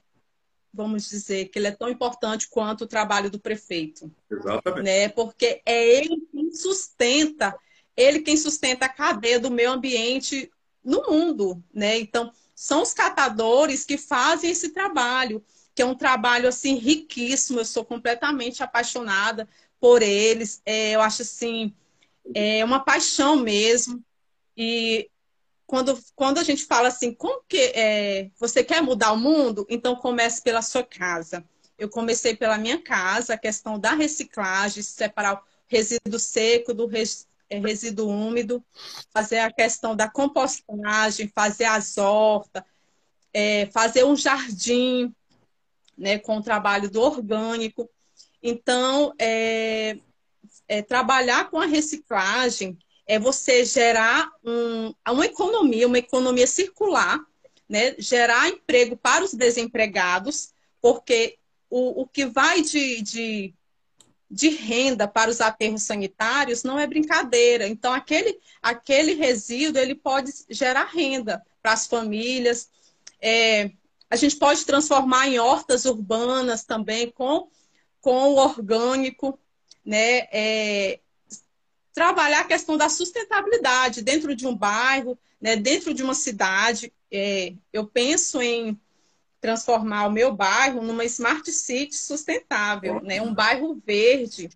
vamos 0.73 1.09
dizer, 1.09 1.49
que 1.49 1.59
ele 1.59 1.69
é 1.69 1.73
tão 1.73 1.89
importante 1.89 2.49
quanto 2.49 2.83
o 2.83 2.87
trabalho 2.87 3.31
do 3.31 3.39
prefeito. 3.39 4.11
Exatamente. 4.31 4.85
Né? 4.85 5.09
Porque 5.09 5.63
é 5.65 5.97
ele 5.97 6.27
quem 6.33 6.53
sustenta, 6.53 7.55
ele 7.97 8.21
quem 8.21 8.37
sustenta 8.37 8.87
a 8.87 8.91
cadeia 8.91 9.41
do 9.41 9.51
meio 9.51 9.73
ambiente 9.73 10.51
no 10.85 11.03
mundo, 11.11 11.63
né? 11.75 11.99
Então, 11.99 12.33
são 12.55 12.83
os 12.83 12.95
catadores 12.95 13.85
que 13.85 13.99
fazem 13.99 14.51
esse 14.51 14.71
trabalho, 14.71 15.45
que 15.75 15.83
é 15.83 15.85
um 15.85 15.95
trabalho, 15.95 16.49
assim, 16.49 16.77
riquíssimo. 16.77 17.59
Eu 17.61 17.65
sou 17.65 17.85
completamente 17.85 18.63
apaixonada 18.63 19.49
por 19.81 20.01
eles. 20.01 20.63
É, 20.65 20.93
eu 20.93 21.03
acho, 21.03 21.23
assim, 21.23 21.75
é 22.33 22.65
uma 22.65 22.81
paixão 22.81 23.37
mesmo. 23.37 24.03
E 24.57 25.11
quando, 25.67 25.99
quando 26.15 26.39
a 26.39 26.45
gente 26.45 26.65
fala 26.65 26.89
assim, 26.89 27.13
como 27.13 27.43
que 27.49 27.73
é, 27.75 28.31
você 28.39 28.63
quer 28.63 28.81
mudar 28.83 29.13
o 29.13 29.19
mundo? 29.19 29.67
Então 29.69 29.97
comece 29.97 30.41
pela 30.43 30.63
sua 30.63 30.85
casa. 30.85 31.45
Eu 31.79 31.89
comecei 31.89 32.35
pela 32.35 32.57
minha 32.57 32.81
casa, 32.81 33.35
a 33.35 33.39
questão 33.39 33.79
da 33.79 33.93
reciclagem, 33.93 34.83
separar 34.83 35.35
o 35.35 35.41
resíduo 35.67 36.19
seco 36.19 36.73
do 36.73 36.87
res, 36.87 37.29
é, 37.51 37.59
resíduo 37.59 38.09
úmido, 38.09 38.65
fazer 39.13 39.41
a 39.41 39.53
questão 39.53 39.95
da 39.95 40.09
compostagem, 40.09 41.31
fazer 41.35 41.65
as 41.65 41.99
hortas, 41.99 42.63
é, 43.33 43.67
fazer 43.67 44.05
um 44.05 44.17
jardim, 44.17 45.13
né, 45.99 46.19
com 46.19 46.39
o 46.39 46.43
trabalho 46.43 46.89
do 46.89 47.01
orgânico. 47.03 47.91
Então, 48.43 49.13
é, 49.19 49.99
é, 50.69 50.81
trabalhar 50.81 51.51
com 51.51 51.61
a 51.61 51.67
reciclagem 51.67 52.79
é 53.07 53.19
você 53.19 53.65
gerar 53.65 54.31
um, 54.45 54.93
uma 55.09 55.25
economia, 55.25 55.87
uma 55.87 55.99
economia 55.99 56.47
circular, 56.47 57.21
né? 57.69 57.95
gerar 57.99 58.49
emprego 58.49 58.97
para 58.97 59.25
os 59.25 59.33
desempregados, 59.33 60.53
porque 60.81 61.39
o, 61.71 62.03
o 62.03 62.07
que 62.07 62.27
vai 62.27 62.63
de, 62.63 63.01
de, 63.03 63.55
de 64.31 64.49
renda 64.49 65.07
para 65.07 65.31
os 65.31 65.41
aterros 65.41 65.83
sanitários 65.83 66.65
não 66.65 66.79
é 66.79 66.87
brincadeira. 66.87 67.69
Então, 67.69 67.93
aquele, 67.93 68.41
aquele 68.61 69.15
resíduo 69.15 69.81
ele 69.81 69.95
pode 69.95 70.33
gerar 70.51 70.85
renda 70.85 71.45
para 71.63 71.73
as 71.73 71.87
famílias. 71.87 72.71
É, 73.21 73.71
a 74.11 74.17
gente 74.17 74.37
pode 74.37 74.65
transformar 74.65 75.29
em 75.29 75.39
hortas 75.39 75.85
urbanas 75.85 76.65
também 76.65 77.11
com, 77.11 77.49
com 78.01 78.31
o 78.31 78.37
orgânico. 78.37 79.39
Né? 79.85 80.27
É, 80.33 81.01
trabalhar 81.97 82.41
a 82.41 82.45
questão 82.45 82.77
da 82.77 82.91
sustentabilidade 82.91 84.03
dentro 84.03 84.37
de 84.37 84.47
um 84.47 84.55
bairro, 84.55 85.19
né, 85.41 85.57
dentro 85.57 85.95
de 85.95 86.03
uma 86.03 86.13
cidade. 86.13 86.93
É, 87.11 87.55
eu 87.73 87.87
penso 87.87 88.39
em 88.43 88.79
transformar 89.41 90.07
o 90.07 90.13
meu 90.13 90.31
bairro 90.31 90.83
numa 90.83 91.07
smart 91.07 91.51
city 91.51 91.97
sustentável, 91.97 93.01
né, 93.01 93.23
um 93.23 93.33
bairro 93.33 93.81
verde. 93.87 94.51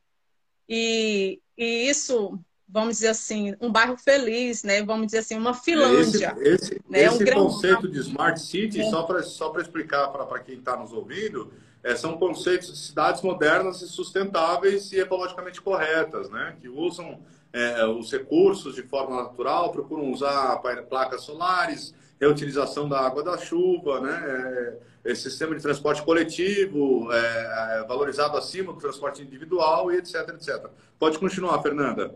E, 0.69 1.41
e 1.57 1.89
isso, 1.89 2.39
vamos 2.69 2.97
dizer 2.97 3.09
assim, 3.09 3.57
um 3.59 3.73
bairro 3.73 3.97
feliz, 3.97 4.63
né, 4.63 4.83
vamos 4.83 5.07
dizer 5.07 5.21
assim, 5.21 5.39
uma 5.39 5.55
Finlândia. 5.55 6.37
Esse, 6.41 6.75
esse, 6.75 6.81
né, 6.91 7.05
esse 7.05 7.25
um 7.25 7.33
conceito 7.33 7.81
grande... 7.81 7.97
de 7.97 8.01
smart 8.01 8.39
city, 8.39 8.83
é. 8.83 8.91
só 8.91 9.05
para 9.05 9.23
só 9.23 9.51
explicar 9.59 10.09
para 10.09 10.41
quem 10.41 10.59
está 10.59 10.77
nos 10.77 10.93
ouvindo, 10.93 11.51
é, 11.83 11.97
são 11.97 12.19
conceitos 12.19 12.73
de 12.73 12.79
cidades 12.79 13.23
modernas 13.23 13.81
e 13.83 13.89
sustentáveis 13.89 14.93
e 14.93 15.01
ecologicamente 15.01 15.61
corretas, 15.61 16.29
né? 16.31 16.57
que 16.61 16.69
usam 16.69 17.21
é, 17.53 17.85
os 17.87 18.13
recursos 18.13 18.75
de 18.75 18.83
forma 18.83 19.17
natural, 19.17 19.73
procuram 19.73 20.11
usar 20.11 20.61
placas 20.89 21.23
solares, 21.23 21.95
reutilização 22.21 22.89
da 22.89 23.01
água 23.01 23.23
da 23.23 23.39
chuva, 23.39 24.01
né? 24.01 24.79
É, 25.05 25.15
sistema 25.15 25.57
de 25.57 25.63
transporte 25.63 26.03
coletivo, 26.03 27.11
é, 27.11 27.79
é, 27.79 27.85
valorizado 27.85 28.37
acima 28.37 28.73
do 28.73 28.79
transporte 28.79 29.23
individual 29.23 29.91
e 29.91 29.97
etc, 29.97 30.29
etc. 30.29 30.67
Pode 30.99 31.19
continuar, 31.19 31.63
Fernanda. 31.63 32.15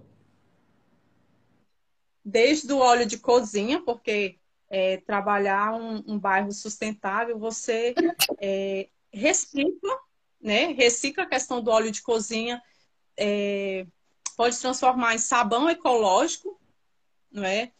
Desde 2.22 2.70
o 2.72 2.78
óleo 2.78 3.06
de 3.06 3.18
cozinha, 3.18 3.80
porque 3.80 4.36
é, 4.68 4.98
trabalhar 4.98 5.72
um, 5.72 6.02
um, 6.06 6.18
bairro 6.18 6.52
sustentável, 6.52 7.38
você 7.38 7.94
é, 8.38 8.88
recicla, 9.14 9.98
né? 10.40 10.66
Recicla 10.72 11.24
a 11.24 11.28
questão 11.28 11.62
do 11.62 11.70
óleo 11.70 11.90
de 11.90 12.02
cozinha, 12.02 12.62
é, 13.16 13.86
pode 14.36 14.58
transformar 14.58 15.14
em 15.14 15.18
sabão 15.18 15.68
ecológico, 15.70 16.60
não 17.30 17.44
é? 17.44 17.72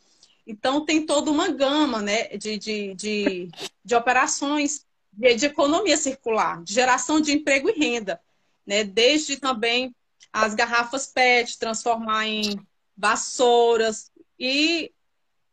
Então 0.47 0.85
tem 0.85 1.05
toda 1.05 1.31
uma 1.31 1.49
gama, 1.49 2.03
né, 2.03 2.29
de, 2.37 2.59
de, 2.59 2.95
de, 2.95 3.49
de 3.85 3.95
operações 3.95 4.87
de, 5.13 5.35
de, 5.35 5.47
economia 5.47 5.97
circular, 5.97 6.63
de 6.63 6.75
geração 6.75 7.21
de 7.21 7.33
emprego 7.33 7.71
e 7.71 7.73
renda, 7.73 8.21
né? 8.67 8.85
Desde 8.85 9.37
também 9.37 9.95
as 10.33 10.55
garrafas 10.55 11.07
PET 11.07 11.59
transformar 11.59 12.27
em 12.27 12.59
vassouras 12.97 14.11
e, 14.39 14.93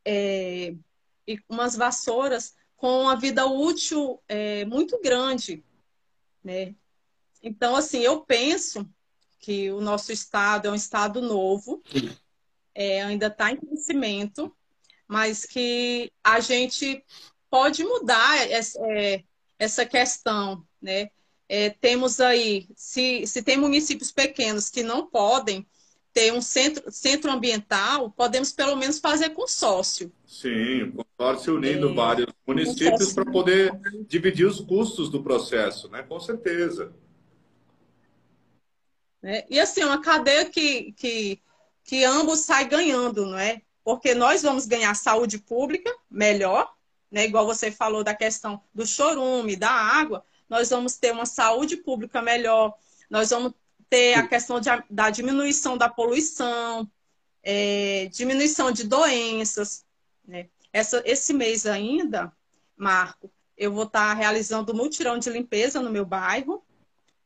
é, 0.04 0.74
e 1.28 1.40
umas 1.48 1.76
vassouras 1.76 2.56
com 2.76 3.04
uma 3.04 3.16
vida 3.16 3.46
útil 3.46 4.20
é, 4.28 4.66
muito 4.66 5.00
grande, 5.02 5.64
né? 6.44 6.76
Então, 7.42 7.76
assim, 7.76 8.00
eu 8.00 8.22
penso 8.22 8.88
que 9.40 9.72
o 9.72 9.82
nosso 9.82 10.12
estado 10.12 10.68
é 10.68 10.72
um 10.72 10.76
estado 10.76 11.22
novo, 11.22 11.82
é, 12.74 13.02
ainda 13.02 13.28
está 13.28 13.52
em 13.52 13.58
crescimento, 13.58 14.56
mas 15.08 15.46
que 15.46 16.12
a 16.24 16.40
gente 16.40 17.04
pode 17.50 17.84
mudar 17.84 18.50
essa, 18.50 18.80
é, 18.92 19.24
essa 19.58 19.86
questão, 19.86 20.66
né? 20.82 21.10
É, 21.50 21.70
temos 21.70 22.22
aí, 22.22 22.70
se, 22.76 23.28
se 23.28 23.44
tem 23.44 23.58
municípios 23.58 24.10
pequenos 24.10 24.70
que 24.70 24.84
não 24.84 25.08
podem 25.08 25.68
ter 26.14 26.34
um 26.34 26.42
centro, 26.42 26.92
centro 26.92 27.32
ambiental, 27.32 28.12
podemos 28.12 28.52
pelo 28.52 28.76
menos 28.76 29.00
fazer 29.00 29.30
consórcio. 29.30 30.12
Sim, 30.26 30.92
consórcio 30.92 31.56
unindo 31.56 31.90
é, 31.90 31.94
vários 31.94 32.28
municípios 32.46 33.14
para 33.14 33.26
poder 33.26 33.72
dividir 34.08 34.46
os 34.46 34.60
custos 34.60 35.10
do 35.10 35.24
processo, 35.24 35.90
né? 35.90 36.04
Com 36.04 36.20
certeza. 36.20 36.94
Né? 39.22 39.46
E 39.50 39.60
assim, 39.60 39.84
uma 39.84 40.02
cadeia 40.02 40.46
que, 40.46 40.92
que, 40.94 41.42
que 41.84 42.04
ambos 42.04 42.40
saem 42.40 42.68
ganhando, 42.68 43.26
não 43.26 43.38
é? 43.38 43.62
Porque 43.84 44.14
nós 44.14 44.42
vamos 44.42 44.66
ganhar 44.66 44.94
saúde 44.96 45.38
pública 45.38 45.94
melhor, 46.10 46.74
né? 47.10 47.26
igual 47.26 47.46
você 47.46 47.72
falou 47.72 48.04
da 48.04 48.14
questão 48.14 48.62
do 48.74 48.86
chorume, 48.86 49.56
da 49.56 49.72
água, 49.72 50.24
nós 50.50 50.70
vamos 50.70 50.98
ter 50.98 51.12
uma 51.12 51.26
saúde 51.26 51.78
pública 51.78 52.22
melhor, 52.22 52.76
nós 53.10 53.30
vamos 53.30 53.54
ter 53.92 54.14
a 54.14 54.26
questão 54.26 54.58
de, 54.62 54.70
da 54.90 55.10
diminuição 55.10 55.78
da 55.78 55.90
poluição, 55.90 56.90
é, 57.44 58.06
diminuição 58.06 58.72
de 58.72 58.86
doenças. 58.86 59.86
Né? 60.26 60.48
Essa, 60.72 61.04
esse 61.06 61.34
mês 61.34 61.66
ainda, 61.66 62.32
Marco, 62.78 63.30
eu 63.58 63.74
vou 63.74 63.84
estar 63.84 64.14
realizando 64.14 64.72
um 64.72 64.78
mutirão 64.78 65.20
de 65.20 65.30
limpeza 65.30 65.82
no 65.82 65.92
meu 65.92 66.06
bairro. 66.06 66.64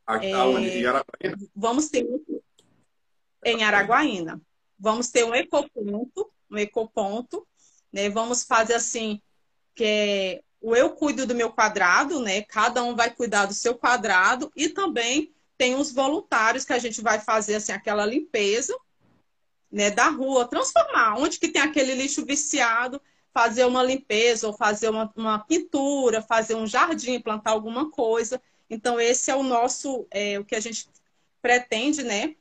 Aqui, 0.07 0.25
é, 0.25 0.31
Em 0.31 0.85
Araguaína? 0.87 1.37
Vamos 1.55 1.89
ter 1.89 2.03
em 3.45 3.63
Araguaína. 3.63 4.41
Vamos 4.79 5.09
ter 5.09 5.23
um 5.23 5.35
ecoponto, 5.35 6.31
um 6.49 6.57
ecoponto, 6.57 7.47
né? 7.93 8.09
Vamos 8.09 8.43
fazer 8.43 8.73
assim, 8.73 9.21
que 9.75 9.83
é 9.83 10.41
o 10.59 10.75
eu 10.75 10.89
cuido 10.95 11.27
do 11.27 11.35
meu 11.35 11.51
quadrado, 11.51 12.19
né? 12.19 12.41
Cada 12.41 12.81
um 12.81 12.95
vai 12.95 13.13
cuidar 13.13 13.45
do 13.45 13.53
seu 13.53 13.75
quadrado 13.75 14.51
e 14.55 14.69
também 14.69 15.34
tem 15.57 15.75
os 15.75 15.91
voluntários 15.91 16.65
que 16.65 16.73
a 16.73 16.79
gente 16.79 17.01
vai 17.01 17.19
fazer 17.19 17.55
assim 17.55 17.71
aquela 17.71 18.05
limpeza, 18.05 18.77
né, 19.71 19.91
da 19.91 20.07
rua, 20.09 20.47
transformar 20.47 21.17
onde 21.17 21.39
que 21.39 21.49
tem 21.49 21.61
aquele 21.61 21.95
lixo 21.95 22.25
viciado, 22.25 23.01
fazer 23.33 23.65
uma 23.65 23.83
limpeza 23.83 24.47
ou 24.47 24.53
fazer 24.53 24.89
uma, 24.89 25.11
uma 25.15 25.39
pintura, 25.39 26.21
fazer 26.21 26.55
um 26.55 26.65
jardim, 26.65 27.19
plantar 27.19 27.51
alguma 27.51 27.91
coisa. 27.91 28.41
Então 28.69 28.99
esse 28.99 29.29
é 29.29 29.35
o 29.35 29.43
nosso, 29.43 30.07
é, 30.09 30.39
o 30.39 30.45
que 30.45 30.55
a 30.55 30.59
gente 30.59 30.87
pretende, 31.41 32.03
né? 32.03 32.35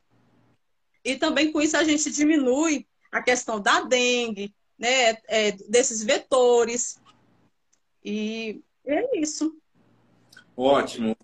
E 1.05 1.17
também 1.17 1.53
com 1.53 1.61
isso 1.61 1.77
a 1.77 1.85
gente 1.85 2.11
diminui 2.11 2.87
a 3.11 3.21
questão 3.21 3.61
da 3.61 3.81
dengue, 3.81 4.55
né, 4.79 5.19
é, 5.27 5.53
desses 5.69 6.03
vetores. 6.03 7.01
E 8.05 8.63
é 8.87 9.19
isso. 9.19 9.57
Ótimo. 10.57 11.17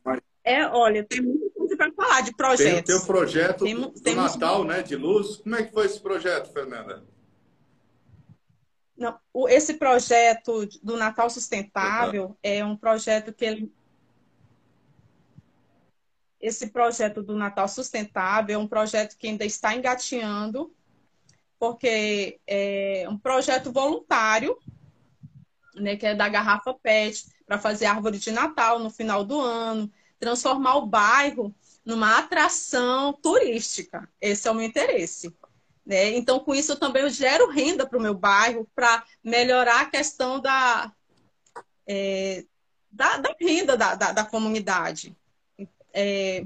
É, 0.43 0.66
olha, 0.66 1.05
tem 1.05 1.20
muita 1.20 1.51
coisa 1.51 1.59
para 1.81 1.93
falar 1.93 2.20
de 2.20 2.35
projetos. 2.35 2.85
Tem 2.85 2.97
o 2.97 2.99
teu 2.99 3.07
projeto 3.07 3.64
tem, 3.64 3.74
do 3.74 3.91
temos... 3.93 4.35
Natal, 4.35 4.64
né, 4.64 4.83
de 4.83 4.97
luz. 4.97 5.37
Como 5.37 5.57
é 5.57 5.62
que 5.62 5.72
foi 5.72 5.87
esse 5.87 5.99
projeto, 5.99 6.53
Fernanda? 6.53 7.03
Não, 8.95 9.18
esse 9.49 9.74
projeto 9.74 10.68
do 10.83 10.99
Natal 10.99 11.31
Sustentável 11.31 12.26
uhum. 12.26 12.37
é 12.43 12.62
um 12.62 12.76
projeto 12.76 13.33
que 13.33 13.45
ele 13.47 13.72
esse 16.39 16.68
projeto 16.68 17.22
do 17.22 17.37
Natal 17.37 17.68
Sustentável 17.68 18.55
é 18.55 18.59
um 18.59 18.66
projeto 18.66 19.16
que 19.18 19.28
ainda 19.28 19.45
está 19.45 19.74
engatinhando, 19.74 20.74
porque 21.59 22.41
é 22.47 23.07
um 23.11 23.18
projeto 23.18 23.70
voluntário, 23.70 24.57
né, 25.74 25.97
que 25.97 26.07
é 26.07 26.14
da 26.14 26.31
garrafa 26.31 26.72
PET, 26.72 27.26
para 27.45 27.59
fazer 27.59 27.85
árvore 27.85 28.18
de 28.18 28.31
Natal 28.31 28.78
no 28.78 28.89
final 28.89 29.22
do 29.22 29.39
ano, 29.39 29.93
transformar 30.18 30.76
o 30.76 30.87
bairro 30.87 31.55
numa 31.85 32.18
atração 32.18 33.12
turística. 33.12 34.09
Esse 34.20 34.49
é 34.49 34.51
o 34.51 34.55
meu 34.55 34.64
interesse. 34.64 35.35
Né? 35.85 36.16
Então, 36.16 36.41
com 36.41 36.55
isso, 36.55 36.72
eu 36.72 36.78
também 36.78 37.09
gero 37.11 37.51
renda 37.51 37.87
para 37.87 37.99
o 37.99 38.03
meu 38.03 38.14
bairro 38.14 38.66
para 38.74 39.05
melhorar 39.24 39.83
a 39.83 39.87
questão 39.87 40.41
da, 40.41 40.93
é, 41.87 42.45
da, 42.91 43.16
da, 43.16 43.35
renda 43.41 43.76
da, 43.76 43.95
da, 43.95 44.12
da 44.12 44.24
comunidade. 44.24 45.16
É, 45.93 46.45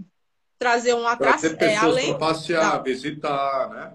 trazer 0.58 0.94
um 0.94 1.06
atração. 1.06 1.54
É, 1.58 1.76
além 1.76 2.16
para 2.16 2.28
passear, 2.28 2.72
da... 2.72 2.78
visitar, 2.78 3.68
né? 3.70 3.94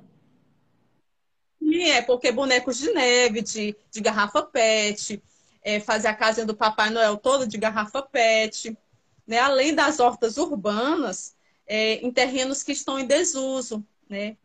É, 1.82 2.02
porque 2.02 2.32
bonecos 2.32 2.78
de 2.78 2.92
neve, 2.92 3.42
de, 3.42 3.76
de 3.92 4.02
garrafa 4.02 4.42
PET, 4.42 5.22
é, 5.64 5.80
fazer 5.80 6.08
a 6.08 6.16
casinha 6.16 6.46
do 6.46 6.56
Papai 6.56 6.90
Noel 6.90 7.18
toda 7.18 7.46
de 7.46 7.58
garrafa 7.58 8.02
PET 8.02 8.76
né, 9.30 9.38
além 9.38 9.75
das 9.75 9.99
hortas 9.99 10.38
urbanas, 10.38 11.36
é, 11.67 11.97
em 11.97 12.11
terrenos 12.11 12.63
que 12.63 12.71
estão 12.71 12.97
em 12.97 13.05
desuso, 13.05 13.86
né? 14.09 14.36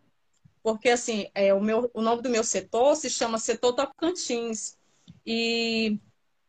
Porque, 0.63 0.91
assim, 0.91 1.27
é, 1.35 1.55
o, 1.55 1.61
meu, 1.61 1.91
o 1.95 2.03
nome 2.03 2.21
do 2.21 2.29
meu 2.29 2.45
setor 2.45 2.95
se 2.95 3.09
chama 3.09 3.39
Setor 3.39 3.73
Tocantins. 3.73 4.77
E 5.25 5.99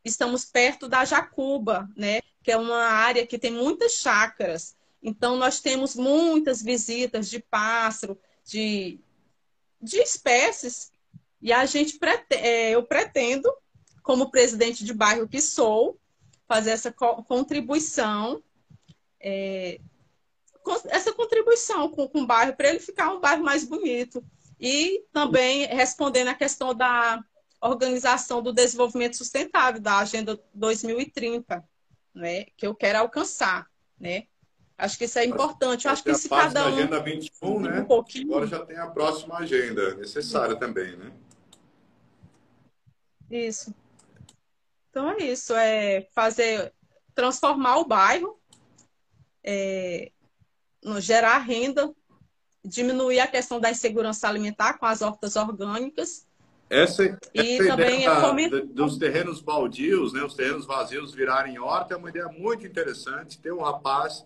estamos 0.04 0.44
perto 0.44 0.90
da 0.90 1.06
Jacuba, 1.06 1.90
né? 1.96 2.20
Que 2.44 2.52
é 2.52 2.58
uma 2.58 2.84
área 2.84 3.26
que 3.26 3.40
tem 3.40 3.52
muitas 3.52 3.94
chácaras. 3.94 4.76
Então, 5.02 5.38
nós 5.38 5.62
temos 5.62 5.96
muitas 5.96 6.62
visitas 6.62 7.30
de 7.30 7.40
pássaro, 7.40 8.20
de, 8.44 9.00
de 9.82 10.00
espécies. 10.00 10.92
E 11.42 11.54
a 11.54 11.66
gente, 11.66 11.98
é, 12.32 12.72
eu 12.72 12.84
pretendo, 12.84 13.50
como 14.04 14.30
presidente 14.30 14.84
de 14.84 14.94
bairro 14.94 15.26
que 15.26 15.40
sou, 15.40 15.98
fazer 16.48 16.72
essa 16.72 16.92
contribuição, 16.92 18.42
é, 19.20 19.80
essa 20.88 21.14
contribuição 21.14 21.90
com, 21.90 22.08
com 22.08 22.22
o 22.22 22.28
bairro, 22.28 22.56
para 22.56 22.70
ele 22.70 22.80
ficar 22.80 23.14
um 23.14 23.20
bairro 23.20 23.44
mais 23.44 23.64
bonito. 23.64 24.24
E 24.60 25.04
também 25.12 25.66
respondendo 25.66 26.30
à 26.30 26.34
questão 26.34 26.74
da 26.74 27.24
organização 27.62 28.42
do 28.42 28.54
desenvolvimento 28.54 29.18
sustentável, 29.18 29.82
da 29.82 30.00
Agenda 30.00 30.40
2030, 30.54 31.64
né, 32.14 32.46
que 32.56 32.66
eu 32.66 32.74
quero 32.74 33.00
alcançar. 33.00 33.68
Né? 34.00 34.28
Acho 34.78 34.98
que 34.98 35.06
isso 35.06 35.20
é 35.20 35.26
importante. 35.26 35.86
Eu 35.86 35.92
acho 35.92 36.04
que 36.04 36.14
se 36.14 36.30
cada 36.30 36.66
um. 36.66 36.68
Agenda 36.68 37.00
21, 37.00 37.60
né? 37.60 37.80
Um 37.82 37.86
pouquinho... 37.86 38.28
Agora 38.28 38.48
já 38.48 38.66
tem 38.66 38.78
a 38.78 38.88
próxima 38.88 39.38
agenda 39.40 39.96
necessária 39.96 40.56
também, 40.56 40.96
né? 40.96 41.12
Isso. 43.30 43.74
Então 44.96 45.12
é 45.12 45.18
isso, 45.26 45.54
é 45.54 46.08
fazer, 46.16 46.72
transformar 47.14 47.80
o 47.80 47.86
bairro, 47.86 48.40
é, 49.44 50.10
gerar 51.00 51.40
renda, 51.40 51.94
diminuir 52.64 53.20
a 53.20 53.28
questão 53.28 53.60
da 53.60 53.70
insegurança 53.70 54.26
alimentar 54.26 54.78
com 54.78 54.86
as 54.86 55.02
hortas 55.02 55.36
orgânicas. 55.36 56.26
Essa, 56.70 57.04
essa 57.04 57.20
e 57.34 57.58
também 57.68 58.08
é 58.08 58.22
fomentar... 58.22 58.66
dos 58.68 58.98
terrenos 58.98 59.42
baldios, 59.42 60.14
né, 60.14 60.24
os 60.24 60.34
terrenos 60.34 60.66
vazios 60.66 61.14
virarem 61.14 61.60
horta, 61.60 61.94
é 61.94 61.98
uma 61.98 62.10
ideia 62.10 62.30
muito 62.30 62.66
interessante. 62.66 63.38
Tem 63.38 63.52
um 63.52 63.62
rapaz 63.62 64.26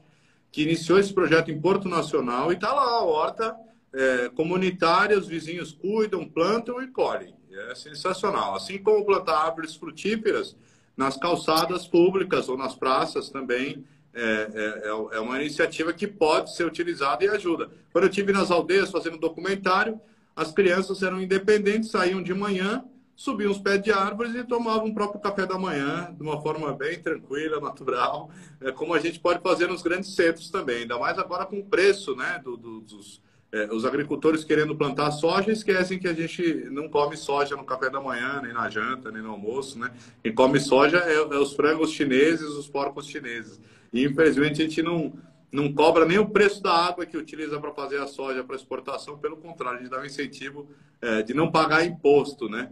que 0.51 0.61
iniciou 0.61 0.99
esse 0.99 1.11
projeto 1.11 1.49
em 1.49 1.59
Porto 1.59 1.89
Nacional 1.89 2.51
e 2.51 2.55
está 2.55 2.71
lá 2.71 2.83
a 2.83 3.03
horta 3.03 3.57
é, 3.91 4.29
comunitária, 4.29 5.17
os 5.17 5.27
vizinhos 5.27 5.71
cuidam, 5.71 6.29
plantam 6.29 6.79
e 6.79 6.87
colhem. 6.91 7.38
É 7.51 7.75
sensacional. 7.75 8.55
Assim 8.55 8.77
como 8.77 9.05
plantar 9.05 9.37
árvores 9.37 9.75
frutíferas 9.75 10.55
nas 10.95 11.17
calçadas 11.17 11.87
públicas 11.87 12.49
ou 12.49 12.57
nas 12.57 12.75
praças 12.75 13.29
também. 13.29 13.85
É, 14.13 14.21
é, 14.21 14.87
é, 14.87 15.17
é 15.17 15.19
uma 15.19 15.39
iniciativa 15.39 15.93
que 15.93 16.07
pode 16.07 16.55
ser 16.55 16.65
utilizada 16.65 17.23
e 17.23 17.29
ajuda. 17.29 17.69
Quando 17.91 18.05
eu 18.05 18.09
tive 18.09 18.33
nas 18.33 18.49
aldeias 18.49 18.89
fazendo 18.89 19.17
documentário, 19.17 20.01
as 20.35 20.51
crianças 20.51 21.03
eram 21.03 21.21
independentes, 21.21 21.91
saíam 21.91 22.23
de 22.23 22.33
manhã, 22.33 22.83
subiam 23.15 23.51
os 23.51 23.59
pés 23.59 23.81
de 23.81 23.91
árvores 23.91 24.33
e 24.33 24.43
tomavam 24.43 24.87
o 24.87 24.93
próprio 24.93 25.19
café 25.19 25.45
da 25.45 25.59
manhã 25.59 26.15
de 26.15 26.23
uma 26.23 26.41
forma 26.41 26.73
bem 26.73 27.01
tranquila, 27.01 27.59
natural, 27.61 28.31
é, 28.61 28.71
como 28.71 28.93
a 28.93 28.99
gente 28.99 29.19
pode 29.19 29.41
fazer 29.41 29.67
nos 29.67 29.81
grandes 29.81 30.15
centros 30.15 30.49
também, 30.49 30.83
ainda 30.83 30.97
mais 30.97 31.19
agora 31.19 31.45
com 31.45 31.59
o 31.59 31.65
preço 31.65 32.15
né, 32.15 32.39
do, 32.43 32.55
do, 32.55 32.81
dos, 32.81 33.21
é, 33.51 33.67
os 33.73 33.83
agricultores 33.83 34.43
querendo 34.43 34.75
plantar 34.75 35.09
soja 35.11 35.51
esquecem 35.51 35.97
que 35.97 36.07
a 36.07 36.13
gente 36.13 36.69
não 36.69 36.87
come 36.87 37.17
soja 37.17 37.55
no 37.55 37.63
café 37.63 37.89
da 37.89 37.99
manhã, 37.99 38.41
nem 38.43 38.53
na 38.53 38.69
janta, 38.69 39.11
nem 39.11 39.23
no 39.23 39.31
almoço, 39.31 39.79
né? 39.79 39.91
Quem 40.21 40.33
come 40.33 40.59
soja 40.59 40.97
é, 40.99 41.15
é 41.15 41.37
os 41.39 41.53
frangos 41.53 41.91
chineses, 41.91 42.47
os 42.49 42.69
porcos 42.69 43.07
chineses. 43.07 43.59
E 43.91 44.05
infelizmente 44.05 44.61
a 44.61 44.65
gente 44.65 44.83
não, 44.83 45.13
não 45.51 45.73
cobra 45.73 46.05
nem 46.05 46.19
o 46.19 46.29
preço 46.29 46.61
da 46.61 46.71
água 46.71 47.07
que 47.07 47.17
utiliza 47.17 47.59
para 47.59 47.71
fazer 47.71 47.99
a 47.99 48.05
soja 48.05 48.43
para 48.43 48.55
exportação, 48.55 49.17
pelo 49.17 49.37
contrário, 49.37 49.79
a 49.79 49.81
gente 49.81 49.91
dá 49.91 49.99
um 49.99 50.05
incentivo 50.05 50.69
é, 51.01 51.23
de 51.23 51.33
não 51.33 51.51
pagar 51.51 51.83
imposto, 51.83 52.47
né? 52.47 52.71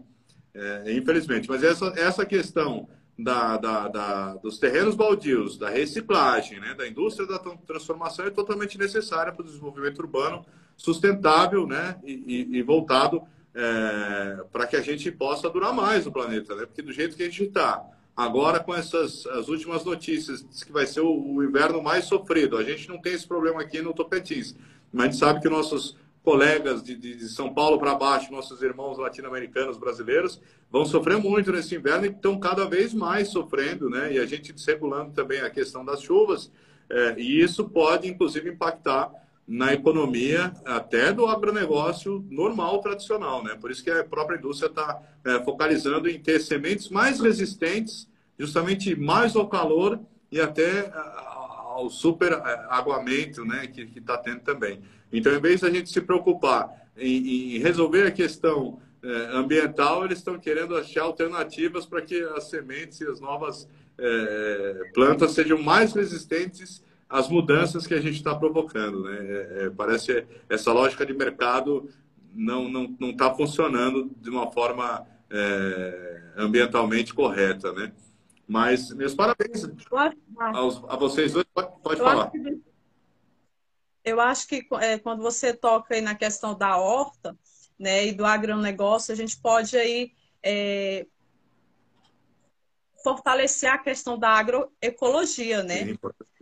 É, 0.54 0.94
infelizmente. 0.94 1.50
Mas 1.50 1.64
essa, 1.64 1.92
essa 1.96 2.26
questão 2.26 2.88
da, 3.18 3.58
da, 3.58 3.88
da, 3.88 4.34
dos 4.36 4.60
terrenos 4.60 4.94
baldios, 4.94 5.58
da 5.58 5.70
reciclagem, 5.70 6.60
né, 6.60 6.76
da 6.76 6.88
indústria 6.88 7.28
da 7.28 7.40
transformação 7.40 8.26
é 8.26 8.30
totalmente 8.30 8.78
necessária 8.78 9.34
para 9.34 9.42
o 9.42 9.46
desenvolvimento 9.46 10.00
urbano 10.00 10.46
sustentável 10.76 11.66
né, 11.66 11.98
e, 12.04 12.48
e 12.52 12.62
voltado 12.62 13.24
é, 13.56 14.44
para 14.52 14.68
que 14.68 14.76
a 14.76 14.82
gente 14.82 15.12
possa 15.12 15.50
durar 15.50 15.74
mais 15.74 16.06
no 16.06 16.12
planeta. 16.12 16.56
Né? 16.56 16.68
Porque 16.68 16.84
do 16.84 16.94
jeito 16.94 17.18
que 17.18 17.24
a 17.24 17.26
gente 17.26 17.44
está, 17.46 17.84
agora 18.16 18.60
com 18.60 18.74
essas 18.74 19.26
as 19.26 19.48
últimas 19.48 19.84
notícias, 19.84 20.48
diz 20.48 20.64
que 20.64 20.72
vai 20.72 20.86
ser 20.86 21.02
o, 21.02 21.10
o, 21.10 21.44
inverno 21.44 21.82
mais 21.82 22.06
sofrido. 22.06 22.56
A 22.56 22.64
gente 22.64 22.88
não 22.88 23.00
tem 23.02 23.14
esse 23.14 23.28
problema 23.28 23.62
aqui 23.62 23.82
no 23.82 23.96
Tocantins, 23.96 24.56
mas 24.94 25.08
a 25.08 25.10
gente 25.10 25.20
sabe 25.20 25.42
que 25.42 25.50
nossos 25.50 25.98
colegas 26.28 26.84
de, 26.84 26.94
de, 26.94 27.16
de 27.16 27.30
São 27.30 27.54
Paulo 27.54 27.80
para 27.80 27.96
baixo, 27.96 28.34
nossos 28.34 28.62
irmãos 28.62 28.98
latino-americanos 28.98 29.78
brasileiros, 29.78 30.42
vão 30.70 30.84
sofrer 30.84 31.18
muito 31.18 31.54
nesse 31.54 31.74
inverno 31.74 32.06
e 32.06 32.10
estão 32.10 32.38
cada 32.38 32.66
vez 32.66 32.94
mais 32.94 33.30
sofrendo, 33.30 33.90
né? 33.90 34.12
E 34.12 34.20
a 34.20 34.26
gente 34.26 34.52
desregulando 34.52 35.14
também 35.14 35.40
a 35.40 35.50
questão 35.50 35.86
das 35.86 36.02
chuvas, 36.02 36.52
é, 36.90 37.16
e 37.18 37.42
isso 37.42 37.70
pode, 37.70 38.10
inclusive, 38.10 38.50
impactar 38.50 39.10
na 39.48 39.74
economia 39.74 40.52
até 40.66 41.14
do 41.14 41.26
agronegócio 41.28 42.26
normal, 42.30 42.82
tradicional, 42.82 43.42
né? 43.42 43.56
Por 43.56 43.72
isso 43.72 43.82
que 43.82 43.90
a 43.90 44.04
própria 44.04 44.36
indústria 44.36 44.68
está 44.68 45.02
é, 45.24 45.42
focalizando 45.46 46.10
em 46.10 46.20
ter 46.20 46.42
sementes 46.42 46.90
mais 46.90 47.22
resistentes, 47.22 48.06
justamente 48.38 48.94
mais 48.98 49.34
ao 49.34 49.48
calor 49.48 49.98
e 50.30 50.42
até 50.42 50.92
ao 50.94 51.90
super 51.90 52.34
é, 52.34 52.66
aguamento, 52.70 53.46
né? 53.46 53.66
Que 53.68 53.90
está 53.96 54.18
tendo 54.18 54.42
também. 54.42 54.82
Então, 55.12 55.34
em 55.34 55.40
vez 55.40 55.62
da 55.62 55.70
gente 55.70 55.90
se 55.90 56.02
preocupar 56.02 56.90
em, 56.98 57.56
em 57.56 57.60
resolver 57.60 58.08
a 58.08 58.12
questão 58.12 58.80
é, 59.04 59.10
ambiental, 59.34 60.04
eles 60.04 60.18
estão 60.18 60.40
querendo 60.40 60.76
achar 60.76 61.04
alternativas 61.04 61.86
para 61.86 62.02
que 62.02 62.20
as 62.36 62.50
sementes 62.50 63.00
e 63.02 63.08
as 63.08 63.20
novas 63.20 63.68
é, 63.98 64.92
plantas 64.94 65.32
sejam 65.32 65.62
mais 65.62 65.94
resistentes 65.94 66.84
às 67.10 67.30
mudanças 67.30 67.88
que 67.88 67.94
a 67.94 68.02
gente 68.02 68.16
está 68.16 68.36
provocando. 68.36 69.04
Né? 69.04 69.18
É, 69.20 69.66
é 69.66 69.70
parece 69.70 70.26
essa 70.50 70.72
lógica 70.74 71.06
de 71.06 71.14
mercado 71.14 71.90
não 72.34 72.70
não 72.70 72.96
não 73.00 73.10
está 73.12 73.34
funcionando 73.34 74.12
de 74.22 74.30
uma 74.30 74.52
forma 74.52 75.08
é, 75.30 76.22
ambientalmente 76.38 77.14
correta, 77.14 77.72
né? 77.74 77.92
Mas 78.48 78.94
meus 78.94 79.14
parabéns 79.14 79.70
aos, 80.54 80.84
a 80.88 80.96
vocês 80.96 81.34
dois. 81.34 81.46
Pode, 81.54 81.70
pode 81.84 82.00
falar. 82.00 82.24
Acho 82.24 82.32
que, 82.32 82.62
eu 84.08 84.22
acho 84.22 84.48
que 84.48 84.66
é, 84.80 84.98
quando 84.98 85.22
você 85.22 85.54
toca 85.54 85.94
aí 85.94 86.02
na 86.02 86.16
questão 86.16 86.58
da 86.58 86.78
horta, 86.78 87.38
né, 87.78 88.08
e 88.08 88.12
do 88.12 88.26
agronegócio, 88.26 89.14
a 89.14 89.16
gente 89.18 89.38
pode 89.40 89.78
aí 89.78 90.14
é, 90.42 91.06
fortalecer 93.04 93.70
a 93.70 93.78
questão 93.78 94.18
da 94.18 94.30
agroecologia, 94.30 95.62
né? 95.62 95.86
Sim, 95.86 95.98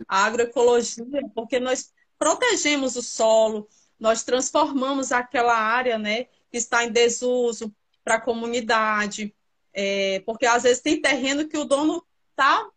a 0.08 0.24
agroecologia, 0.24 1.04
porque 1.34 1.58
nós 1.58 1.92
protegemos 2.18 2.96
o 2.96 3.02
solo, 3.02 3.68
nós 3.98 4.22
transformamos 4.22 5.10
aquela 5.12 5.56
área, 5.56 5.98
né, 5.98 6.24
que 6.50 6.56
está 6.56 6.84
em 6.84 6.92
desuso 6.92 7.74
para 8.04 8.14
a 8.14 8.20
comunidade, 8.20 9.34
é, 9.72 10.20
porque 10.20 10.46
às 10.46 10.62
vezes 10.62 10.80
tem 10.80 11.00
terreno 11.00 11.48
que 11.48 11.58
o 11.58 11.64
dono 11.64 12.06
está 12.30 12.70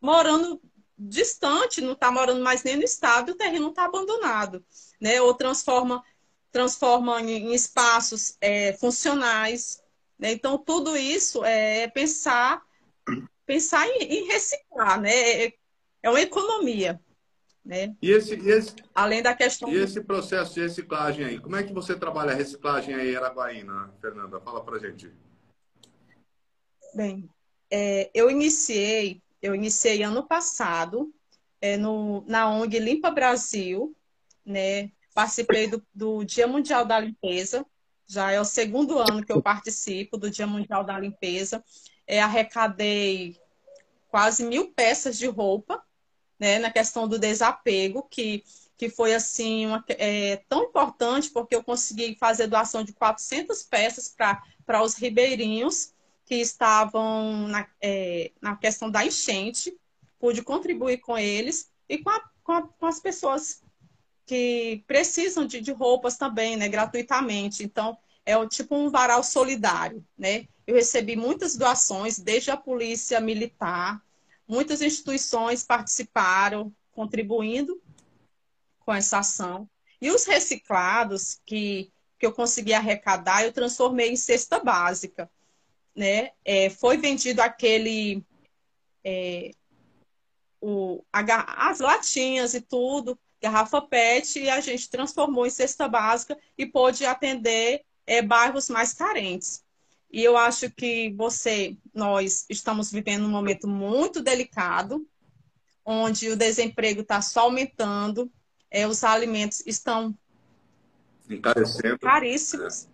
morando 0.00 0.60
distante, 1.00 1.80
não 1.80 1.92
está 1.92 2.10
morando 2.10 2.42
mais 2.42 2.62
nem 2.62 2.76
no 2.76 2.82
estado, 2.82 3.32
o 3.32 3.34
terreno 3.34 3.70
está 3.70 3.86
abandonado, 3.86 4.64
né? 5.00 5.20
Ou 5.22 5.34
transforma 5.34 6.02
transforma 6.52 7.22
em, 7.22 7.54
espaços 7.54 8.36
é, 8.40 8.72
funcionais, 8.74 9.82
né? 10.18 10.32
Então 10.32 10.58
tudo 10.58 10.96
isso 10.96 11.44
é 11.44 11.88
pensar 11.88 12.62
pensar 13.46 13.86
em, 13.88 14.02
em 14.02 14.26
reciclar, 14.26 15.00
né? 15.00 15.44
É, 15.44 15.52
é 16.02 16.10
uma 16.10 16.20
economia. 16.20 17.00
Né? 17.64 17.94
E 18.00 18.10
esse, 18.10 18.34
e 18.34 18.48
esse, 18.48 18.74
Além 18.94 19.22
da 19.22 19.34
questão. 19.34 19.68
E 19.70 19.76
esse 19.76 20.00
processo 20.00 20.54
de 20.54 20.60
reciclagem 20.60 21.24
aí? 21.24 21.38
Como 21.38 21.56
é 21.56 21.62
que 21.62 21.72
você 21.72 21.94
trabalha 21.94 22.32
a 22.32 22.34
reciclagem 22.34 22.94
aí 22.94 23.12
em 23.12 23.16
Araguaína, 23.16 23.92
Fernanda? 24.00 24.40
Fala 24.40 24.64
pra 24.64 24.78
gente. 24.78 25.12
Bem, 26.94 27.28
é, 27.70 28.10
eu 28.14 28.30
iniciei, 28.30 29.22
eu 29.42 29.54
iniciei 29.54 30.02
ano 30.02 30.26
passado 30.26 31.12
é, 31.60 31.76
no, 31.76 32.24
na 32.26 32.48
ONG 32.48 32.78
Limpa 32.78 33.10
Brasil, 33.10 33.94
né? 34.44 34.90
Participei 35.14 35.66
do, 35.66 35.84
do 35.92 36.24
Dia 36.24 36.46
Mundial 36.46 36.84
da 36.84 36.98
Limpeza, 36.98 37.66
já 38.06 38.30
é 38.32 38.40
o 38.40 38.44
segundo 38.44 38.98
ano 38.98 39.24
que 39.24 39.32
eu 39.32 39.42
participo 39.42 40.16
do 40.16 40.30
Dia 40.30 40.46
Mundial 40.46 40.84
da 40.84 40.98
Limpeza. 40.98 41.62
É, 42.06 42.20
arrecadei 42.20 43.40
quase 44.08 44.44
mil 44.44 44.72
peças 44.72 45.16
de 45.16 45.26
roupa, 45.26 45.82
né, 46.38 46.58
na 46.58 46.70
questão 46.70 47.06
do 47.06 47.18
desapego, 47.18 48.02
que, 48.10 48.42
que 48.76 48.88
foi 48.88 49.14
assim 49.14 49.66
uma, 49.66 49.84
é, 49.90 50.42
tão 50.48 50.64
importante, 50.64 51.30
porque 51.30 51.54
eu 51.54 51.62
consegui 51.62 52.16
fazer 52.18 52.46
doação 52.46 52.82
de 52.82 52.92
400 52.92 53.62
peças 53.62 54.08
para 54.08 54.82
os 54.82 54.94
ribeirinhos 54.94 55.92
que 56.30 56.36
estavam 56.36 57.48
na, 57.48 57.66
é, 57.82 58.30
na 58.40 58.54
questão 58.54 58.88
da 58.88 59.04
enchente, 59.04 59.76
pude 60.16 60.42
contribuir 60.42 60.98
com 60.98 61.18
eles 61.18 61.72
e 61.88 61.98
com, 61.98 62.08
a, 62.08 62.20
com, 62.44 62.52
a, 62.52 62.62
com 62.62 62.86
as 62.86 63.00
pessoas 63.00 63.60
que 64.24 64.84
precisam 64.86 65.44
de, 65.44 65.60
de 65.60 65.72
roupas 65.72 66.16
também, 66.16 66.56
né, 66.56 66.68
gratuitamente. 66.68 67.64
Então, 67.64 67.98
é 68.24 68.36
o, 68.36 68.46
tipo 68.46 68.76
um 68.76 68.88
varal 68.88 69.24
solidário, 69.24 70.06
né? 70.16 70.46
Eu 70.68 70.76
recebi 70.76 71.16
muitas 71.16 71.56
doações, 71.56 72.16
desde 72.16 72.52
a 72.52 72.56
polícia 72.56 73.20
militar, 73.20 74.00
muitas 74.46 74.80
instituições 74.80 75.64
participaram, 75.64 76.72
contribuindo 76.92 77.82
com 78.78 78.94
essa 78.94 79.18
ação. 79.18 79.68
E 80.00 80.12
os 80.12 80.24
reciclados 80.26 81.40
que, 81.44 81.90
que 82.20 82.24
eu 82.24 82.32
consegui 82.32 82.72
arrecadar, 82.72 83.42
eu 83.42 83.52
transformei 83.52 84.12
em 84.12 84.16
cesta 84.16 84.60
básica. 84.60 85.28
Né? 85.94 86.30
É, 86.44 86.70
foi 86.70 86.96
vendido 86.96 87.40
aquele. 87.40 88.24
É, 89.04 89.52
o, 90.60 91.02
a, 91.12 91.68
as 91.70 91.80
latinhas 91.80 92.54
e 92.54 92.60
tudo, 92.60 93.18
garrafa 93.40 93.80
PET, 93.80 94.40
e 94.40 94.50
a 94.50 94.60
gente 94.60 94.90
transformou 94.90 95.46
em 95.46 95.50
cesta 95.50 95.88
básica 95.88 96.38
e 96.56 96.66
pôde 96.66 97.06
atender 97.06 97.82
é, 98.06 98.20
bairros 98.20 98.68
mais 98.68 98.92
carentes. 98.92 99.64
E 100.12 100.22
eu 100.22 100.36
acho 100.36 100.68
que 100.70 101.12
você, 101.12 101.76
nós 101.94 102.44
estamos 102.50 102.90
vivendo 102.90 103.24
um 103.24 103.30
momento 103.30 103.68
muito 103.68 104.20
delicado, 104.20 105.06
onde 105.84 106.28
o 106.28 106.36
desemprego 106.36 107.02
está 107.02 107.22
só 107.22 107.42
aumentando, 107.42 108.30
é, 108.70 108.86
os 108.86 109.04
alimentos 109.04 109.62
estão 109.66 110.16
encarecendo, 111.28 111.98
caríssimos, 111.98 112.88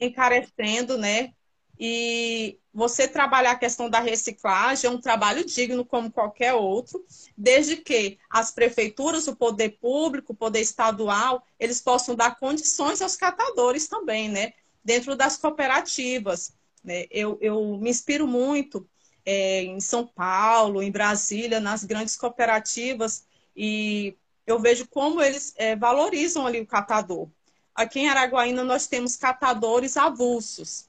é. 0.00 0.06
encarecendo, 0.06 0.98
né? 0.98 1.32
E 1.78 2.58
você 2.72 3.06
trabalhar 3.06 3.52
a 3.52 3.58
questão 3.58 3.88
da 3.88 4.00
reciclagem 4.00 4.88
é 4.88 4.92
um 4.92 5.00
trabalho 5.00 5.44
digno 5.44 5.84
como 5.84 6.10
qualquer 6.10 6.54
outro, 6.54 7.04
desde 7.36 7.76
que 7.76 8.18
as 8.30 8.50
prefeituras, 8.50 9.26
o 9.28 9.36
poder 9.36 9.78
público, 9.78 10.32
o 10.32 10.36
poder 10.36 10.60
estadual, 10.60 11.46
eles 11.58 11.80
possam 11.80 12.14
dar 12.14 12.38
condições 12.38 13.02
aos 13.02 13.16
catadores 13.16 13.88
também, 13.88 14.28
né? 14.28 14.52
Dentro 14.84 15.14
das 15.14 15.36
cooperativas. 15.36 16.52
Né? 16.82 17.06
Eu, 17.10 17.38
eu 17.40 17.76
me 17.78 17.90
inspiro 17.90 18.26
muito 18.26 18.88
é, 19.24 19.62
em 19.62 19.80
São 19.80 20.06
Paulo, 20.06 20.82
em 20.82 20.90
Brasília, 20.90 21.60
nas 21.60 21.84
grandes 21.84 22.16
cooperativas, 22.16 23.26
e 23.54 24.16
eu 24.46 24.58
vejo 24.60 24.86
como 24.88 25.20
eles 25.20 25.52
é, 25.56 25.74
valorizam 25.74 26.46
ali 26.46 26.60
o 26.60 26.66
catador. 26.66 27.28
Aqui 27.74 28.00
em 28.00 28.08
Araguaína 28.08 28.64
nós 28.64 28.86
temos 28.86 29.16
catadores 29.16 29.96
avulsos 29.96 30.85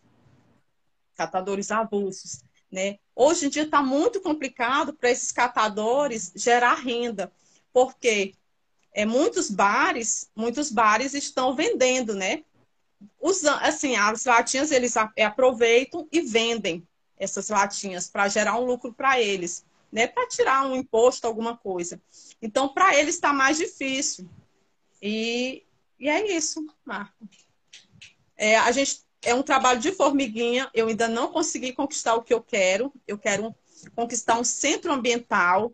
catadores 1.17 1.71
avulsos. 1.71 2.43
Né? 2.71 2.99
Hoje 3.15 3.47
em 3.47 3.49
dia 3.49 3.63
está 3.63 3.81
muito 3.81 4.21
complicado 4.21 4.93
para 4.93 5.09
esses 5.09 5.31
catadores 5.31 6.31
gerar 6.35 6.75
renda, 6.75 7.31
porque 7.73 8.35
é, 8.93 9.05
muitos 9.05 9.49
bares, 9.49 10.29
muitos 10.35 10.71
bares 10.71 11.13
estão 11.13 11.55
vendendo, 11.55 12.13
né? 12.13 12.43
Usando, 13.21 13.59
assim, 13.61 13.95
as 13.95 14.25
latinhas 14.25 14.71
eles 14.71 14.95
aproveitam 14.97 16.07
e 16.11 16.21
vendem 16.21 16.85
essas 17.17 17.49
latinhas 17.49 18.09
para 18.09 18.27
gerar 18.27 18.59
um 18.59 18.65
lucro 18.65 18.91
para 18.91 19.21
eles, 19.21 19.63
né? 19.91 20.07
Para 20.07 20.27
tirar 20.27 20.65
um 20.65 20.75
imposto, 20.75 21.27
alguma 21.27 21.55
coisa. 21.55 22.01
Então, 22.41 22.69
para 22.69 22.97
eles 22.97 23.15
está 23.15 23.31
mais 23.31 23.57
difícil. 23.57 24.27
E, 25.01 25.63
e 25.99 26.09
é 26.09 26.35
isso, 26.35 26.65
Marco. 26.83 27.27
É, 28.35 28.57
a 28.57 28.71
gente 28.71 29.06
é 29.21 29.33
um 29.33 29.43
trabalho 29.43 29.79
de 29.79 29.91
formiguinha. 29.91 30.69
Eu 30.73 30.87
ainda 30.87 31.07
não 31.07 31.31
consegui 31.31 31.73
conquistar 31.73 32.15
o 32.15 32.23
que 32.23 32.33
eu 32.33 32.41
quero. 32.41 32.93
Eu 33.07 33.17
quero 33.17 33.55
conquistar 33.95 34.39
um 34.39 34.43
centro 34.43 34.91
ambiental, 34.91 35.71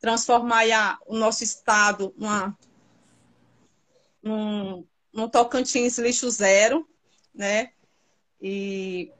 transformar 0.00 0.64
a, 0.70 0.98
o 1.06 1.16
nosso 1.16 1.44
estado 1.44 2.14
numa, 2.16 2.56
num, 4.22 4.86
num 5.12 5.28
Tocantins 5.28 5.98
lixo 5.98 6.30
zero, 6.30 6.88
né? 7.34 7.72
E 8.40 9.12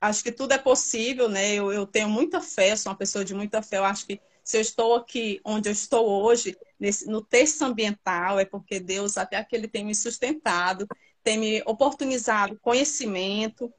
acho 0.00 0.22
que 0.22 0.32
tudo 0.32 0.52
é 0.52 0.58
possível, 0.58 1.28
né? 1.28 1.54
Eu, 1.54 1.72
eu 1.72 1.86
tenho 1.86 2.08
muita 2.08 2.40
fé, 2.40 2.76
sou 2.76 2.92
uma 2.92 2.98
pessoa 2.98 3.24
de 3.24 3.34
muita 3.34 3.62
fé. 3.62 3.78
Eu 3.78 3.84
acho 3.84 4.06
que 4.06 4.20
se 4.44 4.56
eu 4.56 4.60
estou 4.60 4.94
aqui 4.94 5.40
onde 5.44 5.68
eu 5.68 5.72
estou 5.72 6.08
hoje, 6.22 6.56
nesse, 6.78 7.06
no 7.06 7.22
texto 7.22 7.62
ambiental, 7.62 8.38
é 8.38 8.44
porque 8.44 8.80
Deus 8.80 9.16
até 9.16 9.36
aqui 9.36 9.54
ele 9.54 9.68
tem 9.68 9.84
me 9.84 9.94
sustentado 9.94 10.86
tem 11.28 11.36
me 11.36 11.62
oportunizado 11.66 12.58
conhecimento. 12.58 13.70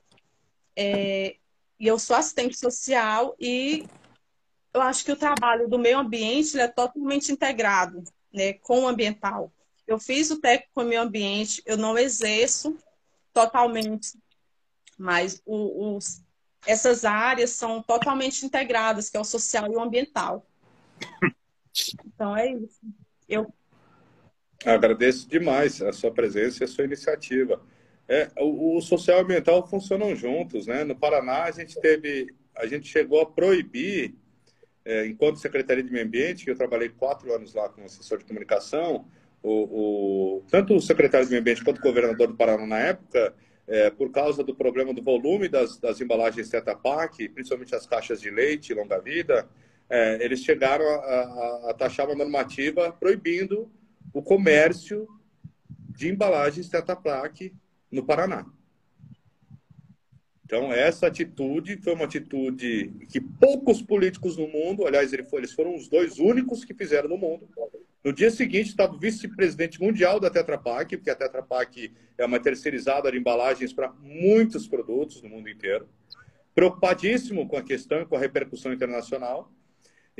É, 0.76 1.36
e 1.80 1.88
eu 1.88 1.98
sou 1.98 2.16
assistente 2.16 2.56
social 2.56 3.36
e 3.40 3.88
eu 4.72 4.82
acho 4.82 5.04
que 5.04 5.12
o 5.12 5.16
trabalho 5.16 5.68
do 5.68 5.80
meio 5.80 5.98
ambiente 5.98 6.60
é 6.60 6.68
totalmente 6.68 7.32
integrado 7.32 8.04
né, 8.32 8.54
com 8.54 8.84
o 8.84 8.88
ambiental. 8.88 9.52
Eu 9.88 9.98
fiz 9.98 10.30
o 10.30 10.40
técnico 10.40 10.74
com 10.76 10.82
o 10.82 10.86
meio 10.86 11.02
ambiente, 11.02 11.64
eu 11.66 11.76
não 11.76 11.98
exerço 11.98 12.78
totalmente, 13.34 14.16
mas 14.96 15.42
o, 15.44 15.96
os, 15.96 16.22
essas 16.68 17.04
áreas 17.04 17.50
são 17.50 17.82
totalmente 17.82 18.46
integradas, 18.46 19.10
que 19.10 19.18
é 19.18 19.20
o 19.20 19.26
social 19.26 19.66
e 19.72 19.76
o 19.76 19.82
ambiental. 19.82 20.46
Então 22.04 22.36
é 22.36 22.52
isso. 22.52 22.82
Eu 23.30 23.54
Agradeço 24.66 25.28
demais 25.28 25.82
a 25.82 25.94
sua 25.94 26.12
presença 26.12 26.64
e 26.64 26.66
a 26.66 26.68
sua 26.68 26.84
iniciativa. 26.84 27.62
É, 28.08 28.30
o, 28.38 28.78
o 28.78 28.82
social 28.82 29.20
e 29.20 29.22
ambiental 29.22 29.66
funcionam 29.68 30.16
juntos, 30.16 30.68
né? 30.68 30.84
No 30.84 30.96
Paraná 30.96 31.44
a 31.44 31.52
gente 31.52 31.80
teve, 31.80 32.28
a 32.56 32.66
gente 32.66 32.88
chegou 32.88 33.22
a 33.22 33.26
proibir, 33.26 34.16
é, 34.84 35.06
enquanto 35.06 35.40
Secretaria 35.40 35.84
de 35.84 35.92
Meio 35.92 36.06
Ambiente, 36.06 36.44
que 36.44 36.52
eu 36.52 36.58
trabalhei 36.58 36.90
quatro 36.90 37.34
anos 37.34 37.54
lá 37.54 37.70
como 37.70 37.86
assessor 37.86 38.18
de 38.18 38.26
comunicação, 38.26 39.06
o, 39.42 39.52
o, 40.40 40.44
tanto 40.50 40.76
o 40.76 40.82
secretário 40.82 41.26
de 41.26 41.32
Meio 41.32 41.42
Ambiente 41.42 41.64
quanto 41.64 41.80
o 41.80 41.84
governador 41.84 42.28
do 42.28 42.36
Paraná 42.36 42.66
na 42.66 42.80
época 42.80 43.34
é, 43.70 43.92
por 43.92 44.12
causa 44.12 44.44
do 44.44 44.56
problema 44.56 44.94
do 44.94 45.04
volume 45.04 45.48
das, 45.48 45.78
das 45.78 46.02
embalagens 46.02 46.50
Tetra 46.50 46.76
Pak, 46.76 47.30
principalmente 47.30 47.76
as 47.76 47.86
caixas 47.86 48.20
de 48.20 48.32
leite 48.32 48.74
longa-vida, 48.74 49.48
é, 49.88 50.24
eles 50.26 50.44
chegaram 50.44 50.86
a, 50.86 50.96
a, 50.96 51.70
a, 51.70 51.74
taxar 51.76 52.08
uma 52.08 52.16
normativa 52.16 52.92
proibindo 52.92 53.72
o 54.14 54.22
comércio 54.22 55.08
de 55.90 56.10
embalagens 56.10 56.70
Tetra 56.70 56.96
Pak 56.96 57.54
no 57.92 58.04
Paraná. 58.06 58.46
Então, 60.46 60.74
essa 60.74 61.06
atitude 61.06 61.78
foi 61.78 61.94
uma 61.94 62.06
atitude 62.06 62.92
que 63.12 63.22
poucos 63.22 63.84
políticos 63.84 64.36
no 64.36 64.48
mundo, 64.48 64.88
aliás, 64.88 65.14
eles 65.14 65.54
foram 65.54 65.76
os 65.76 65.88
dois 65.88 66.18
únicos 66.18 66.66
que 66.66 66.74
fizeram 66.74 67.08
no 67.08 67.18
mundo. 67.18 67.48
No 68.04 68.12
dia 68.12 68.32
seguinte, 68.32 68.70
estava 68.70 68.94
o 68.94 68.98
vice-presidente 68.98 69.80
mundial 69.80 70.20
da 70.20 70.30
Tetra 70.30 70.58
Pak, 70.58 70.98
porque 70.98 71.10
a 71.12 71.16
Tetra 71.16 71.44
Pak 71.44 71.94
é 72.18 72.26
uma 72.26 72.40
terceirizada 72.40 73.12
de 73.12 73.18
embalagens 73.20 73.72
para 73.74 73.92
muitos 74.02 74.68
produtos 74.68 75.22
no 75.22 75.30
mundo 75.30 75.50
inteiro. 75.50 75.88
Preocupadíssimo 76.56 77.48
com 77.48 77.58
a 77.58 77.62
questão, 77.62 78.04
com 78.06 78.16
a 78.16 78.20
repercussão 78.20 78.74
internacional. 78.74 79.52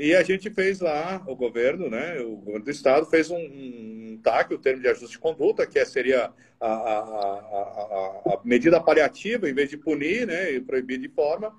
E 0.00 0.16
a 0.16 0.22
gente 0.22 0.48
fez 0.48 0.80
lá, 0.80 1.22
o 1.26 1.36
governo, 1.36 1.90
né, 1.90 2.18
o 2.20 2.36
governo 2.36 2.64
do 2.64 2.70
estado 2.70 3.04
fez 3.04 3.30
um, 3.30 3.36
um 3.36 4.18
TAC, 4.22 4.54
o 4.54 4.58
termo 4.58 4.80
de 4.80 4.88
ajuste 4.88 5.16
de 5.16 5.18
conduta, 5.18 5.66
que 5.66 5.84
seria 5.84 6.32
a, 6.58 6.66
a, 6.66 6.98
a, 6.98 8.22
a, 8.32 8.40
medida 8.42 8.80
paliativa, 8.80 9.46
em 9.46 9.52
vez 9.52 9.68
de 9.68 9.76
punir 9.76 10.26
né, 10.26 10.52
e 10.52 10.60
proibir 10.62 10.98
de 10.98 11.10
forma, 11.10 11.54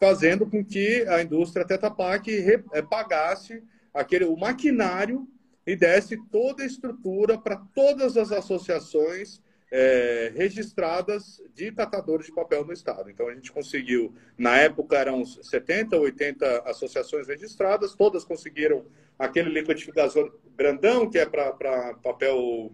fazendo 0.00 0.46
com 0.46 0.64
que 0.64 1.04
a 1.06 1.20
indústria 1.20 1.66
Tetra 1.66 1.90
Pak 1.90 2.32
eh, 2.32 2.80
pagasse 2.80 3.62
aquele, 3.92 4.24
o 4.24 4.34
maquinário 4.34 5.28
e 5.66 5.76
desse 5.76 6.16
toda 6.30 6.62
a 6.62 6.66
estrutura 6.66 7.36
para 7.36 7.56
todas 7.74 8.16
as 8.16 8.32
associações 8.32 9.42
é, 9.76 10.30
registradas 10.36 11.42
de 11.52 11.72
catadores 11.72 12.26
de 12.26 12.32
papel 12.32 12.64
no 12.64 12.72
estado. 12.72 13.10
Então 13.10 13.26
a 13.26 13.34
gente 13.34 13.50
conseguiu, 13.50 14.14
na 14.38 14.56
época 14.56 14.96
eram 14.96 15.26
70, 15.26 15.96
80 15.96 16.60
associações 16.60 17.26
registradas, 17.26 17.92
todas 17.92 18.24
conseguiram 18.24 18.86
aquele 19.18 19.50
liquidificador 19.50 20.32
grandão 20.56 21.10
que 21.10 21.18
é 21.18 21.26
para 21.26 21.94
papel 22.00 22.70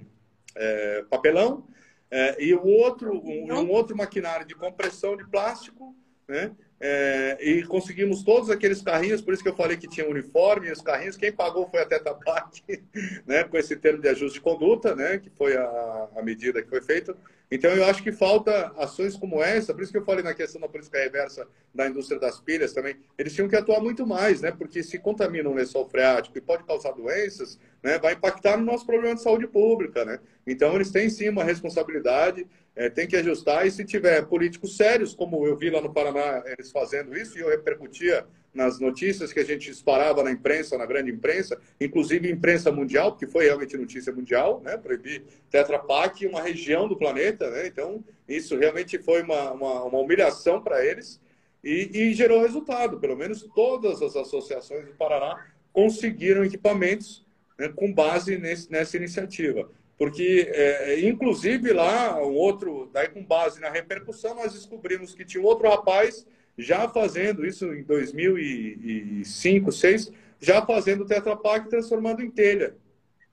é, 0.54 1.02
papelão 1.08 1.66
é, 2.10 2.36
e 2.44 2.52
o 2.52 2.66
outro 2.66 3.14
um, 3.14 3.50
um, 3.50 3.70
outro 3.70 3.96
maquinário 3.96 4.46
de 4.46 4.54
compressão 4.54 5.16
de 5.16 5.26
plástico, 5.26 5.96
né? 6.28 6.54
É, 6.82 7.36
e 7.42 7.62
conseguimos 7.64 8.22
todos 8.22 8.48
aqueles 8.48 8.80
carrinhos, 8.80 9.20
por 9.20 9.34
isso 9.34 9.42
que 9.42 9.48
eu 9.50 9.54
falei 9.54 9.76
que 9.76 9.86
tinha 9.86 10.08
uniforme, 10.08 10.68
e 10.68 10.72
os 10.72 10.80
carrinhos, 10.80 11.14
quem 11.14 11.30
pagou 11.30 11.68
foi 11.68 11.82
a 11.82 11.86
Teta 11.86 12.16
né, 13.26 13.44
com 13.44 13.58
esse 13.58 13.76
termo 13.76 14.00
de 14.00 14.08
ajuste 14.08 14.38
de 14.38 14.40
conduta, 14.40 14.94
né, 14.94 15.18
que 15.18 15.28
foi 15.28 15.56
a, 15.56 16.08
a 16.16 16.22
medida 16.22 16.62
que 16.62 16.70
foi 16.70 16.80
feita. 16.80 17.14
Então, 17.50 17.70
eu 17.72 17.84
acho 17.84 18.02
que 18.02 18.12
falta 18.12 18.72
ações 18.76 19.16
como 19.16 19.42
essa, 19.42 19.74
por 19.74 19.82
isso 19.82 19.90
que 19.90 19.98
eu 19.98 20.04
falei 20.04 20.22
na 20.22 20.32
questão 20.32 20.60
da 20.60 20.68
política 20.68 20.98
reversa 20.98 21.48
da 21.74 21.88
indústria 21.88 22.20
das 22.20 22.40
pilhas 22.40 22.72
também, 22.72 22.96
eles 23.18 23.34
tinham 23.34 23.48
que 23.48 23.56
atuar 23.56 23.80
muito 23.80 24.06
mais, 24.06 24.40
né, 24.40 24.52
porque 24.52 24.82
se 24.82 24.98
contamina 24.98 25.48
o 25.48 25.54
lençol 25.54 25.88
freático 25.88 26.38
e 26.38 26.40
pode 26.40 26.64
causar 26.64 26.92
doenças, 26.92 27.58
né, 27.82 27.98
vai 27.98 28.12
impactar 28.12 28.56
no 28.56 28.64
nosso 28.64 28.86
problema 28.86 29.16
de 29.16 29.22
saúde 29.22 29.48
pública, 29.48 30.04
né. 30.04 30.20
Então, 30.46 30.74
eles 30.76 30.90
têm 30.92 31.10
sim 31.10 31.28
uma 31.28 31.42
responsabilidade, 31.42 32.46
é, 32.76 32.88
tem 32.88 33.06
que 33.06 33.16
ajustar. 33.16 33.66
E 33.66 33.70
se 33.70 33.84
tiver 33.84 34.24
políticos 34.26 34.76
sérios, 34.76 35.14
como 35.14 35.46
eu 35.46 35.56
vi 35.56 35.70
lá 35.70 35.80
no 35.80 35.92
Paraná 35.92 36.42
eles 36.46 36.70
fazendo 36.70 37.16
isso, 37.16 37.36
e 37.36 37.40
eu 37.40 37.48
repercutia 37.48 38.24
nas 38.52 38.80
notícias 38.80 39.32
que 39.32 39.40
a 39.40 39.44
gente 39.44 39.70
disparava 39.70 40.22
na 40.22 40.30
imprensa, 40.30 40.76
na 40.76 40.86
grande 40.86 41.10
imprensa, 41.10 41.60
inclusive 41.80 42.30
imprensa 42.30 42.72
mundial, 42.72 43.12
porque 43.12 43.26
foi 43.26 43.44
realmente 43.44 43.76
notícia 43.76 44.12
mundial, 44.12 44.60
né? 44.60 44.76
proibir 44.76 45.22
Tetra 45.50 45.78
Pak 45.78 46.26
uma 46.26 46.42
região 46.42 46.88
do 46.88 46.96
planeta. 46.96 47.48
Né? 47.50 47.66
Então, 47.66 48.04
isso 48.28 48.56
realmente 48.56 48.98
foi 48.98 49.22
uma, 49.22 49.52
uma, 49.52 49.84
uma 49.84 49.98
humilhação 49.98 50.60
para 50.60 50.84
eles 50.84 51.20
e, 51.62 51.90
e, 51.92 52.14
gerou 52.14 52.42
resultado. 52.42 52.98
Pelo 52.98 53.16
menos 53.16 53.48
todas 53.54 54.02
as 54.02 54.16
associações 54.16 54.84
do 54.86 54.94
Paraná 54.94 55.46
conseguiram 55.72 56.44
equipamentos 56.44 57.24
né, 57.56 57.68
com 57.68 57.92
base 57.92 58.36
nesse, 58.36 58.70
nessa 58.70 58.96
iniciativa 58.96 59.70
porque, 60.00 60.50
é, 60.54 60.98
inclusive, 61.06 61.74
lá, 61.74 62.16
um 62.22 62.34
outro, 62.34 62.88
daí 62.90 63.08
com 63.08 63.22
base 63.22 63.60
na 63.60 63.68
repercussão, 63.68 64.34
nós 64.34 64.54
descobrimos 64.54 65.14
que 65.14 65.26
tinha 65.26 65.42
um 65.42 65.46
outro 65.46 65.68
rapaz 65.68 66.26
já 66.60 66.88
fazendo 66.88 67.44
isso 67.46 67.72
em 67.72 67.82
2005, 67.82 69.64
2006, 69.66 70.12
já 70.40 70.64
fazendo 70.64 71.06
Tetra 71.06 71.36
Pak 71.36 71.68
transformando 71.68 72.22
em 72.22 72.30
telha, 72.30 72.76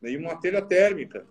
né, 0.02 0.12
em 0.12 0.18
uma 0.18 0.36
telha 0.36 0.62
térmica. 0.62 1.26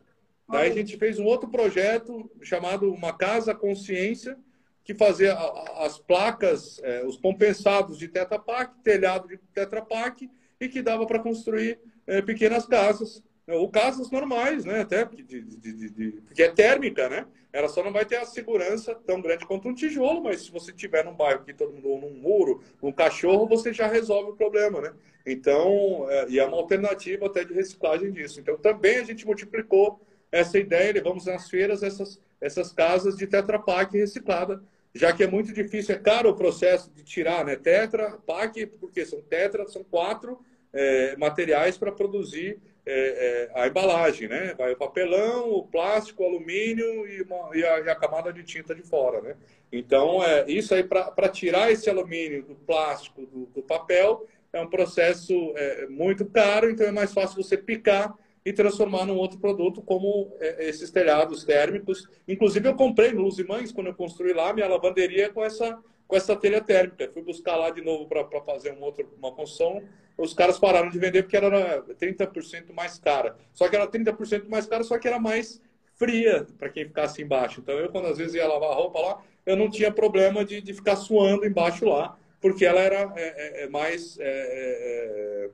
Daí 0.48 0.70
a 0.70 0.74
gente 0.74 0.96
fez 0.96 1.18
um 1.18 1.24
outro 1.24 1.48
projeto 1.48 2.30
chamado 2.42 2.92
Uma 2.92 3.12
Casa 3.12 3.54
Consciência, 3.54 4.38
que 4.84 4.94
fazia 4.94 5.36
as 5.78 5.98
placas, 5.98 6.80
é, 6.84 7.04
os 7.04 7.16
compensados 7.16 7.98
de 7.98 8.06
Tetra 8.06 8.38
Pak, 8.38 8.72
telhado 8.84 9.26
de 9.26 9.36
Tetra 9.52 9.82
Pak, 9.82 10.30
e 10.60 10.68
que 10.68 10.80
dava 10.80 11.04
para 11.06 11.18
construir 11.18 11.78
é, 12.06 12.22
pequenas 12.22 12.66
casas 12.66 13.22
ou 13.48 13.70
casas 13.70 14.10
normais, 14.10 14.64
né? 14.64 14.80
Até 14.80 15.04
de, 15.04 15.22
de, 15.22 15.90
de, 15.90 16.12
porque 16.22 16.42
é 16.42 16.50
térmica, 16.50 17.08
né? 17.08 17.26
Ela 17.52 17.68
só 17.68 17.82
não 17.82 17.92
vai 17.92 18.04
ter 18.04 18.16
a 18.16 18.24
segurança 18.24 18.94
tão 19.06 19.20
grande 19.20 19.46
quanto 19.46 19.68
um 19.68 19.74
tijolo, 19.74 20.22
mas 20.22 20.42
se 20.42 20.50
você 20.50 20.72
tiver 20.72 21.04
num 21.04 21.14
bairro 21.14 21.44
que 21.44 21.54
todo 21.54 21.72
mundo 21.72 22.06
num 22.06 22.14
muro, 22.14 22.62
um 22.82 22.92
cachorro, 22.92 23.46
você 23.46 23.72
já 23.72 23.86
resolve 23.86 24.32
o 24.32 24.36
problema, 24.36 24.80
né? 24.80 24.92
Então, 25.24 26.06
é, 26.10 26.28
e 26.28 26.38
é 26.38 26.44
uma 26.44 26.56
alternativa 26.56 27.26
até 27.26 27.44
de 27.44 27.54
reciclagem 27.54 28.12
disso. 28.12 28.40
Então, 28.40 28.56
também 28.58 28.98
a 28.98 29.04
gente 29.04 29.24
multiplicou 29.24 30.00
essa 30.30 30.58
ideia, 30.58 30.92
levamos 30.92 31.26
nas 31.26 31.48
feiras 31.48 31.82
essas, 31.82 32.20
essas 32.40 32.72
casas 32.72 33.16
de 33.16 33.26
Tetra 33.26 33.58
Pak 33.58 33.96
reciclada, 33.96 34.62
já 34.94 35.12
que 35.12 35.22
é 35.22 35.26
muito 35.26 35.52
difícil, 35.52 35.94
é 35.94 35.98
caro 35.98 36.30
o 36.30 36.36
processo 36.36 36.90
de 36.90 37.04
tirar, 37.04 37.44
né? 37.44 37.54
Tetra 37.54 38.18
Pak, 38.26 38.66
porque 38.80 39.04
são 39.04 39.20
tetra, 39.20 39.66
são 39.68 39.84
quatro 39.84 40.38
é, 40.72 41.16
materiais 41.16 41.76
para 41.78 41.92
produzir 41.92 42.58
é, 42.86 43.50
é, 43.54 43.60
a 43.60 43.66
embalagem, 43.66 44.28
né? 44.28 44.54
Vai 44.56 44.72
o 44.72 44.76
papelão, 44.76 45.50
o 45.50 45.66
plástico, 45.66 46.22
o 46.22 46.26
alumínio 46.26 47.06
e, 47.08 47.20
uma, 47.22 47.50
e, 47.56 47.64
a, 47.64 47.80
e 47.80 47.90
a, 47.90 47.96
camada 47.96 48.32
de 48.32 48.44
tinta 48.44 48.74
de 48.74 48.82
fora, 48.82 49.20
né? 49.20 49.34
Então, 49.72 50.22
é, 50.22 50.48
isso 50.48 50.72
aí, 50.72 50.84
para 50.84 51.28
tirar 51.28 51.70
esse 51.72 51.90
alumínio 51.90 52.44
do 52.44 52.54
plástico, 52.54 53.26
do, 53.26 53.46
do 53.46 53.62
papel, 53.62 54.24
é 54.52 54.60
um 54.60 54.70
processo 54.70 55.34
é, 55.56 55.86
muito 55.88 56.24
caro, 56.26 56.70
então 56.70 56.86
é 56.86 56.92
mais 56.92 57.12
fácil 57.12 57.42
você 57.42 57.58
picar 57.58 58.14
e 58.44 58.52
transformar 58.52 59.04
num 59.04 59.16
outro 59.16 59.40
produto, 59.40 59.82
como 59.82 60.32
é, 60.38 60.68
esses 60.68 60.88
telhados 60.92 61.42
térmicos. 61.42 62.08
Inclusive, 62.28 62.68
eu 62.68 62.76
comprei 62.76 63.12
no 63.12 63.22
Luzimães, 63.22 63.72
quando 63.72 63.88
eu 63.88 63.94
construí 63.94 64.32
lá, 64.32 64.52
minha 64.52 64.68
lavanderia 64.68 65.28
com 65.28 65.44
essa, 65.44 65.76
com 66.06 66.14
essa 66.14 66.36
telha 66.36 66.60
térmica. 66.60 67.10
Fui 67.12 67.22
buscar 67.22 67.56
lá 67.56 67.70
de 67.70 67.82
novo 67.82 68.06
para 68.06 68.40
fazer 68.42 68.72
um 68.74 68.82
outro, 68.82 69.12
uma 69.18 69.32
construção 69.32 69.82
os 70.16 70.32
caras 70.32 70.58
pararam 70.58 70.88
de 70.88 70.98
vender 70.98 71.22
porque 71.22 71.36
era 71.36 71.82
30% 71.82 72.72
mais 72.72 72.98
cara. 72.98 73.36
Só 73.52 73.68
que 73.68 73.76
era 73.76 73.86
30% 73.86 74.48
mais 74.48 74.66
cara, 74.66 74.82
só 74.82 74.98
que 74.98 75.06
era 75.06 75.18
mais 75.18 75.60
fria 75.94 76.46
para 76.58 76.68
quem 76.68 76.86
ficasse 76.86 77.22
embaixo. 77.22 77.60
Então 77.60 77.78
eu, 77.78 77.90
quando 77.90 78.06
às 78.06 78.18
vezes 78.18 78.34
ia 78.34 78.46
lavar 78.46 78.74
roupa 78.74 79.00
lá, 79.00 79.22
eu 79.44 79.56
não 79.56 79.70
tinha 79.70 79.90
problema 79.92 80.44
de, 80.44 80.60
de 80.60 80.72
ficar 80.74 80.96
suando 80.96 81.46
embaixo 81.46 81.84
lá, 81.84 82.18
porque 82.40 82.64
ela 82.64 82.80
era 82.80 83.12
é, 83.16 83.62
é, 83.62 83.64
é 83.64 83.68
mais, 83.68 84.18
é, 84.18 84.24
é, 84.24 85.44
é 85.44 85.50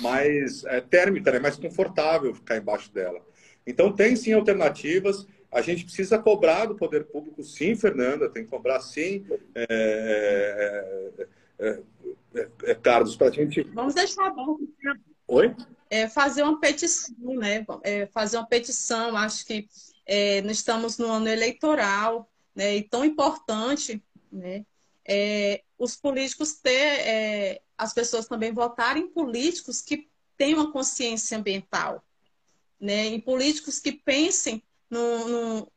mais 0.00 0.64
térmica, 0.90 1.30
né? 1.32 1.38
mais 1.38 1.56
confortável 1.56 2.34
ficar 2.34 2.56
embaixo 2.56 2.92
dela. 2.92 3.20
Então 3.66 3.92
tem 3.92 4.14
sim 4.16 4.32
alternativas. 4.32 5.26
A 5.50 5.62
gente 5.62 5.84
precisa 5.84 6.18
cobrar 6.18 6.66
do 6.66 6.74
poder 6.74 7.04
público, 7.04 7.42
sim, 7.42 7.74
Fernanda, 7.74 8.28
tem 8.28 8.44
que 8.44 8.50
cobrar 8.50 8.80
sim. 8.80 9.24
É, 9.54 11.26
é, 11.58 11.82
é, 12.34 12.48
é, 12.64 12.74
Carlos, 12.74 13.16
para 13.16 13.28
a 13.28 13.30
gente. 13.30 13.62
Vamos 13.62 13.94
deixar 13.94 14.30
bom. 14.30 14.58
Oi? 15.26 15.54
É, 15.90 16.08
fazer 16.08 16.42
uma 16.42 16.60
petição, 16.60 17.34
né? 17.34 17.66
É, 17.82 18.06
fazer 18.06 18.36
uma 18.36 18.46
petição, 18.46 19.16
acho 19.16 19.44
que 19.44 19.68
é, 20.06 20.40
nós 20.42 20.58
estamos 20.58 20.98
no 20.98 21.10
ano 21.10 21.28
eleitoral, 21.28 22.30
né? 22.54 22.76
E 22.76 22.82
tão 22.82 23.04
importante, 23.04 24.02
né? 24.30 24.64
É, 25.04 25.62
os 25.78 25.96
políticos 25.96 26.54
ter, 26.54 26.70
é, 26.70 27.60
as 27.76 27.92
pessoas 27.94 28.26
também 28.26 28.52
votarem 28.52 29.04
em 29.04 29.08
políticos 29.08 29.80
que 29.80 30.08
tenham 30.36 30.60
uma 30.60 30.72
consciência 30.72 31.38
ambiental, 31.38 32.04
né? 32.80 33.06
Em 33.06 33.20
políticos 33.20 33.80
que 33.80 33.92
pensem 33.92 34.62
no, 34.90 35.28
no 35.28 35.72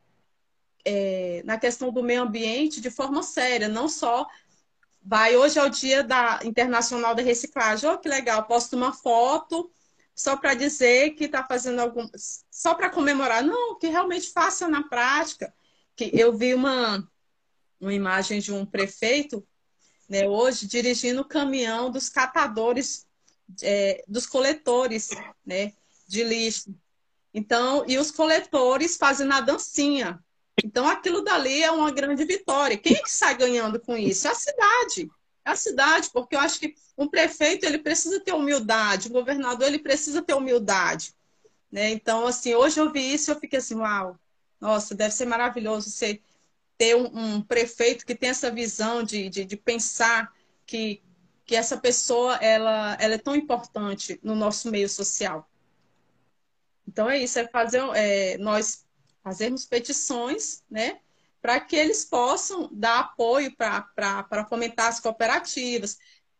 na 1.44 1.58
questão 1.58 1.92
do 1.92 2.02
meio 2.02 2.22
ambiente 2.22 2.80
de 2.80 2.90
forma 2.90 3.22
séria, 3.22 3.68
não 3.68 3.88
só 3.88 4.26
vai, 5.04 5.36
hoje 5.36 5.58
é 5.58 5.62
o 5.62 5.68
dia 5.68 6.02
da 6.02 6.40
Internacional 6.44 7.14
da 7.14 7.22
Reciclagem. 7.22 7.88
Oh, 7.90 7.98
que 7.98 8.08
legal, 8.08 8.44
posto 8.44 8.76
uma 8.76 8.92
foto 8.92 9.70
só 10.14 10.36
para 10.36 10.54
dizer 10.54 11.10
que 11.10 11.24
está 11.24 11.44
fazendo 11.44 11.80
algum. 11.80 12.08
Só 12.50 12.74
para 12.74 12.90
comemorar. 12.90 13.42
Não, 13.42 13.78
que 13.78 13.88
realmente 13.88 14.30
faça 14.30 14.68
na 14.68 14.82
prática. 14.82 15.52
Que 15.96 16.10
eu 16.12 16.32
vi 16.36 16.54
uma, 16.54 17.06
uma 17.80 17.92
imagem 17.92 18.40
de 18.40 18.52
um 18.52 18.64
prefeito 18.64 19.46
né, 20.08 20.28
hoje 20.28 20.66
dirigindo 20.66 21.22
o 21.22 21.28
caminhão 21.28 21.90
dos 21.90 22.08
catadores, 22.08 23.06
é, 23.62 24.04
dos 24.06 24.26
coletores 24.26 25.08
né, 25.44 25.72
de 26.06 26.22
lixo. 26.22 26.74
Então, 27.32 27.84
e 27.88 27.96
os 27.96 28.10
coletores 28.10 28.96
fazendo 28.96 29.32
a 29.32 29.40
dancinha. 29.40 30.22
Então, 30.62 30.86
aquilo 30.88 31.22
dali 31.22 31.62
é 31.62 31.70
uma 31.70 31.90
grande 31.90 32.24
vitória. 32.24 32.76
Quem 32.76 32.96
é 32.96 33.02
que 33.02 33.10
sai 33.10 33.36
ganhando 33.36 33.80
com 33.80 33.96
isso? 33.96 34.26
É 34.26 34.30
a 34.30 34.34
cidade. 34.34 35.10
É 35.44 35.50
a 35.50 35.56
cidade, 35.56 36.10
porque 36.12 36.36
eu 36.36 36.40
acho 36.40 36.60
que 36.60 36.74
um 36.96 37.08
prefeito 37.08 37.64
ele 37.64 37.78
precisa 37.78 38.20
ter 38.20 38.32
humildade, 38.32 39.08
um 39.08 39.12
governador 39.12 39.66
ele 39.66 39.78
precisa 39.78 40.22
ter 40.22 40.34
humildade. 40.34 41.14
Né? 41.70 41.90
Então, 41.90 42.26
assim, 42.26 42.54
hoje 42.54 42.78
eu 42.78 42.92
vi 42.92 43.14
isso 43.14 43.30
e 43.30 43.32
eu 43.32 43.40
fiquei 43.40 43.58
assim, 43.58 43.74
uau, 43.74 44.18
nossa, 44.60 44.94
deve 44.94 45.12
ser 45.14 45.24
maravilhoso 45.24 45.90
você 45.90 46.20
ter 46.78 46.96
um, 46.96 47.06
um 47.36 47.42
prefeito 47.42 48.06
que 48.06 48.14
tem 48.14 48.28
essa 48.28 48.50
visão 48.50 49.02
de, 49.02 49.28
de, 49.28 49.44
de, 49.44 49.56
pensar 49.56 50.32
que, 50.66 51.02
que 51.44 51.56
essa 51.56 51.76
pessoa 51.76 52.36
ela, 52.36 52.96
ela 53.00 53.14
é 53.14 53.18
tão 53.18 53.34
importante 53.34 54.20
no 54.22 54.34
nosso 54.34 54.70
meio 54.70 54.88
social. 54.88 55.48
Então 56.86 57.08
é 57.08 57.18
isso, 57.18 57.38
é 57.38 57.48
fazer 57.48 57.82
é, 57.94 58.36
nós 58.38 58.84
fazermos 59.22 59.64
petições, 59.64 60.62
né, 60.70 60.98
para 61.40 61.58
que 61.60 61.76
eles 61.76 62.04
possam 62.04 62.68
dar 62.72 63.00
apoio 63.00 63.54
para 63.56 64.46
fomentar 64.48 64.88
as 64.88 65.00
cooperativas, 65.00 65.98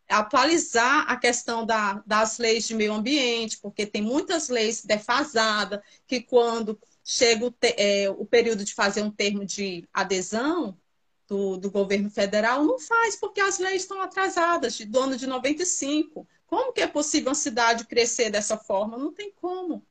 atualizar 0.08 1.10
a 1.10 1.16
questão 1.16 1.64
da, 1.64 2.02
das 2.06 2.38
leis 2.38 2.66
de 2.66 2.74
meio 2.74 2.92
ambiente, 2.92 3.58
porque 3.60 3.86
tem 3.86 4.02
muitas 4.02 4.48
leis 4.48 4.84
defasadas, 4.84 5.80
que 6.06 6.20
quando 6.20 6.78
chega 7.04 7.46
o, 7.46 7.54
é, 7.62 8.10
o 8.10 8.24
período 8.24 8.64
de 8.64 8.74
fazer 8.74 9.02
um 9.02 9.10
termo 9.10 9.44
de 9.44 9.88
adesão 9.92 10.78
do, 11.26 11.56
do, 11.56 11.70
governo 11.70 12.10
federal, 12.10 12.64
não 12.64 12.78
faz, 12.78 13.16
porque 13.16 13.40
as 13.40 13.58
leis 13.58 13.82
estão 13.82 14.00
atrasadas, 14.00 14.74
de, 14.74 14.84
do 14.84 15.00
ano 15.00 15.16
de 15.16 15.26
95. 15.26 16.28
Como 16.46 16.72
que 16.72 16.82
é 16.82 16.86
possível 16.86 17.30
uma 17.30 17.34
cidade 17.34 17.86
crescer 17.86 18.30
dessa 18.30 18.56
forma? 18.56 18.98
Não 18.98 19.12
tem 19.12 19.32
como. 19.32 19.84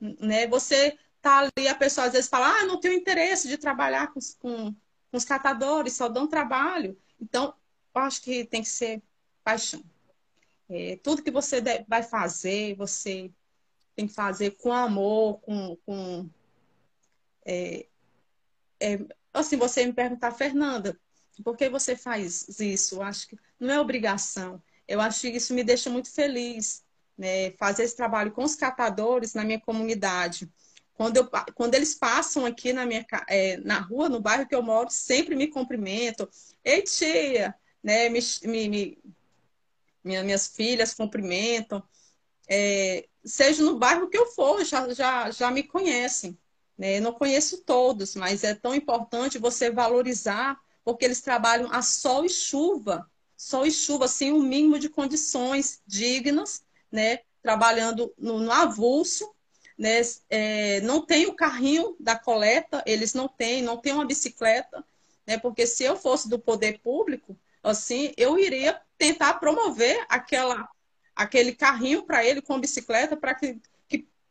Né? 0.00 0.46
Você 0.48 0.98
tá 1.20 1.38
ali, 1.38 1.68
a 1.68 1.74
pessoa 1.74 2.06
às 2.06 2.12
vezes 2.12 2.28
fala, 2.28 2.48
ah, 2.48 2.66
não 2.66 2.80
tenho 2.80 2.94
interesse 2.94 3.48
de 3.48 3.58
trabalhar 3.58 4.12
com, 4.12 4.20
com, 4.38 4.72
com 4.72 5.16
os 5.16 5.24
catadores, 5.24 5.94
só 5.94 6.08
dão 6.08 6.26
trabalho. 6.26 6.98
Então, 7.20 7.54
eu 7.94 8.00
acho 8.02 8.22
que 8.22 8.44
tem 8.44 8.62
que 8.62 8.68
ser 8.68 9.02
paixão. 9.44 9.82
É, 10.68 10.96
tudo 11.02 11.22
que 11.22 11.30
você 11.30 11.60
vai 11.88 12.02
fazer, 12.02 12.76
você 12.76 13.30
tem 13.96 14.06
que 14.06 14.14
fazer 14.14 14.52
com 14.52 14.72
amor, 14.72 15.40
com, 15.40 15.76
com 15.84 16.30
é, 17.44 17.86
é, 18.78 18.98
assim, 19.32 19.56
você 19.56 19.84
me 19.84 19.92
perguntar, 19.92 20.30
Fernanda, 20.30 20.98
por 21.44 21.56
que 21.56 21.68
você 21.68 21.96
faz 21.96 22.60
isso? 22.60 22.96
Eu 22.96 23.02
acho 23.02 23.28
que 23.28 23.38
não 23.58 23.74
é 23.74 23.80
obrigação. 23.80 24.62
Eu 24.86 25.00
acho 25.00 25.20
que 25.22 25.28
isso 25.28 25.54
me 25.54 25.64
deixa 25.64 25.90
muito 25.90 26.10
feliz, 26.10 26.84
né? 27.16 27.52
Fazer 27.52 27.84
esse 27.84 27.96
trabalho 27.96 28.32
com 28.32 28.44
os 28.44 28.54
catadores 28.54 29.34
na 29.34 29.44
minha 29.44 29.60
comunidade. 29.60 30.50
Quando, 31.00 31.16
eu, 31.16 31.30
quando 31.54 31.74
eles 31.74 31.94
passam 31.94 32.44
aqui 32.44 32.74
na 32.74 32.84
minha 32.84 33.06
é, 33.26 33.56
na 33.56 33.78
rua, 33.78 34.06
no 34.10 34.20
bairro 34.20 34.46
que 34.46 34.54
eu 34.54 34.62
moro, 34.62 34.90
sempre 34.90 35.34
me 35.34 35.46
cumprimentam. 35.46 36.28
Ei, 36.62 36.82
tia! 36.82 37.54
Né? 37.82 38.10
Me, 38.10 38.20
me, 38.44 38.68
me 38.68 38.98
minha, 40.04 40.22
minhas 40.22 40.48
filhas 40.48 40.92
cumprimentam. 40.92 41.82
É, 42.46 43.08
seja 43.24 43.62
no 43.62 43.78
bairro 43.78 44.10
que 44.10 44.18
eu 44.18 44.26
for, 44.26 44.62
já, 44.62 44.92
já, 44.92 45.30
já 45.30 45.50
me 45.50 45.62
conhecem. 45.62 46.38
Né? 46.76 46.98
Eu 46.98 47.02
não 47.02 47.14
conheço 47.14 47.62
todos, 47.64 48.14
mas 48.14 48.44
é 48.44 48.54
tão 48.54 48.74
importante 48.74 49.38
você 49.38 49.70
valorizar, 49.70 50.60
porque 50.84 51.06
eles 51.06 51.22
trabalham 51.22 51.72
a 51.72 51.80
sol 51.80 52.26
e 52.26 52.28
chuva, 52.28 53.10
sol 53.34 53.64
e 53.64 53.70
chuva, 53.70 54.06
sem 54.06 54.34
o 54.34 54.42
mínimo 54.42 54.78
de 54.78 54.90
condições 54.90 55.80
dignas, 55.86 56.62
né? 56.92 57.20
trabalhando 57.42 58.12
no, 58.18 58.38
no 58.38 58.52
avulso, 58.52 59.34
né? 59.80 60.02
É, 60.28 60.82
não 60.82 61.00
tem 61.00 61.26
o 61.26 61.32
carrinho 61.32 61.96
da 61.98 62.14
coleta, 62.14 62.84
eles 62.84 63.14
não 63.14 63.26
têm, 63.26 63.62
não 63.62 63.78
tem 63.78 63.94
uma 63.94 64.04
bicicleta, 64.04 64.84
né? 65.26 65.38
porque 65.38 65.66
se 65.66 65.84
eu 65.84 65.96
fosse 65.96 66.28
do 66.28 66.38
poder 66.38 66.80
público, 66.80 67.34
assim, 67.62 68.12
eu 68.14 68.38
iria 68.38 68.78
tentar 68.98 69.34
promover 69.40 70.04
aquela, 70.10 70.68
aquele 71.16 71.54
carrinho 71.54 72.02
para 72.02 72.22
ele 72.22 72.42
com 72.42 72.60
bicicleta 72.60 73.16
para 73.16 73.34
que 73.34 73.58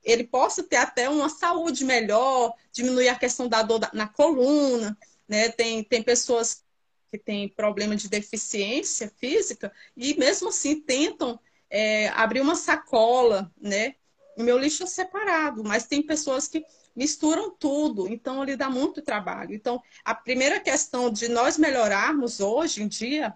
ele 0.04 0.24
possa 0.24 0.62
ter 0.62 0.76
até 0.76 1.10
uma 1.10 1.30
saúde 1.30 1.84
melhor, 1.84 2.54
diminuir 2.72 3.10
a 3.10 3.18
questão 3.18 3.48
da 3.48 3.64
dor 3.64 3.90
na 3.92 4.08
coluna, 4.08 4.96
né? 5.28 5.50
Tem, 5.50 5.84
tem 5.84 6.04
pessoas 6.04 6.64
que 7.12 7.18
têm 7.18 7.50
problema 7.50 7.96
de 7.96 8.08
deficiência 8.08 9.12
física 9.18 9.74
e 9.98 10.14
mesmo 10.16 10.50
assim 10.50 10.80
tentam 10.80 11.40
é, 11.70 12.10
abrir 12.10 12.40
uma 12.40 12.56
sacola, 12.56 13.52
né? 13.60 13.96
O 14.40 14.44
meu 14.44 14.58
lixo 14.58 14.84
é 14.84 14.86
separado, 14.86 15.66
mas 15.66 15.86
tem 15.86 16.02
pessoas 16.02 16.48
que 16.48 16.66
misturam 16.96 17.52
tudo, 17.52 18.08
então 18.08 18.42
ele 18.42 18.56
dá 18.56 18.70
muito 18.70 19.02
trabalho. 19.02 19.54
Então, 19.54 19.84
a 20.02 20.16
primeira 20.16 20.62
questão 20.62 21.12
de 21.12 21.28
nós 21.28 21.58
melhorarmos 21.58 22.40
hoje 22.40 22.82
em 22.82 22.88
dia, 22.88 23.34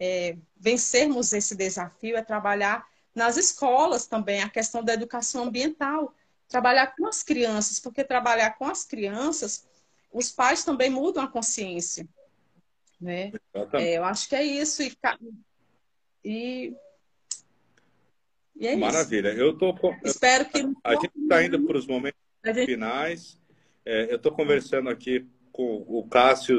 é, 0.00 0.36
vencermos 0.56 1.32
esse 1.32 1.54
desafio, 1.54 2.16
é 2.16 2.22
trabalhar 2.22 2.84
nas 3.14 3.36
escolas 3.36 4.08
também, 4.08 4.42
a 4.42 4.48
questão 4.48 4.82
da 4.82 4.94
educação 4.94 5.44
ambiental. 5.44 6.12
Trabalhar 6.48 6.88
com 6.96 7.06
as 7.06 7.22
crianças, 7.22 7.78
porque 7.78 8.02
trabalhar 8.02 8.58
com 8.58 8.66
as 8.66 8.84
crianças, 8.84 9.64
os 10.12 10.32
pais 10.32 10.64
também 10.64 10.90
mudam 10.90 11.22
a 11.22 11.28
consciência. 11.28 12.04
Né? 13.00 13.30
É, 13.74 13.96
eu 13.96 14.04
acho 14.04 14.28
que 14.28 14.34
é 14.34 14.42
isso. 14.42 14.82
E, 14.82 14.92
e, 16.24 16.74
e 18.56 18.66
é 18.66 18.76
Maravilha. 18.76 19.30
Isso. 19.30 19.40
Eu 19.40 19.54
tô, 19.54 19.74
Espero 20.04 20.44
que. 20.46 20.58
A, 20.84 20.94
gente 20.94 21.12
está 21.22 21.44
indo 21.44 21.60
para 21.64 21.76
os 21.76 21.86
momentos 21.86 22.20
gente... 22.44 22.66
finais. 22.66 23.38
É, 23.84 24.12
eu 24.12 24.16
estou 24.16 24.32
conversando 24.32 24.88
aqui 24.88 25.26
com 25.50 25.84
o 25.88 26.06
Cássio 26.08 26.58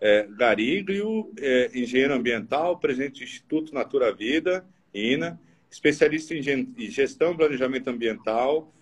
é, 0.00 0.26
Gariglio, 0.36 1.32
é, 1.38 1.70
engenheiro 1.74 2.14
ambiental, 2.14 2.78
presidente 2.78 3.20
do 3.20 3.24
Instituto 3.24 3.74
Natura 3.74 4.12
Vida, 4.12 4.66
INA 4.92 5.38
especialista 5.70 6.34
em 6.34 6.90
gestão 6.90 7.32
e 7.32 7.36
planejamento 7.36 7.88
ambiental, 7.88 8.72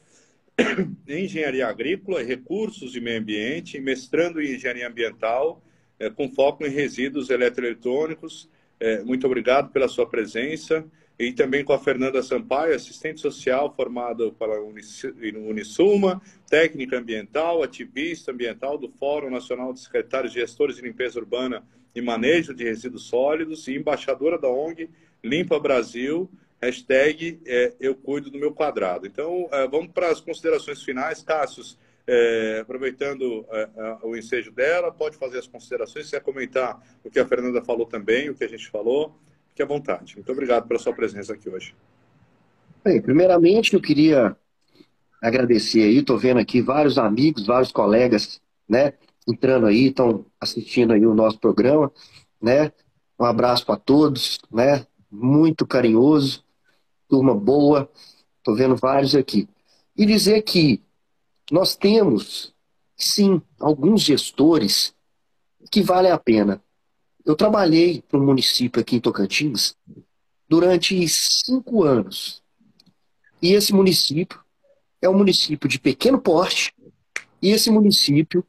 engenharia 1.09 1.67
agrícola, 1.67 2.23
recursos 2.23 2.95
e 2.95 3.01
meio 3.01 3.21
ambiente, 3.21 3.81
mestrando 3.81 4.41
em 4.41 4.55
engenharia 4.55 4.87
ambiental, 4.87 5.63
é, 5.99 6.09
com 6.09 6.29
foco 6.29 6.65
em 6.65 6.71
resíduos 6.71 7.31
eletroeletrônicos. 7.31 8.49
É, 8.79 9.03
muito 9.03 9.27
obrigado 9.27 9.73
pela 9.73 9.89
sua 9.89 10.09
presença. 10.09 10.85
E 11.19 11.33
também 11.33 11.65
com 11.65 11.73
a 11.73 11.79
Fernanda 11.79 12.23
Sampaio, 12.23 12.75
assistente 12.75 13.21
social 13.21 13.73
formada 13.75 14.33
pela 14.33 14.61
Unisuma, 14.61 16.21
técnica 16.49 16.99
ambiental, 16.99 17.63
ativista 17.63 18.33
ambiental 18.33 18.77
do 18.77 18.89
Fórum 18.89 19.31
Nacional 19.31 19.73
de 19.73 19.81
Secretários 19.81 20.33
de 20.33 20.41
Gestores 20.41 20.77
de 20.77 20.83
Limpeza 20.83 21.21
Urbana 21.21 21.65
e 21.95 22.01
Manejo 22.01 22.53
de 22.53 22.65
Resíduos 22.65 23.05
Sólidos 23.05 23.69
e 23.69 23.77
embaixadora 23.77 24.39
da 24.39 24.49
ONG 24.49 24.91
Limpa 25.23 25.59
Brasil, 25.59 26.29
hashtag 26.61 27.41
é, 27.47 27.73
eu 27.81 27.95
cuido 27.95 28.31
do 28.31 28.39
meu 28.39 28.53
quadrado. 28.53 29.07
Então, 29.07 29.49
é, 29.53 29.67
vamos 29.69 29.93
para 29.93 30.11
as 30.11 30.21
considerações 30.21 30.83
finais. 30.83 31.23
Cássio, 31.23 31.63
é, 32.07 32.59
aproveitando 32.61 33.47
é, 33.51 33.69
o 34.03 34.17
ensejo 34.17 34.51
dela, 34.51 34.93
pode 34.93 35.17
fazer 35.17 35.39
as 35.39 35.47
considerações, 35.47 36.07
se 36.07 36.11
quer 36.11 36.21
comentar 36.21 36.79
o 37.03 37.11
que 37.11 37.19
a 37.19 37.27
Fernanda 37.27 37.63
falou 37.63 37.87
também, 37.87 38.29
o 38.29 38.35
que 38.35 38.45
a 38.45 38.49
gente 38.49 38.69
falou, 38.69 39.17
fique 39.55 39.63
à 39.63 39.67
vontade. 39.67 40.17
Muito 40.17 40.33
obrigado 40.33 40.67
pela 40.67 40.81
sua 40.81 40.93
presença 40.93 41.33
aqui 41.33 41.49
hoje. 41.49 41.77
Bem, 42.83 43.01
primeiramente 43.01 43.73
eu 43.73 43.81
queria 43.81 44.37
agradecer 45.23 45.85
aí, 45.85 45.99
estou 45.99 46.19
vendo 46.19 46.41
aqui 46.41 46.61
vários 46.61 46.99
amigos, 46.99 47.47
vários 47.47 47.71
colegas, 47.71 48.43
né, 48.69 48.95
entrando 49.27 49.67
aí, 49.67 49.87
estão 49.87 50.27
assistindo 50.41 50.93
aí 50.93 51.07
o 51.07 51.15
nosso 51.15 51.39
programa, 51.39 51.91
né, 52.43 52.73
um 53.19 53.25
abraço 53.25 53.65
para 53.65 53.77
todos, 53.77 54.39
né, 54.51 54.85
muito 55.09 55.65
carinhoso, 55.65 56.45
turma 57.09 57.35
boa, 57.35 57.89
estou 58.39 58.57
vendo 58.57 58.75
vários 58.77 59.15
aqui. 59.15 59.49
E 59.97 60.05
dizer 60.05 60.43
que 60.43 60.83
nós 61.51 61.77
temos, 61.77 62.53
sim, 62.97 63.41
alguns 63.61 64.03
gestores 64.03 64.95
que 65.71 65.81
valem 65.81 66.11
a 66.11 66.19
pena. 66.19 66.61
Eu 67.25 67.35
trabalhei 67.35 68.03
para 68.03 68.21
um 68.21 68.27
município 68.27 68.83
aqui 68.83 68.97
em 68.97 69.01
Tocantins 69.01 69.75
durante 70.47 71.09
cinco 71.09 71.83
anos. 71.83 72.43
E 73.41 73.53
esse 73.53 73.73
município 73.73 74.39
é 75.01 75.09
um 75.09 75.17
município 75.17 75.67
de 75.69 75.79
pequeno 75.79 76.21
porte, 76.21 76.75
e 77.41 77.51
esse 77.51 77.71
município 77.71 78.45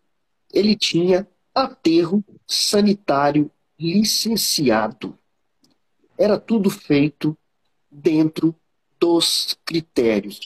ele 0.54 0.76
tinha 0.76 1.28
aterro 1.54 2.24
sanitário 2.46 3.50
licenciado. 3.80 5.18
Era 6.18 6.38
tudo 6.38 6.70
feito 6.70 7.38
dentro 7.90 8.54
dos 9.00 9.58
critérios. 9.64 10.42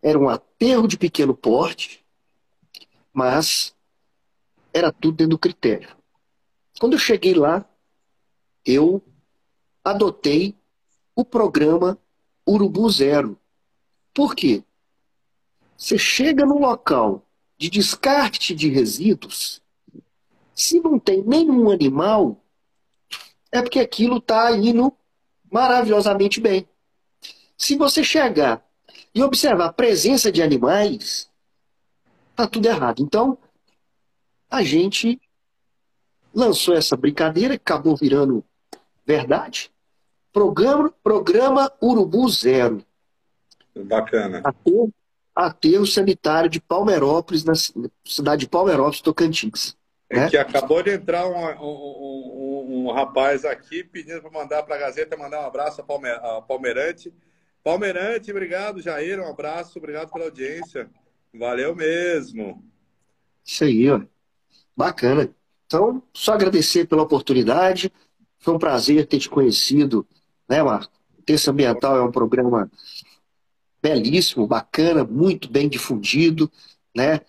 Era 0.00 0.18
um 0.18 0.28
aterro 0.28 0.86
de 0.86 0.96
pequeno 0.96 1.34
porte, 1.34 2.04
mas 3.12 3.74
era 4.72 4.92
tudo 4.92 5.16
dentro 5.16 5.30
do 5.30 5.38
critério. 5.38 6.03
Quando 6.84 6.92
eu 6.92 6.98
cheguei 6.98 7.32
lá, 7.32 7.64
eu 8.62 9.02
adotei 9.82 10.54
o 11.16 11.24
programa 11.24 11.98
Urubu 12.46 12.90
Zero. 12.90 13.40
Por 14.12 14.34
quê? 14.34 14.62
Você 15.78 15.96
chega 15.96 16.44
num 16.44 16.58
local 16.58 17.26
de 17.56 17.70
descarte 17.70 18.54
de 18.54 18.68
resíduos 18.68 19.62
Se 20.54 20.78
não 20.78 20.98
tem 20.98 21.22
nenhum 21.22 21.70
animal, 21.70 22.44
é 23.50 23.62
porque 23.62 23.80
aquilo 23.80 24.18
está 24.18 24.54
indo 24.54 24.94
maravilhosamente 25.50 26.38
bem. 26.38 26.68
Se 27.56 27.76
você 27.76 28.04
chegar 28.04 28.62
e 29.14 29.22
observar 29.22 29.68
a 29.68 29.72
presença 29.72 30.30
de 30.30 30.42
animais, 30.42 31.30
tá 32.36 32.46
tudo 32.46 32.66
errado. 32.66 33.02
Então, 33.02 33.38
a 34.50 34.62
gente 34.62 35.18
lançou 36.34 36.74
essa 36.74 36.96
brincadeira 36.96 37.56
que 37.56 37.62
acabou 37.62 37.96
virando 37.96 38.44
verdade. 39.06 39.70
Programa, 40.32 40.92
programa 41.02 41.72
Urubu 41.80 42.28
Zero. 42.28 42.84
Bacana. 43.74 44.40
Aterro, 44.44 44.92
aterro 45.34 45.86
sanitário 45.86 46.50
de 46.50 46.60
Palmeirópolis, 46.60 47.44
na 47.44 47.54
cidade 48.04 48.40
de 48.40 48.48
Palmeirópolis, 48.48 49.00
Tocantins. 49.00 49.76
É 50.10 50.20
né? 50.20 50.30
que 50.30 50.36
acabou 50.36 50.82
de 50.82 50.90
entrar 50.90 51.26
um, 51.26 51.34
um, 51.34 51.66
um, 51.66 52.88
um 52.88 52.92
rapaz 52.92 53.44
aqui 53.44 53.82
pedindo 53.82 54.20
para 54.20 54.30
mandar 54.30 54.62
para 54.62 54.76
a 54.76 54.78
Gazeta 54.78 55.16
mandar 55.16 55.40
um 55.40 55.46
abraço 55.46 55.80
a, 55.80 55.84
Palme, 55.84 56.08
a 56.08 56.42
Palmeirante. 56.42 57.12
Palmeirante, 57.62 58.30
obrigado, 58.30 58.82
Jair. 58.82 59.20
Um 59.20 59.28
abraço, 59.28 59.78
obrigado 59.78 60.12
pela 60.12 60.26
audiência. 60.26 60.88
Valeu 61.32 61.74
mesmo. 61.74 62.62
Isso 63.44 63.64
aí, 63.64 63.90
ó. 63.90 64.00
Bacana. 64.76 65.34
Então, 65.66 66.02
só 66.12 66.34
agradecer 66.34 66.86
pela 66.86 67.02
oportunidade. 67.02 67.92
Foi 68.38 68.54
um 68.54 68.58
prazer 68.58 69.06
ter 69.06 69.18
te 69.18 69.28
conhecido, 69.28 70.06
né, 70.48 70.62
Marco? 70.62 70.92
Terça 71.24 71.50
Ambiental 71.50 71.96
é 71.96 72.02
um 72.02 72.12
programa 72.12 72.70
belíssimo, 73.82 74.46
bacana, 74.46 75.04
muito 75.04 75.48
bem 75.48 75.68
difundido, 75.68 76.50
né? 76.94 77.20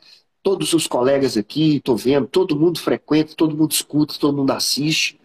Todos 0.43 0.73
os 0.73 0.88
colegas 0.88 1.38
aqui, 1.38 1.77
estou 1.77 1.97
vendo, 1.97 2.27
todo 2.27 2.59
mundo 2.59 2.79
frequenta, 2.79 3.33
todo 3.36 3.57
mundo 3.57 3.71
escuta, 3.71 4.15
todo 4.19 4.38
mundo 4.38 4.51
assiste. 4.51 5.19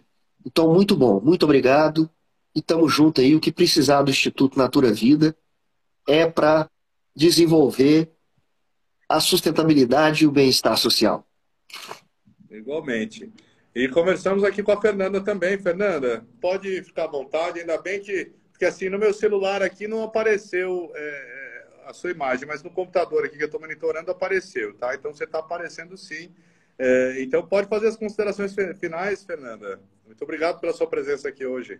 Então, 0.45 0.73
muito 0.73 0.95
bom, 0.95 1.21
muito 1.21 1.43
obrigado. 1.43 2.09
E 2.55 2.59
estamos 2.59 2.91
juntos 2.91 3.23
aí. 3.23 3.35
O 3.35 3.39
que 3.39 3.51
precisar 3.51 4.01
do 4.01 4.11
Instituto 4.11 4.57
Natura 4.57 4.91
Vida 4.91 5.35
é 6.07 6.25
para 6.25 6.69
desenvolver 7.15 8.11
a 9.07 9.19
sustentabilidade 9.19 10.23
e 10.23 10.27
o 10.27 10.31
bem-estar 10.31 10.77
social. 10.77 11.25
Igualmente. 12.51 13.31
E 13.73 13.87
conversamos 13.87 14.43
aqui 14.43 14.61
com 14.61 14.71
a 14.71 14.81
Fernanda 14.81 15.21
também. 15.21 15.57
Fernanda, 15.57 16.25
pode 16.41 16.83
ficar 16.83 17.05
à 17.05 17.07
vontade, 17.07 17.59
ainda 17.59 17.81
bem 17.81 18.01
que. 18.01 18.31
Porque 18.51 18.65
assim, 18.65 18.89
no 18.89 18.99
meu 18.99 19.13
celular 19.13 19.63
aqui 19.63 19.87
não 19.87 20.03
apareceu 20.03 20.91
é, 20.93 21.67
a 21.85 21.93
sua 21.93 22.11
imagem, 22.11 22.47
mas 22.47 22.61
no 22.61 22.69
computador 22.69 23.25
aqui 23.25 23.37
que 23.37 23.43
eu 23.43 23.47
estou 23.47 23.61
monitorando 23.61 24.11
apareceu, 24.11 24.73
tá? 24.75 24.93
Então 24.93 25.13
você 25.13 25.23
está 25.23 25.39
aparecendo 25.39 25.97
sim. 25.97 26.31
É, 26.77 27.21
então 27.21 27.47
pode 27.47 27.67
fazer 27.67 27.87
as 27.87 27.95
considerações 27.95 28.53
finais, 28.79 29.23
Fernanda. 29.23 29.79
Muito 30.05 30.23
obrigado 30.23 30.59
pela 30.59 30.73
sua 30.73 30.87
presença 30.87 31.29
aqui 31.29 31.45
hoje. 31.45 31.79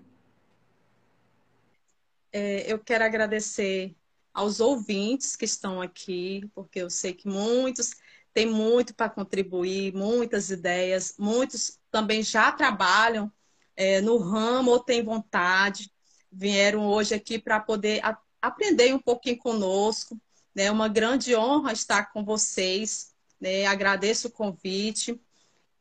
É, 2.32 2.72
eu 2.72 2.80
quero 2.80 3.04
agradecer 3.04 3.94
aos 4.34 4.62
ouvintes 4.62 5.36
que 5.36 5.44
estão 5.44 5.82
aqui, 5.82 6.50
porque 6.56 6.80
eu 6.80 6.90
sei 6.90 7.14
que 7.14 7.28
muitos 7.28 7.92
tem 8.34 8.46
muito 8.46 8.94
para 8.94 9.10
contribuir, 9.10 9.94
muitas 9.94 10.50
ideias, 10.50 11.16
muitos 11.18 11.80
também 11.92 12.24
já 12.24 12.52
trabalham 12.52 13.32
é, 13.76 14.00
no 14.02 14.18
ramo 14.18 14.72
ou 14.72 14.80
têm 14.80 15.04
vontade, 15.04 15.92
vieram 16.32 16.86
hoje 16.88 17.14
aqui 17.14 17.38
para 17.38 17.60
poder 17.60 18.04
a, 18.06 18.18
aprender 18.42 18.94
um 18.94 19.00
pouquinho 19.00 19.38
conosco. 19.38 20.20
É 20.56 20.64
né? 20.64 20.72
uma 20.72 20.88
grande 20.88 21.36
honra 21.36 21.72
estar 21.74 22.12
com 22.12 22.24
vocês. 22.24 23.14
Né? 23.40 23.66
Agradeço 23.66 24.28
o 24.28 24.32
convite 24.32 25.20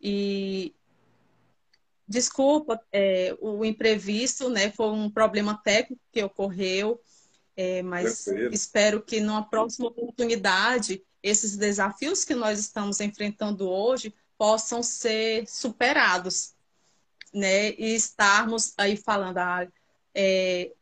e 0.01 0.75
desculpa 2.07 2.81
é, 2.93 3.37
o 3.41 3.65
imprevisto, 3.65 4.49
né? 4.49 4.71
Foi 4.73 4.91
um 4.91 5.09
problema 5.09 5.61
técnico 5.63 6.03
que 6.11 6.23
ocorreu, 6.23 7.01
é, 7.57 7.83
mas 7.83 8.27
espero 8.51 9.01
que 9.01 9.21
numa 9.21 9.49
próxima 9.49 9.89
oportunidade 9.89 11.05
esses 11.23 11.57
desafios 11.57 12.25
que 12.25 12.35
nós 12.35 12.59
estamos 12.59 13.01
enfrentando 13.01 13.69
hoje 13.69 14.15
possam 14.39 14.83
ser 14.83 15.47
superados, 15.47 16.55
né? 17.33 17.71
E 17.73 17.95
estarmos 17.95 18.73
aí 18.79 18.97
falando, 18.97 19.39
ah, 19.39 19.69
é, 20.15 20.73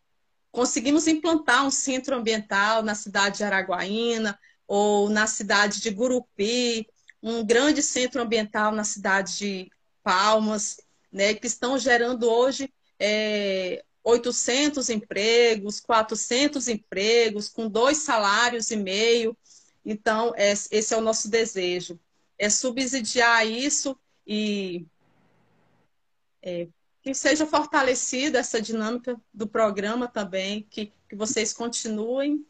conseguimos 0.51 1.07
implantar 1.07 1.67
um 1.67 1.71
centro 1.71 2.17
ambiental 2.17 2.83
na 2.83 2.95
cidade 2.95 3.39
de 3.39 3.45
Araguaína 3.45 4.39
ou 4.67 5.09
na 5.09 5.27
cidade 5.27 5.81
de 5.81 5.91
Gurupi, 5.91 6.89
um 7.23 7.45
grande 7.45 7.83
centro 7.83 8.23
ambiental 8.23 8.73
na 8.73 8.85
cidade 8.85 9.37
de 9.37 9.73
Palmas, 10.03 10.81
né? 11.13 11.35
Que 11.35 11.47
estão 11.47 11.77
gerando 11.79 12.31
hoje 12.31 12.73
é, 12.99 13.85
800 14.05 14.89
empregos, 14.89 15.81
400 15.81 16.69
empregos, 16.69 17.49
com 17.49 17.69
dois 17.69 17.99
salários 17.99 18.71
e 18.71 18.77
meio. 18.77 19.37
Então, 19.85 20.33
é, 20.37 20.53
esse 20.53 20.95
é 20.95 20.97
o 20.97 21.01
nosso 21.01 21.31
desejo, 21.31 21.99
é 22.39 22.49
subsidiar 22.51 23.47
isso 23.47 23.99
e 24.27 24.85
é, 26.43 26.69
que 27.03 27.15
seja 27.15 27.47
fortalecida 27.47 28.39
essa 28.39 28.61
dinâmica 28.61 29.17
do 29.33 29.47
programa 29.47 30.07
também, 30.07 30.67
que, 30.69 30.93
que 31.09 31.17
vocês 31.17 31.53
continuem. 31.53 32.45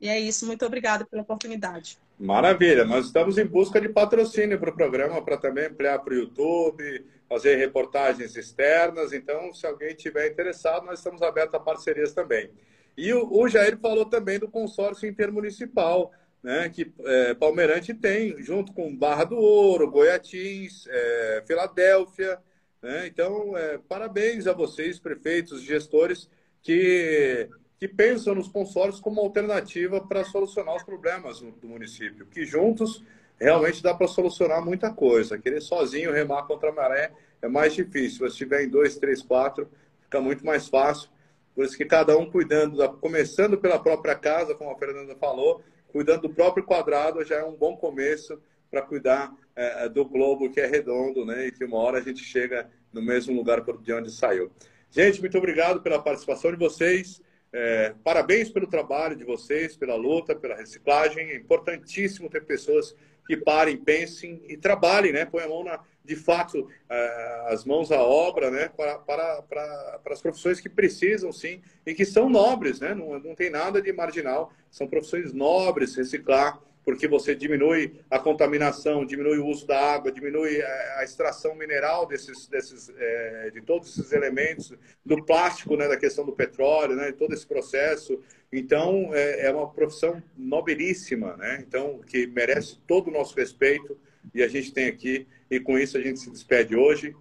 E 0.00 0.08
é 0.08 0.18
isso, 0.18 0.46
muito 0.46 0.64
obrigada 0.64 1.04
pela 1.04 1.22
oportunidade. 1.22 1.98
Maravilha, 2.18 2.84
nós 2.84 3.06
estamos 3.06 3.38
em 3.38 3.44
busca 3.44 3.80
de 3.80 3.88
patrocínio 3.88 4.58
para 4.58 4.70
o 4.70 4.76
programa, 4.76 5.20
para 5.20 5.36
também 5.36 5.66
ampliar 5.66 5.98
para 5.98 6.14
o 6.14 6.16
YouTube, 6.16 7.04
fazer 7.28 7.56
reportagens 7.56 8.36
externas. 8.36 9.12
Então, 9.12 9.52
se 9.52 9.66
alguém 9.66 9.94
tiver 9.96 10.30
interessado, 10.30 10.86
nós 10.86 11.00
estamos 11.00 11.22
abertos 11.22 11.54
a 11.54 11.60
parcerias 11.60 12.12
também. 12.12 12.50
E 12.96 13.12
o, 13.12 13.28
o 13.32 13.48
Jair 13.48 13.76
falou 13.78 14.04
também 14.04 14.38
do 14.38 14.48
consórcio 14.48 15.08
intermunicipal 15.08 16.12
né, 16.44 16.68
que 16.68 16.92
é, 17.06 17.32
Palmeirante 17.32 17.94
tem, 17.94 18.36
junto 18.42 18.70
com 18.74 18.94
Barra 18.94 19.24
do 19.24 19.38
Ouro, 19.38 19.90
Goiatins, 19.90 20.86
é, 20.88 21.42
Filadélfia. 21.46 22.38
Né? 22.82 23.06
Então, 23.06 23.56
é, 23.56 23.78
parabéns 23.78 24.46
a 24.46 24.52
vocês, 24.52 24.98
prefeitos, 24.98 25.62
gestores, 25.62 26.28
que, 26.62 27.48
que 27.80 27.88
pensam 27.88 28.34
nos 28.34 28.48
consórcios 28.48 29.00
como 29.00 29.22
alternativa 29.22 30.06
para 30.06 30.22
solucionar 30.22 30.76
os 30.76 30.82
problemas 30.82 31.40
do 31.40 31.66
município, 31.66 32.26
que 32.26 32.44
juntos 32.44 33.02
realmente 33.40 33.82
dá 33.82 33.94
para 33.94 34.06
solucionar 34.06 34.62
muita 34.62 34.92
coisa. 34.92 35.38
Querer 35.38 35.62
sozinho 35.62 36.12
remar 36.12 36.42
contra 36.42 36.68
a 36.68 36.74
maré 36.74 37.10
é 37.40 37.48
mais 37.48 37.72
difícil. 37.72 38.30
Se 38.30 38.36
tiver 38.36 38.64
em 38.64 38.68
dois, 38.68 38.98
três, 38.98 39.22
quatro, 39.22 39.66
fica 40.02 40.20
muito 40.20 40.44
mais 40.44 40.68
fácil. 40.68 41.08
Por 41.54 41.64
isso 41.64 41.76
que 41.76 41.86
cada 41.86 42.18
um 42.18 42.30
cuidando, 42.30 42.76
da, 42.76 42.88
começando 42.88 43.56
pela 43.56 43.78
própria 43.78 44.14
casa, 44.14 44.54
como 44.54 44.70
a 44.70 44.78
Fernanda 44.78 45.16
falou, 45.16 45.62
cuidando 45.94 46.22
do 46.22 46.34
próprio 46.34 46.64
quadrado 46.64 47.24
já 47.24 47.36
é 47.36 47.44
um 47.44 47.54
bom 47.54 47.76
começo 47.76 48.42
para 48.68 48.82
cuidar 48.82 49.32
é, 49.54 49.88
do 49.88 50.04
globo 50.04 50.50
que 50.50 50.60
é 50.60 50.66
redondo, 50.66 51.24
né? 51.24 51.46
E 51.46 51.52
que 51.52 51.64
uma 51.64 51.78
hora 51.78 51.98
a 51.98 52.02
gente 52.02 52.18
chega 52.18 52.68
no 52.92 53.00
mesmo 53.00 53.32
lugar 53.32 53.60
de 53.60 53.92
onde 53.92 54.10
saiu. 54.10 54.50
Gente, 54.90 55.20
muito 55.20 55.38
obrigado 55.38 55.80
pela 55.82 56.02
participação 56.02 56.50
de 56.50 56.56
vocês. 56.56 57.22
É, 57.52 57.94
parabéns 58.02 58.50
pelo 58.50 58.66
trabalho 58.66 59.14
de 59.14 59.22
vocês, 59.22 59.76
pela 59.76 59.94
luta, 59.94 60.34
pela 60.34 60.56
reciclagem. 60.56 61.30
É 61.30 61.36
importantíssimo 61.36 62.28
ter 62.28 62.44
pessoas 62.44 62.96
que 63.24 63.36
parem, 63.36 63.76
pensem 63.76 64.42
e 64.48 64.56
trabalhem, 64.56 65.12
né? 65.12 65.24
Põe 65.24 65.44
a 65.44 65.48
mão 65.48 65.62
na, 65.62 65.78
de 66.04 66.16
fato, 66.16 66.68
é, 66.88 67.44
as 67.48 67.64
mãos 67.64 67.90
à 67.90 68.02
obra, 68.02 68.50
né? 68.50 68.68
Para, 68.68 68.98
para, 68.98 69.42
para, 69.42 70.00
para 70.04 70.12
as 70.12 70.20
profissões 70.20 70.60
que 70.60 70.68
precisam, 70.68 71.32
sim, 71.32 71.62
e 71.86 71.94
que 71.94 72.04
são 72.04 72.28
nobres, 72.28 72.78
né? 72.78 72.94
Não, 72.94 73.18
não 73.18 73.34
tem 73.34 73.48
nada 73.48 73.80
de 73.80 73.90
marginal. 73.92 74.52
São 74.70 74.86
profissões 74.86 75.32
nobres, 75.32 75.94
reciclar, 75.94 76.60
porque 76.84 77.08
você 77.08 77.34
diminui 77.34 77.94
a 78.10 78.18
contaminação, 78.18 79.06
diminui 79.06 79.38
o 79.38 79.46
uso 79.46 79.66
da 79.66 79.94
água, 79.94 80.12
diminui 80.12 80.60
a 80.60 81.02
extração 81.02 81.54
mineral 81.54 82.06
desses, 82.06 82.46
desses, 82.46 82.92
é, 82.98 83.50
de 83.50 83.62
todos 83.62 83.88
esses 83.88 84.12
elementos, 84.12 84.74
do 85.04 85.24
plástico, 85.24 85.74
né, 85.74 85.88
da 85.88 85.96
questão 85.96 86.26
do 86.26 86.32
petróleo, 86.32 86.94
né, 86.94 87.12
todo 87.12 87.32
esse 87.32 87.46
processo. 87.46 88.20
Então, 88.52 89.10
é, 89.14 89.46
é 89.46 89.50
uma 89.50 89.70
profissão 89.70 90.22
nobilíssima, 90.36 91.36
né? 91.38 91.64
Então, 91.66 92.00
que 92.06 92.26
merece 92.26 92.78
todo 92.86 93.08
o 93.08 93.10
nosso 93.10 93.34
respeito 93.34 93.98
e 94.34 94.42
a 94.42 94.48
gente 94.48 94.72
tem 94.72 94.86
aqui. 94.86 95.26
E 95.54 95.60
com 95.60 95.78
isso 95.78 95.96
a 95.96 96.00
gente 96.00 96.18
se 96.18 96.28
despede 96.30 96.74
hoje 96.74 97.14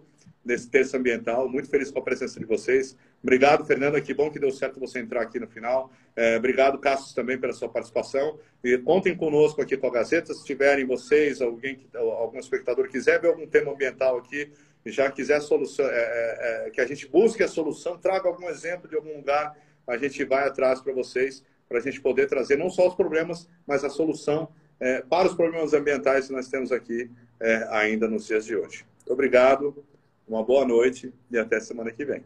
desse 0.44 0.68
terço 0.68 0.98
ambiental. 0.98 1.48
Muito 1.48 1.70
feliz 1.70 1.92
com 1.92 2.00
a 2.00 2.02
presença 2.02 2.40
de 2.40 2.48
vocês. 2.48 2.98
Obrigado, 3.22 3.64
Fernanda. 3.64 4.02
Que 4.02 4.12
bom 4.12 4.32
que 4.32 4.40
deu 4.40 4.50
certo 4.50 4.80
você 4.80 4.98
entrar 4.98 5.22
aqui 5.22 5.40
no 5.40 5.48
final. 5.48 5.92
É, 6.16 6.36
obrigado, 6.36 6.80
Cassius, 6.80 7.14
também 7.14 7.38
pela 7.38 7.54
sua 7.54 7.70
participação. 7.70 8.40
E 8.64 8.76
contem 8.80 9.16
conosco 9.16 9.62
aqui 9.62 9.78
com 9.78 9.86
a 9.86 9.92
Gazeta. 9.92 10.34
Se 10.34 10.44
tiverem 10.44 10.84
vocês, 10.84 11.44
alguém, 11.44 11.88
algum 11.94 12.40
espectador 12.40 12.90
quiser 12.90 13.22
ver 13.22 13.28
algum 13.28 13.46
tema 13.46 13.72
ambiental 13.72 14.18
aqui, 14.18 14.52
já 14.84 15.12
quiser 15.12 15.40
solução, 15.40 15.86
é, 15.86 15.92
é, 15.92 16.68
é, 16.68 16.70
que 16.72 16.82
a 16.82 16.88
gente 16.88 17.08
busque 17.08 17.44
a 17.44 17.48
solução, 17.48 18.00
traga 18.00 18.28
algum 18.28 18.50
exemplo 18.50 18.90
de 18.90 18.96
algum 18.96 19.16
lugar, 19.16 19.56
a 19.86 19.96
gente 19.96 20.26
vai 20.26 20.48
atrás 20.48 20.82
para 20.82 20.92
vocês, 20.92 21.44
para 21.70 21.78
a 21.78 21.82
gente 21.82 22.02
poder 22.02 22.26
trazer 22.26 22.58
não 22.58 22.72
só 22.72 22.88
os 22.88 22.96
problemas, 22.96 23.48
mas 23.68 23.84
a 23.84 23.90
solução 23.92 24.50
é, 24.80 25.02
para 25.02 25.28
os 25.28 25.36
problemas 25.36 25.74
ambientais 25.74 26.28
que 26.28 26.34
nós 26.34 26.48
temos 26.48 26.72
aqui 26.72 27.10
é, 27.40 27.68
ainda 27.72 28.08
nos 28.08 28.26
dias 28.26 28.46
de 28.46 28.56
hoje. 28.56 28.86
Muito 28.98 29.14
obrigado, 29.14 29.86
uma 30.28 30.44
boa 30.44 30.66
noite 30.66 31.14
e 31.30 31.38
até 31.38 31.60
semana 31.60 31.92
que 31.92 32.06
vem. 32.06 32.24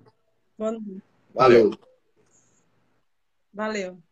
Valeu. 1.33 1.71
Valeu. 3.53 4.06